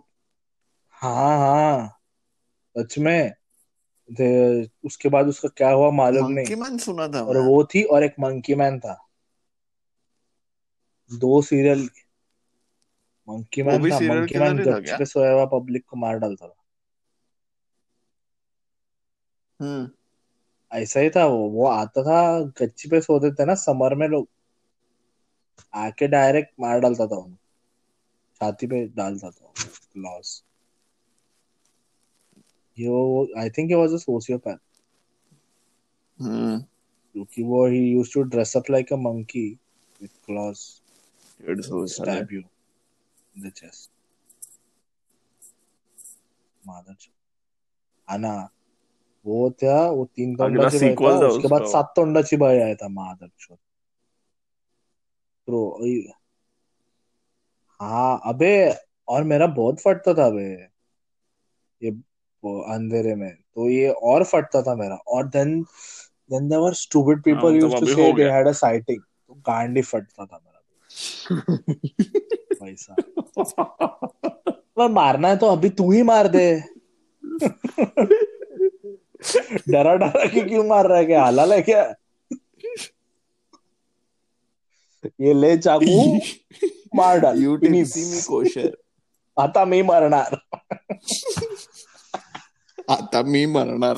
हाँ 0.92 1.38
हाँ। 1.38 2.00
सच 2.76 2.98
में। 2.98 3.34
उसके 4.86 5.10
बाद 5.10 5.28
उसका 5.28 5.50
क्या 5.50 5.70
हुआ 5.70 5.92
मालूम 5.92 6.32
मंकी 6.32 6.56
नहीं। 6.56 6.56
मैन 6.56 6.78
सुना 6.78 7.08
था 7.08 7.24
और 7.24 7.38
वो 7.38 7.64
थी 7.66 7.84
और 7.84 8.04
एक 8.04 8.16
मंकी 8.20 8.56
मैन 8.56 8.80
था। 8.80 9.08
दो 11.14 11.42
सीरियल 11.42 11.90
मंकी 13.30 13.64
मैन 13.64 13.92
था 13.92 14.00
मंकी 14.00 14.40
मैन 14.40 14.66
था 14.66 14.80
क्या? 14.80 14.98
पे 14.98 15.06
सोया 15.06 15.32
हुआ 15.32 15.46
पब्लिक 15.46 15.86
को 15.86 15.98
मार 15.98 16.20
डालता 16.20 16.48
था। 16.48 16.56
हम्म। 19.62 19.90
ऐसा 20.72 21.00
ही 21.00 21.10
था 21.10 21.26
वो 21.26 21.50
वो 21.50 21.68
आता 21.68 22.04
था 22.04 22.40
गच्ची 22.40 22.90
पे 22.90 23.02
सोते 23.02 23.32
थे 23.32 23.46
ना 23.46 23.56
समर 23.56 23.96
में 23.96 24.08
लोग। 24.08 24.28
आके 25.74 26.08
डायरेक्ट 26.08 26.54
मार 26.60 26.80
डालता 26.80 27.08
था 27.08 27.16
उन्हें। 27.16 27.38
छाती 28.36 28.68
पे 28.68 28.88
डालता 28.88 29.30
था 29.30 29.54
लॉस 29.98 30.44
यो 32.78 32.98
I 33.40 33.50
think 33.58 33.70
he 33.70 33.76
was 33.76 33.94
a 33.94 33.98
sociopath 34.04 34.58
hmm 36.20 36.60
क्योंकि 37.16 37.44
वो 37.44 37.66
he 37.68 37.80
used 37.80 38.14
to 38.14 38.22
dress 38.30 38.56
up 38.58 38.70
like 38.72 38.94
a 38.94 38.96
monkey 39.00 39.48
with 40.02 40.10
claws 40.26 40.66
डेढ़ 41.40 41.62
सौ 41.62 41.86
stab 41.88 42.32
you 42.32 42.44
in 43.36 43.42
the 43.42 43.52
chest. 43.54 43.90
Mother 46.64 46.96
आना 48.08 48.34
वो 49.26 49.50
था 49.64 49.76
वो 49.92 50.06
तीन 50.16 50.36
अगला 50.42 50.66
तोंडा 50.66 50.70
चिबाई 50.72 50.96
sequel 50.96 51.22
था 51.22 51.28
उसके 51.28 51.48
बाद। 51.50 51.66
सात 51.74 51.94
तोंडा 51.96 52.22
चिबाई 52.32 52.58
आया 52.60 52.76
था 52.76 52.88
मादर 52.92 53.30
चोद 53.40 53.58
प्रो 55.48 55.62
हाँ 57.80 58.20
अबे 58.28 58.50
और 59.08 59.24
मेरा 59.24 59.48
बहुत 59.56 59.80
फटता 59.82 60.14
था 60.14 60.26
अबे। 60.28 60.46
ये 61.82 61.92
वो 62.44 62.60
अंधेरे 62.74 63.16
में। 63.16 63.32
तो 63.32 63.70
ये 63.70 63.90
और 63.90 64.24
फटता 64.24 64.62
था 64.62 64.76
मेरा। 64.76 64.96
और 64.96 65.28
then 65.28 65.62
then 66.32 66.48
there 66.50 66.62
were 66.62 66.74
stupid 66.74 67.22
people 67.24 67.48
हाँ, 67.48 67.52
used 67.52 67.80
to 67.80 67.86
say 67.86 68.12
they 68.14 68.30
had 68.30 68.48
a 68.48 68.52
sighting 68.52 69.00
तो 69.00 69.34
गांडी 69.48 69.82
फटता 69.82 70.26
था 70.26 70.40
मेरा। 70.44 70.60
पैसा 72.62 72.96
वह 74.78 74.88
मारना 74.88 75.28
है 75.28 75.38
तो 75.38 75.48
अभी 75.48 75.70
तू 75.70 75.92
ही 75.92 76.04
मार 76.04 76.28
दे। 76.28 76.46
डरा 79.70 79.96
डरा 79.96 80.26
के 80.26 80.42
क्यों 80.42 80.64
मार 80.64 80.88
रहा 80.88 80.98
है 80.98 81.06
क्या? 81.06 81.26
हलाल 81.26 81.54
है 81.54 81.62
क्या? 81.62 81.84
ये 85.22 85.34
ले 85.34 85.58
चाकू 85.58 86.20
मार 86.96 87.20
डाल। 87.20 87.40
You 87.44 87.58
finish 87.60 87.94
tipsy 87.94 88.04
me 88.12 88.22
kosher. 88.28 88.72
आता 89.38 89.64
मी 89.66 89.82
मरणार 89.82 90.36
आता 92.90 93.22
मी 93.24 93.46
मरणार. 93.46 93.96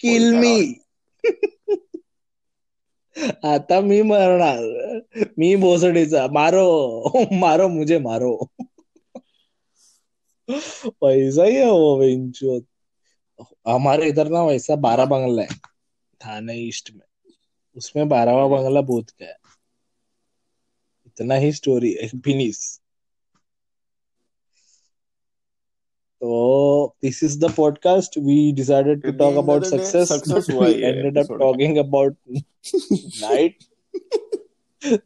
किल 0.00 0.34
मी 0.34 0.74
आता 3.44 3.80
मी 3.80 4.02
मरणार. 4.02 4.62
मी 5.38 5.56
भोसडीचा 5.56 6.26
मारो. 6.26 6.68
मारो 7.32 7.68
मुझे 7.68 7.98
मारो. 7.98 8.50
पैसा 10.86 11.44
ही 11.44 11.56
है 11.56 11.70
वो 11.70 12.60
हमारे 13.68 14.08
इधर 14.08 14.28
ना 14.28 14.44
वैसा 14.44 14.76
बारह 14.76 15.04
बंगला 15.04 15.42
है. 15.42 15.48
थाने 16.20 16.54
ईस्ट 16.54 16.90
में. 16.94 17.06
उसमें 17.76 18.08
बारहवा 18.08 18.46
बंगला 18.48 18.80
भूत 18.80 19.10
का 19.10 19.24
है 19.24 19.36
इतना 21.06 21.34
ही 21.34 21.52
स्टोरी 21.52 21.92
है 21.92 22.08
finish 22.08 22.79
तो 26.21 26.95
this 27.03 27.23
is 27.23 27.37
the 27.39 27.51
podcast 27.55 28.17
we 28.17 28.51
decided 28.51 29.01
to 29.01 29.09
At 29.09 29.13
the 29.13 29.19
talk 29.19 29.33
end 29.33 29.37
of 29.37 29.43
about 29.43 29.63
the 29.65 29.71
day, 29.71 29.79
success 29.79 30.11
success 30.11 30.49
but 30.49 30.53
हुआ 30.53 30.65
वी 30.65 30.73
ही 30.73 30.81
है 30.81 30.89
एंडेड 30.89 31.17
अप 31.17 31.25
episode 31.25 31.39
का। 31.39 31.45
Talking 31.45 31.77
about 31.77 32.15
night 33.21 33.63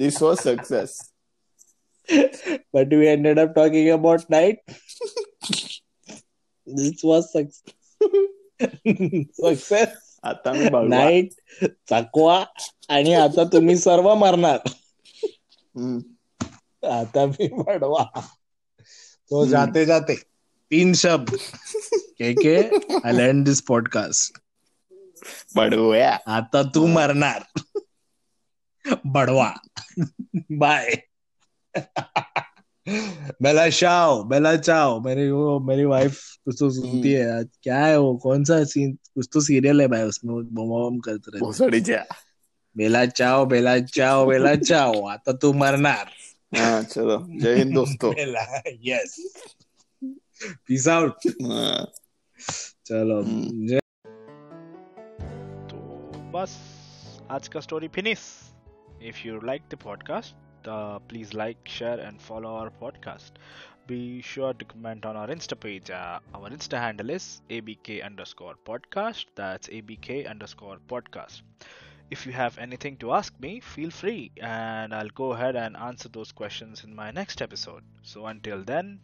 This 0.00 0.16
was 0.20 0.40
success. 0.40 0.94
but 2.72 2.88
we 2.90 3.08
ended 3.08 3.38
up 3.38 3.54
talking 3.54 3.90
about 3.90 4.24
night. 4.28 4.58
this 6.66 7.04
was 7.04 7.28
success. 7.32 7.74
success. 9.36 9.92
आता 10.24 10.52
मी 10.52 10.68
बघवा 10.68 10.82
night 10.88 11.32
चकवा 11.90 12.44
आणि 12.88 13.14
आता 13.14 13.44
तुम्ही 13.44 13.76
सर्व 13.76 14.14
मरणार 14.14 14.58
हम्म. 14.66 15.98
आता 16.85 17.25
मी 17.25 17.47
बडवा 17.47 18.03
तो 19.29 19.39
हम्म. 19.41 19.51
जाते 19.51 19.85
जाते 19.85 20.15
तीन 20.71 20.93
शब्द। 20.93 21.37
के 22.17 22.33
के 22.33 22.55
आय 23.07 23.11
लर्न 23.11 23.43
दिस 23.43 23.61
पॉडकास्ट 23.61 24.37
बडव्या 25.55 26.19
आता 26.27 26.63
तू 26.63 26.87
मरणार। 26.87 27.45
बडवा। 29.07 29.53
Bye. 30.51 30.97
Bella 33.41 33.69
Ciao 33.69 34.23
Bella 34.23 34.55
Ciao. 34.55 34.99
मेरी 34.99 35.29
वो 35.31 35.59
मेरी 35.59 35.85
वाइफ 35.85 36.19
कुछ 36.45 36.55
तो 36.59 36.69
सुनती 36.69 37.11
है 37.11 37.39
आज। 37.39 37.47
क्या 37.63 37.85
है 37.85 37.97
वो? 37.99 38.17
कौन 38.17 38.43
सा 38.43 38.63
सीन 38.63 38.93
कुछ 39.13 39.27
तो 39.33 39.41
सीरियल 39.41 39.81
है 39.81 39.87
भाई 39.87 40.03
उसमें 40.03 40.35
बम 40.35 40.89
बम 40.89 40.99
करते 40.99 41.31
रहते 41.31 41.45
भोसडीच्या 41.45 42.03
बेला 42.77 43.05
चाओ 43.05 43.45
बेला 43.45 43.77
चाओ 43.79 44.25
बेला 44.25 44.55
चाओ। 44.55 45.07
आता 45.07 45.31
तू 45.31 45.53
मरणार। 45.53 46.05
हा 46.56 46.82
चलो 46.82 47.18
जय 47.40 47.54
हिंद 47.56 47.74
दोस्तों 47.74 48.12
बेला 48.14 48.44
यस 48.86 49.16
पीस 50.66 50.88
आउट 50.88 51.26
हाँ, 51.42 51.86
चलो 52.86 53.20
हम्म। 53.22 53.66
जय 53.68 53.80
तो 55.70 55.78
बस 56.34 56.56
आज 57.30 57.48
का 57.48 57.60
story 57.60 57.88
finish 57.94 58.24
if 59.02 59.24
you 59.26 59.40
like 59.44 59.62
the 59.70 59.78
podcast 59.84 60.34
please 61.08 61.34
like 61.34 61.68
share 61.68 62.00
and 62.00 62.18
follow 62.20 62.48
our 62.48 62.68
podcast 62.80 63.38
be 63.86 64.22
sure 64.22 64.54
to 64.54 64.64
comment 64.64 65.04
on 65.04 65.16
our 65.16 65.28
insta 65.28 65.56
page 65.60 65.90
uh, 65.90 66.18
our 66.34 66.50
insta 66.50 66.78
handle 66.78 67.10
is 67.10 67.24
abk 67.50 67.88
underscore 68.02 68.54
podcast 68.66 69.26
that's 69.34 69.68
abk 69.68 70.08
underscore 70.26 70.78
podcast 70.88 71.42
if 72.11 72.25
you 72.25 72.31
have 72.31 72.57
anything 72.57 72.97
to 72.97 73.13
ask 73.13 73.33
me 73.39 73.59
feel 73.59 73.91
free 73.91 74.31
and 74.41 74.93
i'll 74.93 75.15
go 75.15 75.33
ahead 75.33 75.55
and 75.55 75.77
answer 75.77 76.09
those 76.09 76.31
questions 76.31 76.83
in 76.83 76.95
my 76.95 77.11
next 77.11 77.41
episode. 77.41 77.83
So 78.03 78.25
until 78.25 78.63
then 78.63 78.99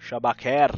shabak 0.00 0.38
khair 0.40 0.70